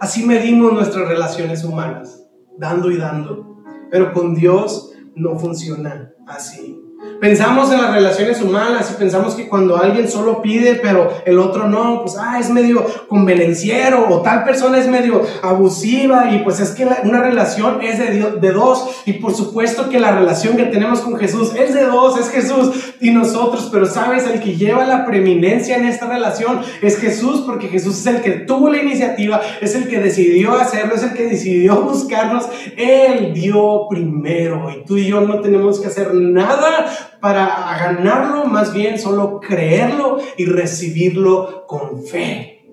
Así 0.00 0.24
medimos 0.24 0.72
nuestras 0.72 1.06
relaciones 1.06 1.64
humanas, 1.64 2.24
dando 2.56 2.90
y 2.90 2.96
dando. 2.96 3.48
Pero 3.90 4.12
con 4.12 4.34
Dios 4.34 4.92
no 5.14 5.38
funciona 5.38 6.12
así. 6.26 6.87
Pensamos 7.20 7.70
en 7.72 7.80
las 7.80 7.94
relaciones 7.94 8.40
humanas 8.40 8.90
y 8.90 8.98
pensamos 8.98 9.34
que 9.34 9.48
cuando 9.48 9.76
alguien 9.76 10.08
solo 10.08 10.42
pide, 10.42 10.74
pero 10.76 11.12
el 11.24 11.38
otro 11.38 11.68
no, 11.68 12.02
pues, 12.02 12.16
ah, 12.18 12.38
es 12.40 12.50
medio 12.50 12.84
convenenciero 13.06 14.08
o 14.08 14.22
tal 14.22 14.42
persona 14.42 14.78
es 14.78 14.88
medio 14.88 15.22
abusiva 15.42 16.32
y 16.32 16.38
pues 16.38 16.58
es 16.58 16.70
que 16.70 16.86
una 17.04 17.20
relación 17.20 17.82
es 17.82 17.98
de, 17.98 18.38
de 18.40 18.52
dos. 18.52 19.02
Y 19.06 19.14
por 19.14 19.32
supuesto 19.32 19.88
que 19.88 20.00
la 20.00 20.12
relación 20.12 20.56
que 20.56 20.64
tenemos 20.64 21.00
con 21.00 21.16
Jesús 21.16 21.54
es 21.54 21.72
de 21.72 21.84
dos, 21.86 22.18
es 22.18 22.30
Jesús 22.30 22.94
y 23.00 23.10
nosotros, 23.10 23.68
pero 23.70 23.86
sabes, 23.86 24.26
el 24.26 24.40
que 24.40 24.56
lleva 24.56 24.84
la 24.84 25.06
preeminencia 25.06 25.76
en 25.76 25.86
esta 25.86 26.08
relación 26.08 26.60
es 26.82 26.98
Jesús 26.98 27.42
porque 27.46 27.68
Jesús 27.68 27.98
es 27.98 28.06
el 28.06 28.22
que 28.22 28.30
tuvo 28.30 28.70
la 28.70 28.82
iniciativa, 28.82 29.40
es 29.60 29.76
el 29.76 29.88
que 29.88 30.00
decidió 30.00 30.54
hacerlo, 30.54 30.96
es 30.96 31.04
el 31.04 31.12
que 31.12 31.26
decidió 31.28 31.80
buscarnos, 31.80 32.48
Él 32.76 33.32
dio 33.34 33.86
primero 33.88 34.68
y 34.70 34.84
tú 34.84 34.96
y 34.96 35.06
yo 35.06 35.20
no 35.20 35.40
tenemos 35.40 35.80
que 35.80 35.86
hacer 35.86 36.12
nada 36.14 36.87
para 37.20 37.46
ganarlo, 37.78 38.44
más 38.44 38.72
bien 38.72 38.98
solo 38.98 39.40
creerlo 39.40 40.18
y 40.36 40.46
recibirlo 40.46 41.66
con 41.66 42.04
fe. 42.04 42.66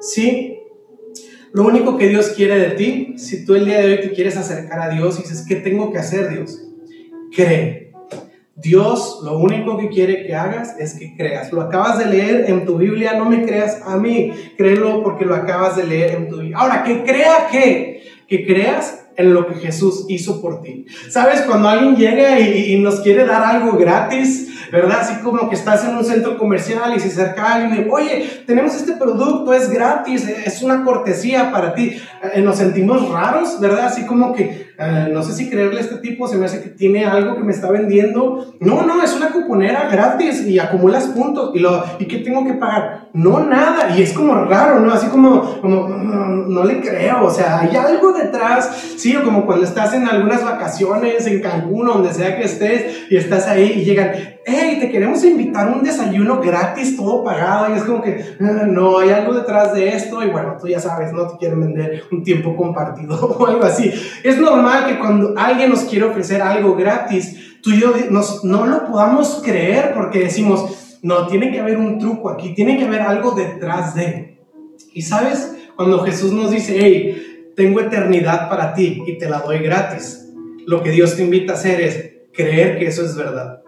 ¿Sí? 0.00 0.58
Lo 1.52 1.64
único 1.64 1.96
que 1.96 2.08
Dios 2.08 2.30
quiere 2.30 2.58
de 2.58 2.70
ti, 2.70 3.14
si 3.16 3.44
tú 3.44 3.54
el 3.54 3.64
día 3.64 3.78
de 3.78 3.92
hoy 3.92 4.00
te 4.00 4.12
quieres 4.12 4.36
acercar 4.36 4.80
a 4.80 4.90
Dios 4.90 5.18
y 5.18 5.22
dices, 5.22 5.44
¿qué 5.48 5.56
tengo 5.56 5.90
que 5.90 5.98
hacer 5.98 6.28
Dios? 6.28 6.62
Cree. 7.34 7.88
Dios 8.54 9.20
lo 9.22 9.38
único 9.38 9.78
que 9.78 9.88
quiere 9.88 10.26
que 10.26 10.34
hagas 10.34 10.78
es 10.80 10.94
que 10.94 11.14
creas. 11.16 11.52
Lo 11.52 11.62
acabas 11.62 11.98
de 11.98 12.06
leer 12.06 12.50
en 12.50 12.64
tu 12.64 12.76
Biblia, 12.76 13.14
no 13.14 13.30
me 13.30 13.42
creas 13.42 13.80
a 13.84 13.96
mí, 13.96 14.32
créelo 14.56 15.02
porque 15.04 15.24
lo 15.24 15.36
acabas 15.36 15.76
de 15.76 15.84
leer 15.84 16.16
en 16.16 16.28
tu 16.28 16.38
Biblia. 16.38 16.58
Ahora, 16.58 16.82
que 16.82 17.04
crea 17.04 17.48
que, 17.50 18.02
que 18.26 18.44
creas 18.44 19.07
en 19.18 19.34
lo 19.34 19.48
que 19.48 19.54
Jesús 19.56 20.06
hizo 20.08 20.40
por 20.40 20.62
ti. 20.62 20.86
¿Sabes? 21.10 21.42
Cuando 21.42 21.68
alguien 21.68 21.96
llega 21.96 22.38
y, 22.38 22.78
nos 22.78 23.00
quiere 23.00 23.26
dar 23.26 23.42
algo 23.42 23.76
gratis, 23.76 24.48
¿verdad? 24.70 25.00
Así 25.00 25.16
como 25.22 25.50
que 25.50 25.56
estás 25.56 25.84
en 25.84 25.96
un 25.96 26.04
centro 26.04 26.38
comercial 26.38 26.94
y 26.96 27.00
se 27.00 27.08
acerca 27.08 27.54
alguien 27.54 27.84
y, 27.84 27.90
oye, 27.90 28.44
tenemos 28.46 28.76
este 28.76 28.92
producto, 28.92 29.52
es 29.52 29.70
gratis, 29.70 30.24
es 30.28 30.62
una 30.62 30.84
cortesía 30.84 31.50
para 31.50 31.74
ti. 31.74 32.00
Eh, 32.32 32.40
nos 32.42 32.58
sentimos 32.58 33.10
raros, 33.10 33.58
¿verdad? 33.60 33.86
Así 33.86 34.06
como 34.06 34.32
que 34.32 34.67
eh, 34.80 35.08
no 35.12 35.24
sé 35.24 35.32
si 35.32 35.50
creerle 35.50 35.78
a 35.78 35.82
este 35.82 35.96
tipo, 35.96 36.28
se 36.28 36.36
me 36.36 36.46
hace 36.46 36.62
que 36.62 36.68
tiene 36.68 37.04
algo 37.04 37.34
que 37.34 37.42
me 37.42 37.50
está 37.50 37.68
vendiendo. 37.68 38.54
No, 38.60 38.86
no, 38.86 39.02
es 39.02 39.12
una 39.16 39.30
cuponera 39.30 39.88
gratis 39.90 40.46
y 40.46 40.56
acumulas 40.60 41.06
puntos. 41.08 41.50
¿Y, 41.52 41.58
lo, 41.58 41.82
¿y 41.98 42.04
qué 42.04 42.18
tengo 42.18 42.46
que 42.46 42.52
pagar? 42.54 43.08
No, 43.12 43.40
nada. 43.40 43.96
Y 43.96 44.02
es 44.02 44.12
como 44.12 44.36
raro, 44.44 44.78
¿no? 44.78 44.92
Así 44.92 45.08
como, 45.08 45.60
como 45.60 45.88
mm, 45.88 46.54
no, 46.54 46.62
le 46.62 46.80
creo. 46.80 47.24
O 47.24 47.30
sea, 47.30 47.58
hay 47.58 47.74
algo 47.74 48.12
detrás. 48.12 48.70
Sí, 48.96 49.16
o 49.16 49.24
como 49.24 49.46
cuando 49.46 49.64
estás 49.64 49.94
en 49.94 50.06
algunas 50.06 50.44
vacaciones 50.44 51.26
en 51.26 51.42
Cancún, 51.42 51.88
donde 51.88 52.14
sea 52.14 52.36
que 52.36 52.44
estés, 52.44 53.10
y 53.10 53.16
estás 53.16 53.48
ahí 53.48 53.80
y 53.80 53.84
llegan, 53.84 54.12
hey, 54.46 54.78
te 54.80 54.90
queremos 54.90 55.24
invitar 55.24 55.66
a 55.66 55.72
un 55.72 55.82
desayuno 55.82 56.40
gratis, 56.40 56.96
todo 56.96 57.24
pagado. 57.24 57.74
Y 57.74 57.78
es 57.78 57.82
como 57.82 58.00
que, 58.00 58.24
ah, 58.40 58.64
no, 58.64 58.98
hay 59.00 59.10
algo 59.10 59.34
detrás 59.34 59.74
de 59.74 59.88
esto. 59.88 60.22
Y 60.22 60.30
bueno, 60.30 60.56
tú 60.60 60.68
ya 60.68 60.78
sabes, 60.78 61.12
no 61.12 61.26
te 61.26 61.36
quieren 61.38 61.58
vender 61.58 62.04
un 62.12 62.22
tiempo 62.22 62.54
compartido 62.54 63.18
o 63.40 63.44
algo 63.44 63.64
así. 63.64 63.92
Es 64.22 64.38
normal 64.38 64.67
que 64.86 64.98
cuando 64.98 65.34
alguien 65.36 65.70
nos 65.70 65.80
quiere 65.80 66.06
ofrecer 66.06 66.42
algo 66.42 66.74
gratis, 66.76 67.58
tú 67.62 67.70
y 67.70 67.80
yo 67.80 67.92
nos, 68.10 68.44
no 68.44 68.66
lo 68.66 68.86
podamos 68.86 69.40
creer 69.44 69.92
porque 69.94 70.20
decimos, 70.20 70.98
no, 71.02 71.26
tiene 71.26 71.50
que 71.50 71.60
haber 71.60 71.78
un 71.78 71.98
truco 71.98 72.30
aquí, 72.30 72.54
tiene 72.54 72.76
que 72.76 72.84
haber 72.84 73.02
algo 73.02 73.32
detrás 73.32 73.94
de. 73.94 74.38
Y 74.92 75.02
sabes, 75.02 75.54
cuando 75.76 76.04
Jesús 76.04 76.32
nos 76.32 76.50
dice, 76.50 76.76
hey, 76.78 77.52
tengo 77.56 77.80
eternidad 77.80 78.48
para 78.48 78.74
ti 78.74 79.02
y 79.06 79.18
te 79.18 79.28
la 79.28 79.40
doy 79.40 79.58
gratis, 79.58 80.28
lo 80.66 80.82
que 80.82 80.90
Dios 80.90 81.16
te 81.16 81.22
invita 81.22 81.52
a 81.52 81.56
hacer 81.56 81.80
es 81.80 82.12
creer 82.32 82.78
que 82.78 82.86
eso 82.86 83.04
es 83.04 83.16
verdad 83.16 83.62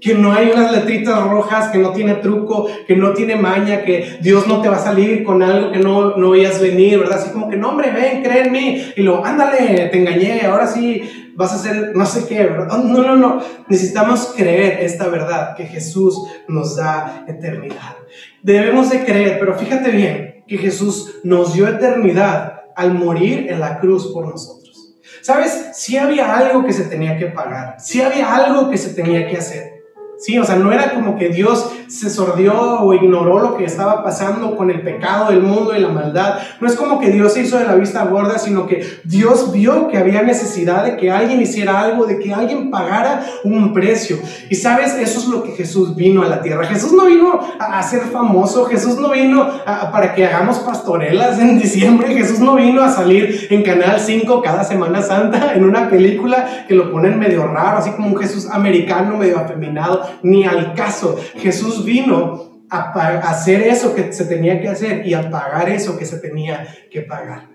que 0.00 0.14
no 0.14 0.32
hay 0.32 0.50
unas 0.54 0.72
letritas 0.72 1.22
rojas, 1.24 1.70
que 1.70 1.78
no 1.78 1.92
tiene 1.92 2.14
truco, 2.14 2.68
que 2.86 2.96
no 2.96 3.12
tiene 3.14 3.36
maña, 3.36 3.82
que 3.82 4.18
Dios 4.20 4.46
no 4.46 4.60
te 4.60 4.68
va 4.68 4.76
a 4.76 4.80
salir 4.80 5.24
con 5.24 5.42
algo 5.42 5.72
que 5.72 5.78
no, 5.78 6.16
no 6.16 6.30
veías 6.30 6.60
venir, 6.60 6.98
¿verdad? 6.98 7.18
Así 7.18 7.30
como 7.30 7.48
que, 7.48 7.56
no, 7.56 7.70
hombre, 7.70 7.90
ven, 7.90 8.22
cree 8.22 8.44
en 8.44 8.52
mí. 8.52 8.92
Y 8.96 9.02
luego, 9.02 9.24
ándale, 9.24 9.88
te 9.90 9.98
engañé, 9.98 10.42
ahora 10.46 10.66
sí 10.66 11.32
vas 11.34 11.52
a 11.52 11.56
hacer 11.56 11.92
no 11.94 12.04
sé 12.04 12.26
qué, 12.26 12.44
¿verdad? 12.44 12.78
No, 12.78 13.02
no, 13.02 13.16
no. 13.16 13.40
Necesitamos 13.68 14.34
creer 14.36 14.84
esta 14.84 15.08
verdad, 15.08 15.56
que 15.56 15.66
Jesús 15.66 16.28
nos 16.48 16.76
da 16.76 17.24
eternidad. 17.28 17.96
Debemos 18.42 18.90
de 18.90 19.04
creer, 19.04 19.38
pero 19.38 19.56
fíjate 19.56 19.90
bien, 19.90 20.44
que 20.46 20.58
Jesús 20.58 21.16
nos 21.24 21.54
dio 21.54 21.68
eternidad 21.68 22.62
al 22.74 22.94
morir 22.94 23.46
en 23.50 23.60
la 23.60 23.78
cruz 23.80 24.12
por 24.12 24.28
nosotros. 24.28 24.94
¿Sabes? 25.22 25.70
Si 25.74 25.96
había 25.96 26.36
algo 26.36 26.64
que 26.64 26.72
se 26.72 26.84
tenía 26.84 27.16
que 27.18 27.26
pagar, 27.26 27.76
si 27.78 28.00
había 28.00 28.34
algo 28.34 28.70
que 28.70 28.78
se 28.78 28.94
tenía 28.94 29.28
que 29.28 29.36
hacer. 29.36 29.77
Sí, 30.18 30.38
o 30.38 30.44
sea, 30.44 30.56
no 30.56 30.72
era 30.72 30.94
como 30.94 31.16
que 31.16 31.28
Dios 31.28 31.72
se 31.88 32.10
sordió 32.10 32.80
o 32.80 32.94
ignoró 32.94 33.38
lo 33.40 33.56
que 33.56 33.64
estaba 33.64 34.04
pasando 34.04 34.56
con 34.56 34.70
el 34.70 34.82
pecado 34.82 35.30
del 35.30 35.42
mundo 35.42 35.74
y 35.74 35.80
la 35.80 35.88
maldad. 35.88 36.38
No 36.60 36.66
es 36.66 36.76
como 36.76 37.00
que 37.00 37.10
Dios 37.10 37.32
se 37.32 37.42
hizo 37.42 37.58
de 37.58 37.64
la 37.64 37.74
vista 37.74 38.04
gorda, 38.04 38.38
sino 38.38 38.66
que 38.66 38.84
Dios 39.04 39.52
vio 39.52 39.88
que 39.88 39.98
había 39.98 40.22
necesidad 40.22 40.84
de 40.84 40.96
que 40.96 41.10
alguien 41.10 41.40
hiciera 41.40 41.80
algo, 41.80 42.06
de 42.06 42.18
que 42.18 42.32
alguien 42.32 42.70
pagara 42.70 43.24
un 43.44 43.72
precio. 43.72 44.18
Y 44.50 44.54
sabes, 44.54 44.94
eso 44.94 45.18
es 45.20 45.26
lo 45.26 45.42
que 45.42 45.52
Jesús 45.52 45.96
vino 45.96 46.22
a 46.22 46.28
la 46.28 46.42
tierra. 46.42 46.66
Jesús 46.66 46.92
no 46.92 47.06
vino 47.06 47.40
a, 47.58 47.82
ser 47.82 48.02
famoso, 48.02 48.66
Jesús 48.66 48.98
no 48.98 49.10
vino 49.10 49.48
para 49.64 50.14
que 50.14 50.26
hagamos 50.26 50.58
pastorelas 50.58 51.38
en 51.38 51.58
diciembre, 51.58 52.14
Jesús 52.14 52.40
no 52.40 52.54
vino 52.56 52.82
a 52.82 52.90
salir 52.90 53.46
en 53.50 53.62
Canal 53.62 53.98
5 53.98 54.42
cada 54.42 54.64
Semana 54.64 55.02
Santa 55.02 55.54
en 55.54 55.64
una 55.64 55.88
película 55.88 56.64
que 56.66 56.74
lo 56.74 56.90
ponen 56.90 57.18
medio 57.18 57.46
raro, 57.46 57.78
así 57.78 57.90
como 57.92 58.08
un 58.08 58.16
Jesús 58.16 58.48
americano 58.50 59.16
medio 59.16 59.38
afeminado 59.38 60.02
ni 60.22 60.44
al 60.44 60.74
caso. 60.74 61.16
Jesús 61.36 61.77
vino 61.84 62.64
a, 62.70 62.92
hacer 63.30 63.62
eso 63.62 63.94
que 63.94 64.12
se 64.12 64.24
tenía 64.24 64.60
que 64.60 64.68
hacer 64.68 65.06
y 65.06 65.14
a 65.14 65.30
pagar 65.30 65.68
eso 65.68 65.98
que 65.98 66.04
se 66.04 66.18
tenía 66.18 66.66
que 66.90 67.02
pagar. 67.02 67.48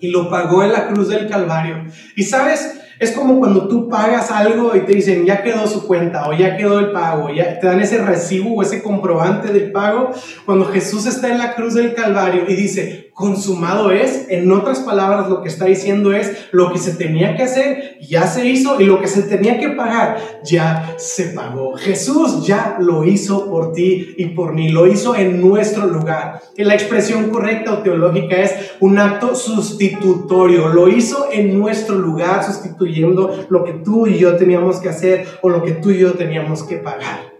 Y 0.00 0.10
lo 0.10 0.30
pagó 0.30 0.62
en 0.62 0.72
la 0.72 0.88
cruz 0.88 1.08
del 1.08 1.28
Calvario. 1.28 1.84
Y 2.16 2.24
sabes, 2.24 2.80
es 2.98 3.12
como 3.12 3.38
cuando 3.38 3.68
tú 3.68 3.88
pagas 3.88 4.30
algo 4.30 4.74
y 4.74 4.80
te 4.80 4.94
dicen, 4.94 5.26
ya 5.26 5.42
quedó 5.42 5.66
su 5.66 5.86
cuenta 5.86 6.28
o 6.28 6.32
ya 6.32 6.56
quedó 6.56 6.78
el 6.78 6.92
pago, 6.92 7.28
ya 7.30 7.58
te 7.58 7.66
dan 7.66 7.80
ese 7.80 7.98
recibo 7.98 8.54
o 8.54 8.62
ese 8.62 8.82
comprobante 8.82 9.52
del 9.52 9.72
pago. 9.72 10.10
Cuando 10.44 10.66
Jesús 10.66 11.06
está 11.06 11.28
en 11.28 11.38
la 11.38 11.54
cruz 11.54 11.74
del 11.74 11.94
Calvario 11.94 12.44
y 12.48 12.54
dice, 12.54 13.06
consumado 13.16 13.90
es, 13.90 14.26
en 14.28 14.52
otras 14.52 14.80
palabras, 14.80 15.30
lo 15.30 15.40
que 15.40 15.48
está 15.48 15.64
diciendo 15.64 16.12
es 16.12 16.48
lo 16.52 16.70
que 16.70 16.78
se 16.78 16.92
tenía 16.92 17.34
que 17.34 17.44
hacer, 17.44 17.98
ya 17.98 18.26
se 18.26 18.46
hizo 18.46 18.78
y 18.78 18.84
lo 18.84 19.00
que 19.00 19.08
se 19.08 19.22
tenía 19.22 19.58
que 19.58 19.70
pagar, 19.70 20.18
ya 20.44 20.94
se 20.98 21.28
pagó. 21.28 21.76
Jesús 21.76 22.46
ya 22.46 22.76
lo 22.78 23.04
hizo 23.04 23.48
por 23.48 23.72
ti 23.72 24.14
y 24.18 24.26
por 24.26 24.52
mí, 24.52 24.68
lo 24.68 24.86
hizo 24.86 25.16
en 25.16 25.40
nuestro 25.40 25.86
lugar. 25.86 26.42
Y 26.58 26.64
la 26.64 26.74
expresión 26.74 27.30
correcta 27.30 27.72
o 27.72 27.78
teológica 27.78 28.36
es 28.36 28.54
un 28.80 28.98
acto 28.98 29.34
sustitutorio, 29.34 30.68
lo 30.68 30.88
hizo 30.88 31.28
en 31.32 31.58
nuestro 31.58 31.96
lugar, 31.96 32.44
sustituyendo 32.86 33.46
lo 33.48 33.64
que 33.64 33.72
tú 33.72 34.06
y 34.06 34.18
yo 34.18 34.36
teníamos 34.36 34.80
que 34.80 34.88
hacer 34.88 35.26
o 35.42 35.48
lo 35.48 35.62
que 35.62 35.72
tú 35.72 35.90
y 35.90 35.98
yo 35.98 36.12
teníamos 36.12 36.62
que 36.62 36.76
pagar. 36.76 37.32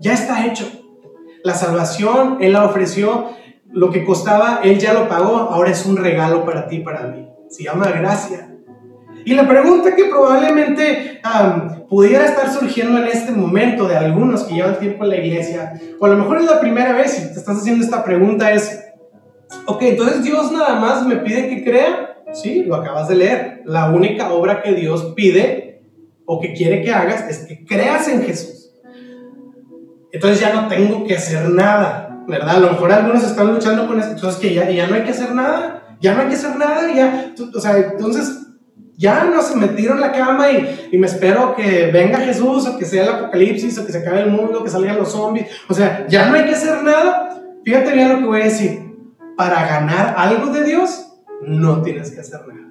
Ya 0.00 0.12
está 0.12 0.46
hecho. 0.46 0.66
La 1.44 1.54
salvación 1.54 2.38
Él 2.40 2.52
la 2.52 2.64
ofreció 2.64 3.30
lo 3.70 3.90
que 3.90 4.04
costaba, 4.04 4.60
Él 4.62 4.78
ya 4.78 4.94
lo 4.94 5.08
pagó, 5.08 5.36
ahora 5.36 5.70
es 5.70 5.84
un 5.84 5.96
regalo 5.96 6.44
para 6.44 6.68
ti, 6.68 6.78
para 6.78 7.02
mí. 7.02 7.28
Se 7.50 7.64
llama 7.64 7.90
gracia. 7.90 8.54
Y 9.24 9.34
la 9.34 9.46
pregunta 9.46 9.94
que 9.94 10.04
probablemente 10.04 11.20
pudiera 11.88 12.24
estar 12.24 12.50
surgiendo 12.50 12.98
en 12.98 13.08
este 13.08 13.32
momento 13.32 13.86
de 13.86 13.96
algunos 13.96 14.44
que 14.44 14.54
llevan 14.54 14.78
tiempo 14.78 15.04
en 15.04 15.10
la 15.10 15.16
iglesia, 15.16 15.80
o 15.98 16.06
a 16.06 16.08
lo 16.08 16.16
mejor 16.16 16.38
es 16.38 16.46
la 16.46 16.60
primera 16.60 16.94
vez 16.94 17.18
y 17.18 17.32
te 17.32 17.38
estás 17.38 17.58
haciendo 17.58 17.84
esta 17.84 18.04
pregunta, 18.04 18.50
es, 18.52 18.86
ok, 19.66 19.82
entonces 19.82 20.22
Dios 20.22 20.50
nada 20.50 20.80
más 20.80 21.06
me 21.06 21.16
pide 21.16 21.48
que 21.48 21.62
crea. 21.62 22.07
Sí, 22.32 22.64
lo 22.64 22.76
acabas 22.76 23.08
de 23.08 23.16
leer. 23.16 23.62
La 23.64 23.90
única 23.90 24.32
obra 24.32 24.62
que 24.62 24.72
Dios 24.72 25.12
pide 25.16 25.82
o 26.24 26.40
que 26.40 26.52
quiere 26.52 26.82
que 26.82 26.92
hagas 26.92 27.28
es 27.28 27.46
que 27.46 27.64
creas 27.64 28.08
en 28.08 28.22
Jesús. 28.22 28.72
Entonces 30.12 30.40
ya 30.40 30.52
no 30.52 30.68
tengo 30.68 31.04
que 31.04 31.16
hacer 31.16 31.48
nada. 31.50 32.08
¿verdad? 32.28 32.56
A 32.56 32.60
lo 32.60 32.72
mejor 32.72 32.92
algunos 32.92 33.24
están 33.24 33.54
luchando 33.54 33.86
con 33.86 33.98
eso, 33.98 34.10
entonces 34.10 34.38
que 34.38 34.52
ya, 34.52 34.70
ya 34.70 34.86
no 34.86 34.94
hay 34.94 35.02
que 35.02 35.10
hacer 35.10 35.34
nada, 35.34 35.96
ya 35.98 36.14
no 36.14 36.20
hay 36.20 36.28
que 36.28 36.34
hacer 36.34 36.56
nada, 36.56 36.92
ya, 36.94 37.32
o 37.54 37.60
sea, 37.60 37.78
entonces 37.78 38.48
ya 38.98 39.24
no 39.24 39.40
se 39.40 39.56
metieron 39.56 39.98
la 39.98 40.12
cama 40.12 40.50
y, 40.50 40.88
y, 40.92 40.98
me 40.98 41.06
espero 41.06 41.56
que 41.56 41.90
venga 41.90 42.18
Jesús 42.18 42.66
o 42.66 42.76
que 42.76 42.84
sea 42.84 43.04
el 43.04 43.08
apocalipsis 43.08 43.78
o 43.78 43.86
que 43.86 43.92
se 43.92 43.98
acabe 43.98 44.20
el 44.20 44.30
mundo, 44.30 44.62
que 44.62 44.68
salgan 44.68 44.98
los 44.98 45.10
zombies, 45.10 45.48
o 45.68 45.74
sea, 45.74 46.06
ya 46.08 46.28
no 46.28 46.36
hay 46.36 46.44
que 46.44 46.52
hacer 46.52 46.82
nada. 46.82 47.40
Fíjate 47.64 47.92
bien 47.92 48.12
lo 48.12 48.18
que 48.18 48.24
voy 48.24 48.40
a 48.42 48.44
decir, 48.44 48.78
para 49.36 49.66
ganar 49.66 50.14
algo 50.18 50.52
de 50.52 50.64
Dios 50.64 51.07
no 51.42 51.82
tienes 51.82 52.10
que 52.10 52.20
hacer 52.20 52.46
nada. 52.46 52.67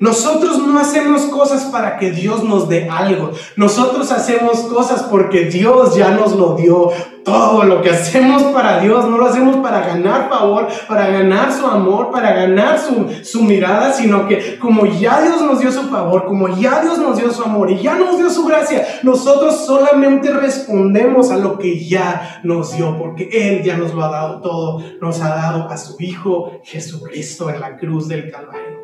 Nosotros 0.00 0.58
no 0.58 0.78
hacemos 0.78 1.22
cosas 1.22 1.64
para 1.66 1.98
que 1.98 2.10
Dios 2.10 2.42
nos 2.42 2.68
dé 2.68 2.88
algo. 2.88 3.30
Nosotros 3.56 4.10
hacemos 4.10 4.60
cosas 4.60 5.04
porque 5.04 5.44
Dios 5.44 5.94
ya 5.94 6.10
nos 6.10 6.32
lo 6.32 6.54
dio. 6.54 6.90
Todo 7.24 7.62
lo 7.62 7.82
que 7.82 7.90
hacemos 7.90 8.42
para 8.44 8.80
Dios 8.80 9.04
no 9.08 9.16
lo 9.16 9.26
hacemos 9.26 9.56
para 9.58 9.86
ganar 9.86 10.28
favor, 10.28 10.66
para 10.88 11.06
ganar 11.06 11.52
su 11.52 11.64
amor, 11.64 12.10
para 12.10 12.32
ganar 12.32 12.80
su, 12.80 13.06
su 13.22 13.44
mirada, 13.44 13.92
sino 13.92 14.26
que 14.26 14.58
como 14.58 14.86
ya 14.86 15.22
Dios 15.22 15.40
nos 15.42 15.60
dio 15.60 15.70
su 15.70 15.82
favor, 15.82 16.24
como 16.24 16.48
ya 16.48 16.82
Dios 16.82 16.98
nos 16.98 17.16
dio 17.18 17.30
su 17.32 17.44
amor 17.44 17.70
y 17.70 17.80
ya 17.80 17.94
nos 17.94 18.18
dio 18.18 18.28
su 18.28 18.44
gracia, 18.44 18.84
nosotros 19.04 19.64
solamente 19.64 20.32
respondemos 20.32 21.30
a 21.30 21.36
lo 21.36 21.58
que 21.58 21.84
ya 21.84 22.40
nos 22.42 22.76
dio, 22.76 22.98
porque 22.98 23.28
Él 23.32 23.62
ya 23.62 23.76
nos 23.76 23.94
lo 23.94 24.02
ha 24.04 24.10
dado 24.10 24.40
todo. 24.40 24.82
Nos 25.00 25.20
ha 25.20 25.28
dado 25.28 25.68
a 25.68 25.76
su 25.76 25.94
Hijo 26.00 26.60
Jesucristo 26.64 27.50
en 27.50 27.60
la 27.60 27.76
cruz 27.76 28.08
del 28.08 28.30
Calvario. 28.32 28.81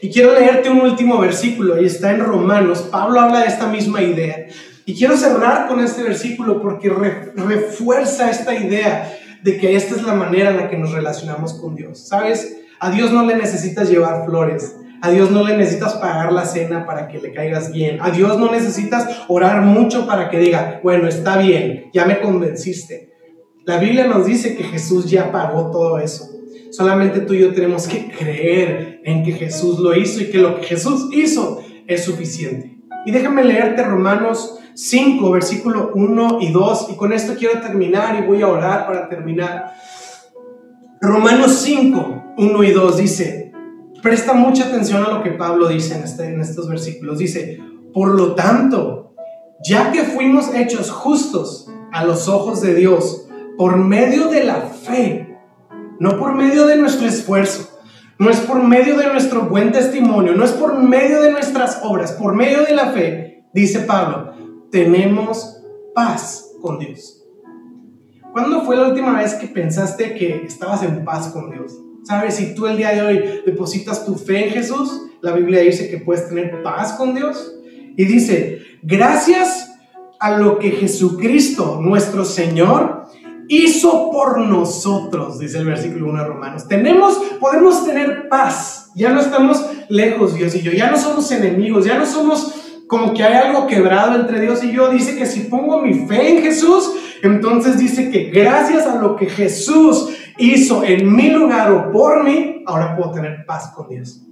Y 0.00 0.10
quiero 0.10 0.32
leerte 0.38 0.70
un 0.70 0.80
último 0.80 1.18
versículo 1.18 1.80
y 1.80 1.86
está 1.86 2.10
en 2.10 2.20
Romanos. 2.20 2.88
Pablo 2.90 3.20
habla 3.20 3.40
de 3.40 3.48
esta 3.48 3.68
misma 3.68 4.02
idea. 4.02 4.46
Y 4.84 4.94
quiero 4.94 5.16
cerrar 5.16 5.68
con 5.68 5.80
este 5.80 6.02
versículo 6.02 6.60
porque 6.60 6.88
refuerza 6.88 8.30
esta 8.30 8.54
idea 8.54 9.12
de 9.42 9.58
que 9.58 9.76
esta 9.76 9.94
es 9.94 10.02
la 10.02 10.14
manera 10.14 10.50
en 10.50 10.56
la 10.56 10.68
que 10.68 10.76
nos 10.76 10.92
relacionamos 10.92 11.54
con 11.54 11.74
Dios. 11.74 12.06
¿Sabes? 12.06 12.58
A 12.80 12.90
Dios 12.90 13.12
no 13.12 13.24
le 13.24 13.36
necesitas 13.36 13.88
llevar 13.88 14.24
flores. 14.24 14.76
A 15.02 15.10
Dios 15.10 15.30
no 15.32 15.44
le 15.44 15.56
necesitas 15.56 15.94
pagar 15.94 16.32
la 16.32 16.44
cena 16.44 16.86
para 16.86 17.08
que 17.08 17.20
le 17.20 17.32
caigas 17.32 17.72
bien. 17.72 17.98
A 18.00 18.10
Dios 18.10 18.38
no 18.38 18.52
necesitas 18.52 19.24
orar 19.28 19.62
mucho 19.62 20.06
para 20.06 20.30
que 20.30 20.38
diga, 20.38 20.80
bueno, 20.82 21.08
está 21.08 21.38
bien, 21.38 21.90
ya 21.92 22.04
me 22.04 22.20
convenciste. 22.20 23.12
La 23.64 23.78
Biblia 23.78 24.06
nos 24.06 24.26
dice 24.26 24.56
que 24.56 24.62
Jesús 24.62 25.10
ya 25.10 25.32
pagó 25.32 25.70
todo 25.70 25.98
eso. 25.98 26.28
Solamente 26.70 27.20
tú 27.20 27.34
y 27.34 27.40
yo 27.40 27.52
tenemos 27.52 27.86
que 27.86 28.10
creer 28.10 28.91
en 29.04 29.24
que 29.24 29.32
Jesús 29.32 29.78
lo 29.78 29.96
hizo 29.96 30.20
y 30.20 30.30
que 30.30 30.38
lo 30.38 30.56
que 30.56 30.66
Jesús 30.66 31.08
hizo 31.12 31.62
es 31.86 32.04
suficiente. 32.04 32.78
Y 33.04 33.10
déjame 33.10 33.44
leerte 33.44 33.82
Romanos 33.82 34.58
5, 34.74 35.30
versículo 35.30 35.90
1 35.94 36.38
y 36.40 36.52
2. 36.52 36.88
Y 36.90 36.96
con 36.96 37.12
esto 37.12 37.34
quiero 37.38 37.60
terminar 37.60 38.22
y 38.22 38.26
voy 38.26 38.42
a 38.42 38.48
orar 38.48 38.86
para 38.86 39.08
terminar. 39.08 39.74
Romanos 41.00 41.52
5, 41.64 42.34
1 42.38 42.64
y 42.64 42.70
2 42.70 42.96
dice, 42.96 43.52
presta 44.02 44.34
mucha 44.34 44.66
atención 44.66 45.04
a 45.04 45.10
lo 45.10 45.22
que 45.22 45.32
Pablo 45.32 45.68
dice 45.68 45.96
en, 45.96 46.04
este, 46.04 46.26
en 46.26 46.40
estos 46.40 46.68
versículos. 46.68 47.18
Dice, 47.18 47.60
por 47.92 48.14
lo 48.14 48.34
tanto, 48.34 49.14
ya 49.64 49.90
que 49.92 50.02
fuimos 50.02 50.54
hechos 50.54 50.90
justos 50.90 51.68
a 51.92 52.04
los 52.04 52.28
ojos 52.28 52.60
de 52.60 52.74
Dios 52.74 53.26
por 53.56 53.76
medio 53.76 54.28
de 54.28 54.44
la 54.44 54.60
fe, 54.60 55.38
no 55.98 56.18
por 56.18 56.34
medio 56.34 56.66
de 56.66 56.76
nuestro 56.76 57.06
esfuerzo, 57.06 57.71
no 58.18 58.30
es 58.30 58.40
por 58.40 58.62
medio 58.62 58.96
de 58.96 59.06
nuestro 59.08 59.42
buen 59.42 59.72
testimonio, 59.72 60.34
no 60.34 60.44
es 60.44 60.52
por 60.52 60.80
medio 60.80 61.20
de 61.22 61.32
nuestras 61.32 61.80
obras, 61.82 62.12
por 62.12 62.34
medio 62.34 62.62
de 62.62 62.74
la 62.74 62.92
fe, 62.92 63.44
dice 63.52 63.80
Pablo, 63.80 64.32
tenemos 64.70 65.62
paz 65.94 66.52
con 66.60 66.78
Dios. 66.78 67.22
¿Cuándo 68.32 68.62
fue 68.62 68.76
la 68.76 68.88
última 68.88 69.18
vez 69.18 69.34
que 69.34 69.46
pensaste 69.46 70.14
que 70.14 70.44
estabas 70.46 70.82
en 70.82 71.04
paz 71.04 71.28
con 71.28 71.50
Dios? 71.50 71.78
¿Sabes? 72.04 72.36
Si 72.36 72.54
tú 72.54 72.66
el 72.66 72.78
día 72.78 72.90
de 72.90 73.02
hoy 73.02 73.42
depositas 73.44 74.06
tu 74.06 74.14
fe 74.14 74.46
en 74.46 74.52
Jesús, 74.52 75.02
la 75.20 75.32
Biblia 75.32 75.60
dice 75.60 75.90
que 75.90 75.98
puedes 75.98 76.28
tener 76.28 76.62
paz 76.62 76.94
con 76.94 77.14
Dios. 77.14 77.54
Y 77.96 78.06
dice, 78.06 78.62
gracias 78.82 79.70
a 80.18 80.38
lo 80.38 80.58
que 80.58 80.70
Jesucristo, 80.70 81.80
nuestro 81.80 82.24
Señor, 82.24 83.01
hizo 83.52 84.10
por 84.10 84.38
nosotros, 84.38 85.38
dice 85.38 85.58
el 85.58 85.66
versículo 85.66 86.08
1 86.08 86.22
de 86.22 86.28
Romanos. 86.28 86.68
Tenemos, 86.68 87.16
podemos 87.38 87.84
tener 87.84 88.28
paz. 88.28 88.90
Ya 88.94 89.10
no 89.10 89.20
estamos 89.20 89.64
lejos, 89.90 90.34
Dios 90.34 90.54
y 90.54 90.62
yo. 90.62 90.72
Ya 90.72 90.90
no 90.90 90.96
somos 90.96 91.30
enemigos. 91.32 91.84
Ya 91.84 91.98
no 91.98 92.06
somos 92.06 92.54
como 92.86 93.12
que 93.12 93.22
hay 93.22 93.34
algo 93.34 93.66
quebrado 93.66 94.18
entre 94.18 94.40
Dios 94.40 94.64
y 94.64 94.72
yo. 94.72 94.90
Dice 94.90 95.16
que 95.16 95.26
si 95.26 95.40
pongo 95.40 95.82
mi 95.82 96.06
fe 96.06 96.36
en 96.36 96.42
Jesús, 96.42 96.92
entonces 97.22 97.78
dice 97.78 98.10
que 98.10 98.30
gracias 98.30 98.86
a 98.86 98.96
lo 98.96 99.16
que 99.16 99.26
Jesús 99.26 100.08
hizo 100.38 100.82
en 100.82 101.14
mi 101.14 101.28
lugar 101.28 101.70
o 101.72 101.92
por 101.92 102.24
mí, 102.24 102.62
ahora 102.66 102.96
puedo 102.96 103.12
tener 103.12 103.44
paz 103.44 103.72
con 103.76 103.88
Dios. 103.90 104.22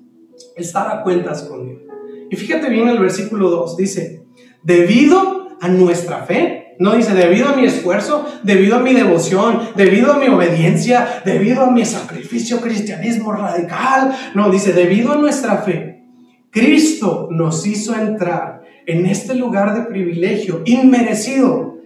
Estar 0.56 0.90
a 0.90 1.02
cuentas 1.02 1.42
con 1.42 1.66
Dios. 1.66 1.82
Y 2.30 2.36
fíjate 2.36 2.70
bien 2.70 2.88
el 2.88 2.98
versículo 2.98 3.50
2. 3.50 3.76
Dice, 3.76 4.24
debido 4.62 5.48
a 5.60 5.68
nuestra 5.68 6.24
fe, 6.24 6.59
no 6.80 6.96
dice, 6.96 7.12
debido 7.12 7.50
a 7.50 7.56
mi 7.56 7.66
esfuerzo, 7.66 8.26
debido 8.42 8.76
a 8.76 8.80
mi 8.80 8.94
devoción, 8.94 9.60
debido 9.76 10.14
a 10.14 10.18
mi 10.18 10.28
obediencia, 10.28 11.20
debido 11.26 11.64
a 11.64 11.70
mi 11.70 11.84
sacrificio 11.84 12.58
cristianismo 12.58 13.32
radical. 13.32 14.16
No, 14.34 14.50
dice, 14.50 14.72
debido 14.72 15.12
a 15.12 15.16
nuestra 15.16 15.58
fe, 15.58 16.06
Cristo 16.50 17.28
nos 17.30 17.66
hizo 17.66 17.94
entrar 17.94 18.62
en 18.86 19.04
este 19.04 19.34
lugar 19.34 19.74
de 19.74 19.90
privilegio 19.90 20.62
inmerecido, 20.64 21.76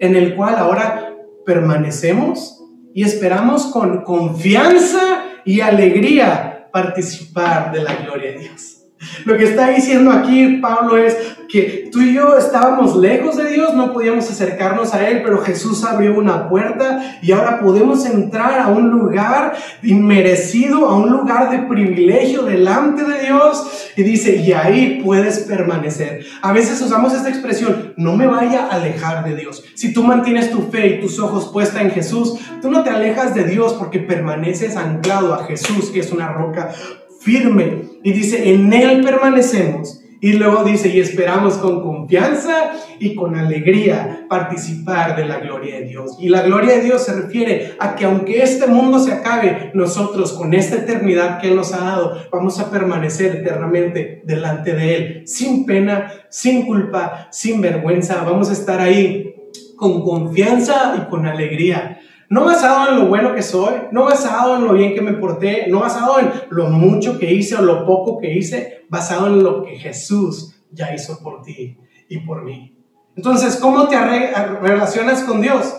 en 0.00 0.16
el 0.16 0.34
cual 0.34 0.54
ahora 0.56 1.14
permanecemos 1.44 2.64
y 2.94 3.02
esperamos 3.02 3.66
con 3.66 4.02
confianza 4.02 5.24
y 5.44 5.60
alegría 5.60 6.70
participar 6.72 7.70
de 7.70 7.82
la 7.82 7.96
gloria 7.96 8.32
de 8.32 8.38
Dios. 8.38 8.86
Lo 9.26 9.36
que 9.36 9.44
está 9.44 9.68
diciendo 9.68 10.10
aquí 10.10 10.58
Pablo 10.62 10.96
es 10.96 11.16
que 11.48 11.88
tú 11.90 12.02
y 12.02 12.14
yo 12.14 12.36
estábamos 12.36 12.94
lejos 12.96 13.36
de 13.36 13.50
Dios, 13.50 13.74
no 13.74 13.92
podíamos 13.92 14.30
acercarnos 14.30 14.92
a 14.92 15.08
Él, 15.08 15.22
pero 15.22 15.40
Jesús 15.40 15.82
abrió 15.82 16.14
una 16.18 16.48
puerta 16.48 17.18
y 17.22 17.32
ahora 17.32 17.60
podemos 17.60 18.04
entrar 18.04 18.60
a 18.60 18.68
un 18.68 18.90
lugar 18.90 19.54
inmerecido, 19.82 20.86
a 20.86 20.96
un 20.96 21.10
lugar 21.10 21.50
de 21.50 21.66
privilegio 21.66 22.42
delante 22.42 23.02
de 23.04 23.20
Dios. 23.20 23.90
Y 23.96 24.02
dice, 24.02 24.36
y 24.36 24.52
ahí 24.52 25.00
puedes 25.02 25.40
permanecer. 25.40 26.24
A 26.42 26.52
veces 26.52 26.80
usamos 26.82 27.14
esta 27.14 27.30
expresión, 27.30 27.94
no 27.96 28.14
me 28.14 28.26
vaya 28.26 28.66
a 28.66 28.76
alejar 28.76 29.24
de 29.24 29.34
Dios. 29.34 29.64
Si 29.74 29.92
tú 29.94 30.02
mantienes 30.02 30.50
tu 30.50 30.70
fe 30.70 30.86
y 30.88 31.00
tus 31.00 31.18
ojos 31.18 31.50
puestos 31.50 31.80
en 31.80 31.90
Jesús, 31.90 32.38
tú 32.60 32.70
no 32.70 32.84
te 32.84 32.90
alejas 32.90 33.34
de 33.34 33.44
Dios 33.44 33.72
porque 33.74 34.00
permaneces 34.00 34.76
anclado 34.76 35.32
a 35.32 35.44
Jesús, 35.44 35.90
que 35.90 36.00
es 36.00 36.12
una 36.12 36.28
roca 36.28 36.72
firme. 37.20 37.84
Y 38.02 38.12
dice, 38.12 38.52
en 38.52 38.72
Él 38.72 39.02
permanecemos. 39.02 39.97
Y 40.20 40.32
luego 40.32 40.64
dice, 40.64 40.88
y 40.88 41.00
esperamos 41.00 41.54
con 41.58 41.80
confianza 41.80 42.72
y 42.98 43.14
con 43.14 43.36
alegría 43.36 44.26
participar 44.28 45.14
de 45.14 45.24
la 45.24 45.38
gloria 45.38 45.76
de 45.76 45.84
Dios. 45.84 46.16
Y 46.18 46.28
la 46.28 46.42
gloria 46.42 46.76
de 46.76 46.82
Dios 46.82 47.04
se 47.04 47.14
refiere 47.14 47.76
a 47.78 47.94
que 47.94 48.04
aunque 48.04 48.42
este 48.42 48.66
mundo 48.66 48.98
se 48.98 49.12
acabe, 49.12 49.70
nosotros 49.74 50.32
con 50.32 50.54
esta 50.54 50.76
eternidad 50.76 51.40
que 51.40 51.48
Él 51.48 51.56
nos 51.56 51.72
ha 51.72 51.84
dado, 51.84 52.18
vamos 52.32 52.58
a 52.58 52.70
permanecer 52.70 53.36
eternamente 53.36 54.22
delante 54.24 54.74
de 54.74 54.96
Él, 54.96 55.22
sin 55.26 55.66
pena, 55.66 56.12
sin 56.30 56.66
culpa, 56.66 57.28
sin 57.30 57.60
vergüenza. 57.60 58.24
Vamos 58.24 58.50
a 58.50 58.54
estar 58.54 58.80
ahí 58.80 59.34
con 59.76 60.02
confianza 60.02 60.96
y 60.98 61.08
con 61.08 61.26
alegría. 61.26 62.00
No 62.30 62.44
basado 62.44 62.90
en 62.90 62.98
lo 62.98 63.06
bueno 63.06 63.34
que 63.34 63.42
soy, 63.42 63.74
no 63.90 64.04
basado 64.04 64.56
en 64.56 64.64
lo 64.66 64.74
bien 64.74 64.94
que 64.94 65.00
me 65.00 65.14
porté, 65.14 65.66
no 65.68 65.80
basado 65.80 66.20
en 66.20 66.30
lo 66.50 66.68
mucho 66.68 67.18
que 67.18 67.32
hice 67.32 67.56
o 67.56 67.62
lo 67.62 67.86
poco 67.86 68.18
que 68.18 68.34
hice, 68.34 68.84
basado 68.90 69.28
en 69.28 69.42
lo 69.42 69.62
que 69.62 69.76
Jesús 69.76 70.54
ya 70.70 70.94
hizo 70.94 71.22
por 71.22 71.42
ti 71.42 71.78
y 72.08 72.18
por 72.18 72.44
mí. 72.44 72.76
Entonces, 73.16 73.56
¿cómo 73.56 73.88
te 73.88 73.96
relacionas 73.98 75.22
con 75.22 75.40
Dios? 75.40 75.74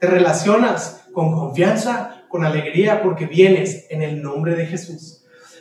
Te 0.00 0.06
relacionas 0.06 1.06
con 1.12 1.32
confianza, 1.32 2.24
con 2.28 2.44
alegría, 2.44 3.02
porque 3.02 3.26
vienes 3.26 3.86
en 3.90 4.02
el 4.02 4.22
nombre 4.22 4.56
de 4.56 4.66
Jesús 4.66 5.20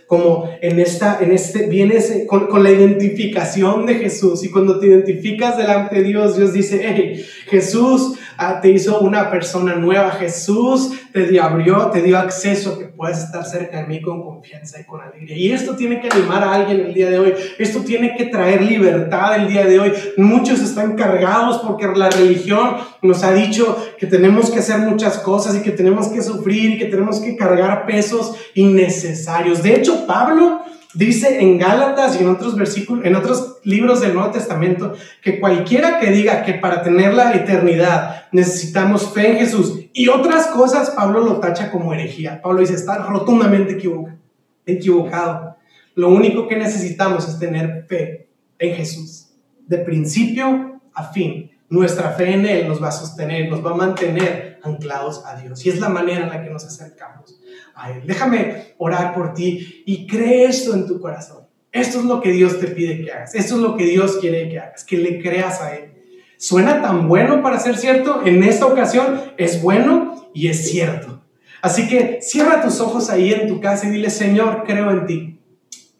como 0.09 0.49
en 0.61 0.79
esta, 0.79 1.19
en 1.21 1.31
este, 1.31 1.67
vienes 1.67 2.23
con, 2.25 2.47
con, 2.47 2.63
la 2.63 2.71
identificación 2.71 3.85
de 3.85 3.93
Jesús 3.93 4.43
y 4.43 4.49
cuando 4.49 4.79
te 4.79 4.87
identificas 4.87 5.55
delante 5.55 5.97
de 5.97 6.01
Dios, 6.01 6.35
Dios 6.35 6.51
dice, 6.51 6.81
hey, 6.83 7.23
Jesús 7.45 8.17
ah, 8.39 8.59
te 8.61 8.71
hizo 8.71 8.99
una 9.01 9.29
persona 9.29 9.75
nueva, 9.75 10.11
Jesús 10.11 10.91
te 11.11 11.39
abrió, 11.39 11.87
te 11.91 12.01
dio 12.01 12.17
acceso 12.17 12.79
que 12.79 12.85
puedes 12.85 13.19
estar 13.19 13.45
cerca 13.45 13.81
de 13.81 13.87
mí 13.87 14.01
con 14.01 14.23
confianza 14.23 14.79
y 14.79 14.85
con 14.85 15.01
alegría. 15.01 15.37
Y 15.37 15.51
esto 15.51 15.75
tiene 15.75 15.99
que 15.99 16.09
animar 16.09 16.43
a 16.43 16.53
alguien 16.53 16.79
el 16.79 16.93
día 16.93 17.09
de 17.09 17.19
hoy, 17.19 17.33
esto 17.57 17.81
tiene 17.81 18.15
que 18.15 18.25
traer 18.25 18.61
libertad 18.61 19.35
el 19.35 19.49
día 19.49 19.65
de 19.65 19.79
hoy. 19.79 19.93
Muchos 20.17 20.61
están 20.61 20.95
cargados 20.95 21.59
porque 21.59 21.87
la 21.87 22.09
religión 22.09 22.77
nos 23.01 23.23
ha 23.23 23.33
dicho 23.33 23.77
que 23.99 24.07
tenemos 24.07 24.49
que 24.49 24.59
hacer 24.59 24.79
muchas 24.79 25.19
cosas 25.19 25.55
y 25.55 25.61
que 25.61 25.71
tenemos 25.71 26.07
que 26.07 26.21
sufrir 26.21 26.71
y 26.71 26.77
que 26.77 26.85
tenemos 26.85 27.19
que 27.19 27.35
cargar 27.35 27.85
pesos 27.85 28.35
innecesarios. 28.55 29.61
De 29.61 29.75
hecho, 29.75 30.07
Pablo 30.07 30.61
dice 30.99 31.39
en 31.39 31.57
Gálatas 31.57 32.19
y 32.19 32.23
en 32.23 32.29
otros 32.29 32.57
versículos, 32.57 33.05
en 33.05 33.15
otros 33.15 33.59
libros 33.63 34.01
del 34.01 34.13
Nuevo 34.13 34.31
Testamento, 34.31 34.93
que 35.21 35.39
cualquiera 35.39 35.97
que 35.97 36.11
diga 36.11 36.43
que 36.43 36.55
para 36.55 36.83
tener 36.83 37.13
la 37.13 37.33
eternidad 37.33 38.25
necesitamos 38.33 39.13
fe 39.13 39.31
en 39.31 39.37
Jesús 39.37 39.79
y 39.93 40.09
otras 40.09 40.47
cosas, 40.47 40.89
Pablo 40.91 41.21
lo 41.21 41.39
tacha 41.39 41.71
como 41.71 41.93
herejía. 41.93 42.41
Pablo 42.41 42.59
dice, 42.59 42.73
está 42.73 42.97
rotundamente 42.97 43.73
equivocado. 43.73 44.17
equivocado. 44.65 45.55
Lo 45.95 46.09
único 46.09 46.47
que 46.47 46.57
necesitamos 46.57 47.27
es 47.27 47.39
tener 47.39 47.85
fe 47.87 48.27
en 48.59 48.75
Jesús, 48.75 49.29
de 49.67 49.77
principio 49.77 50.81
a 50.93 51.03
fin, 51.05 51.49
Nuestra 51.69 52.09
fe 52.13 52.33
en 52.33 52.47
Él 52.47 52.67
nos 52.67 52.81
va 52.81 52.87
a 52.87 52.91
sostener, 52.91 53.47
nos 53.47 53.63
va 53.63 53.71
a 53.71 53.75
mantener 53.75 54.59
anclados 54.63 55.23
a 55.23 55.39
Dios. 55.39 55.63
Y 55.63 55.69
es 55.69 55.79
la 55.79 55.87
manera 55.87 56.23
en 56.23 56.29
la 56.29 56.43
que 56.43 56.49
nos 56.49 56.65
acercamos 56.65 57.38
a 57.79 57.91
Él. 57.91 58.03
Déjame 58.05 58.73
orar 58.77 59.13
por 59.13 59.33
ti 59.33 59.83
y 59.85 60.05
cree 60.05 60.45
esto 60.45 60.73
en 60.73 60.85
tu 60.85 60.99
corazón. 60.99 61.47
Esto 61.71 61.99
es 61.99 62.05
lo 62.05 62.19
que 62.21 62.31
Dios 62.31 62.59
te 62.59 62.67
pide 62.67 63.03
que 63.03 63.11
hagas. 63.11 63.35
Esto 63.35 63.55
es 63.55 63.61
lo 63.61 63.77
que 63.77 63.85
Dios 63.85 64.17
quiere 64.19 64.49
que 64.49 64.59
hagas, 64.59 64.83
que 64.83 64.97
le 64.97 65.21
creas 65.21 65.61
a 65.61 65.75
Él. 65.75 65.93
Suena 66.37 66.81
tan 66.81 67.07
bueno 67.07 67.43
para 67.43 67.59
ser 67.59 67.77
cierto. 67.77 68.21
En 68.25 68.43
esta 68.43 68.65
ocasión 68.65 69.21
es 69.37 69.61
bueno 69.61 70.29
y 70.33 70.47
es 70.47 70.69
cierto. 70.69 71.21
Así 71.61 71.87
que 71.87 72.19
cierra 72.21 72.61
tus 72.61 72.79
ojos 72.79 73.09
ahí 73.09 73.33
en 73.33 73.47
tu 73.47 73.59
casa 73.59 73.87
y 73.87 73.91
dile, 73.91 74.09
Señor, 74.09 74.63
creo 74.65 74.89
en 74.91 75.05
ti. 75.05 75.39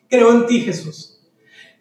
Creo 0.10 0.32
en 0.32 0.48
ti, 0.48 0.62
Jesús. 0.62 1.19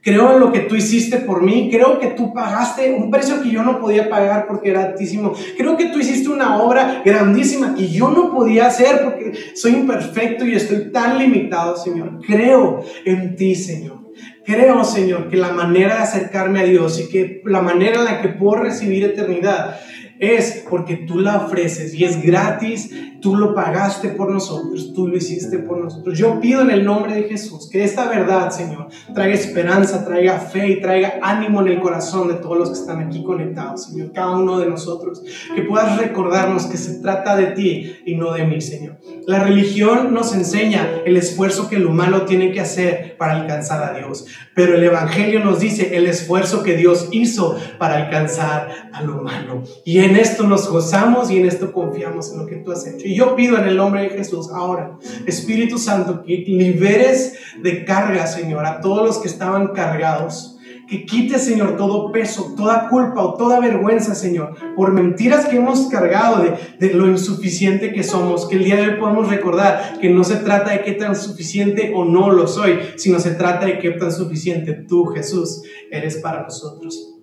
Creo 0.01 0.33
en 0.33 0.41
lo 0.41 0.53
que 0.53 0.61
tú 0.61 0.77
hiciste 0.77 1.19
por 1.19 1.43
mí. 1.43 1.69
Creo 1.71 1.99
que 1.99 2.09
tú 2.09 2.33
pagaste 2.33 2.95
un 2.95 3.11
precio 3.11 3.43
que 3.43 3.51
yo 3.51 3.63
no 3.63 3.81
podía 3.81 4.09
pagar 4.09 4.47
porque 4.47 4.71
era 4.71 4.85
altísimo. 4.85 5.35
Creo 5.57 5.77
que 5.77 5.87
tú 5.87 5.99
hiciste 5.99 6.29
una 6.29 6.63
obra 6.63 7.03
grandísima 7.05 7.75
que 7.75 7.89
yo 7.89 8.11
no 8.11 8.33
podía 8.33 8.67
hacer 8.67 9.03
porque 9.05 9.33
soy 9.55 9.73
imperfecto 9.73 10.47
y 10.47 10.55
estoy 10.55 10.93
tan 10.93 11.19
limitado, 11.19 11.77
Señor. 11.77 12.21
Creo 12.27 12.85
en 13.05 13.35
ti, 13.37 13.55
Señor. 13.55 13.99
Creo, 14.45 14.83
Señor, 14.83 15.29
que 15.29 15.37
la 15.37 15.53
manera 15.53 15.97
de 15.97 16.03
acercarme 16.03 16.61
a 16.61 16.65
Dios 16.65 16.99
y 17.01 17.09
que 17.11 17.43
la 17.45 17.61
manera 17.61 17.99
en 17.99 18.05
la 18.05 18.23
que 18.23 18.29
puedo 18.29 18.63
recibir 18.63 19.05
eternidad 19.05 19.79
es 20.19 20.65
porque 20.69 20.97
tú 20.97 21.21
la 21.21 21.37
ofreces 21.37 21.95
y 21.95 22.05
es 22.05 22.23
gratis, 22.23 22.91
tú 23.21 23.37
lo 23.37 23.55
pagaste 23.55 24.11
por 24.11 24.31
nosotros, 24.31 24.93
tú 24.95 25.09
lo 25.09 25.17
hiciste 25.17 25.59
por 25.59 25.79
nosotros. 25.79 26.19
Yo 26.19 26.41
pido 26.41 26.63
en 26.63 26.71
el 26.71 26.85
nombre 26.85 27.15
de 27.15 27.25
Jesús 27.25 27.69
que 27.71 27.85
esta 27.85 28.09
verdad, 28.09 28.51
Señor, 28.51 28.89
traiga 29.15 29.35
esperanza, 29.35 30.05
traiga 30.05 30.39
fe 30.39 30.69
y 30.69 30.81
traiga 30.81 31.19
ánimo 31.23 31.61
en 31.61 31.69
el 31.69 31.81
corazón 31.81 32.29
de 32.29 32.35
todos 32.35 32.59
los 32.59 32.71
que 32.71 32.79
están 32.79 33.01
aquí 33.01 33.23
conectados, 33.23 33.87
Señor, 33.87 34.13
cada 34.13 34.37
uno 34.37 34.59
de 34.59 34.67
nosotros, 34.67 35.23
que 35.55 35.63
puedas 35.63 35.99
recordarnos 35.99 36.67
que 36.67 36.77
se 36.77 37.01
trata 37.01 37.37
de 37.37 37.47
ti 37.49 37.97
y 38.05 38.15
no 38.15 38.33
de 38.33 38.45
mí, 38.45 38.61
Señor. 38.61 38.99
La 39.27 39.43
religión 39.45 40.15
nos 40.15 40.35
enseña 40.35 40.89
el 41.05 41.17
esfuerzo 41.17 41.69
que 41.69 41.77
el 41.77 41.87
humano 41.87 42.23
tiene 42.23 42.53
que 42.53 42.61
hacer 42.61 43.17
para 43.19 43.41
alcanzar 43.41 43.83
a 43.83 43.99
Dios, 43.99 44.27
pero 44.55 44.75
el 44.75 44.85
Evangelio 44.85 45.41
nos 45.41 45.61
dice 45.61 45.97
el 45.97 46.07
esfuerzo 46.07 46.63
que 46.63 46.77
Dios 46.77 47.09
hizo 47.13 47.57
para 47.79 47.97
alcanzar 47.97 48.91
al 48.93 49.11
humano. 49.11 49.63
Y 49.85 49.99
en 50.09 50.17
esto 50.17 50.45
nos 50.45 50.69
gozamos 50.69 51.31
y 51.31 51.39
en 51.39 51.47
esto 51.47 51.73
confiamos 51.73 52.33
en 52.33 52.39
lo 52.39 52.47
que 52.47 52.57
tú 52.57 52.73
has 52.73 52.87
hecho. 52.87 53.07
Y 53.07 53.15
yo 53.15 53.37
pido 53.37 53.59
en 53.59 53.69
el 53.69 53.77
nombre 53.77 54.03
de 54.03 54.11
Jesús 54.11 54.51
ahora, 54.53 54.99
Espíritu 55.27 55.79
Santo, 55.79 56.23
que 56.23 56.45
liberes 56.47 57.35
de 57.63 57.85
carga, 57.85 58.27
Señor, 58.27 58.65
a 58.65 58.81
todos 58.81 59.05
los 59.05 59.19
que 59.19 59.29
estaban 59.29 59.69
cargados. 59.69 60.55
Que 60.89 61.05
quites, 61.05 61.45
Señor, 61.45 61.77
todo 61.77 62.11
peso, 62.13 62.55
toda 62.57 62.89
culpa 62.89 63.23
o 63.23 63.35
toda 63.35 63.61
vergüenza, 63.61 64.15
Señor, 64.15 64.55
por 64.75 64.93
mentiras 64.93 65.45
que 65.45 65.57
hemos 65.57 65.89
cargado 65.89 66.43
de, 66.43 66.55
de, 66.79 66.95
lo 66.95 67.07
insuficiente 67.07 67.93
que 67.93 68.03
somos. 68.03 68.49
Que 68.49 68.57
el 68.57 68.65
día 68.65 68.77
de 68.77 68.89
hoy 68.89 68.99
podamos 68.99 69.29
recordar 69.29 69.99
que 70.01 70.09
no 70.09 70.25
se 70.25 70.37
trata 70.37 70.71
de 70.71 70.83
qué 70.83 70.93
tan 70.93 71.15
suficiente 71.15 71.93
o 71.95 72.07
no 72.07 72.31
lo 72.31 72.47
soy, 72.47 72.79
sino 72.97 73.19
se 73.19 73.33
trata 73.33 73.67
de 73.67 73.79
qué 73.79 73.91
tan 73.91 74.11
suficiente 74.11 74.73
tú, 74.73 75.05
Jesús, 75.09 75.61
eres 75.91 76.17
para 76.17 76.45
nosotros. 76.45 77.18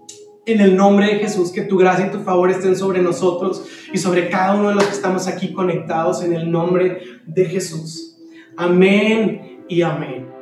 En 0.47 0.61
el 0.61 0.75
nombre 0.75 1.07
de 1.07 1.19
Jesús, 1.19 1.51
que 1.51 1.63
tu 1.63 1.77
gracia 1.77 2.07
y 2.07 2.11
tu 2.11 2.19
favor 2.19 2.51
estén 2.51 2.75
sobre 2.75 3.01
nosotros 3.01 3.65
y 3.91 3.97
sobre 3.97 4.29
cada 4.29 4.55
uno 4.55 4.69
de 4.69 4.75
los 4.75 4.83
que 4.83 4.93
estamos 4.93 5.27
aquí 5.27 5.53
conectados 5.53 6.23
en 6.23 6.33
el 6.33 6.51
nombre 6.51 7.01
de 7.25 7.45
Jesús. 7.45 8.17
Amén 8.55 9.63
y 9.67 9.81
amén. 9.81 10.34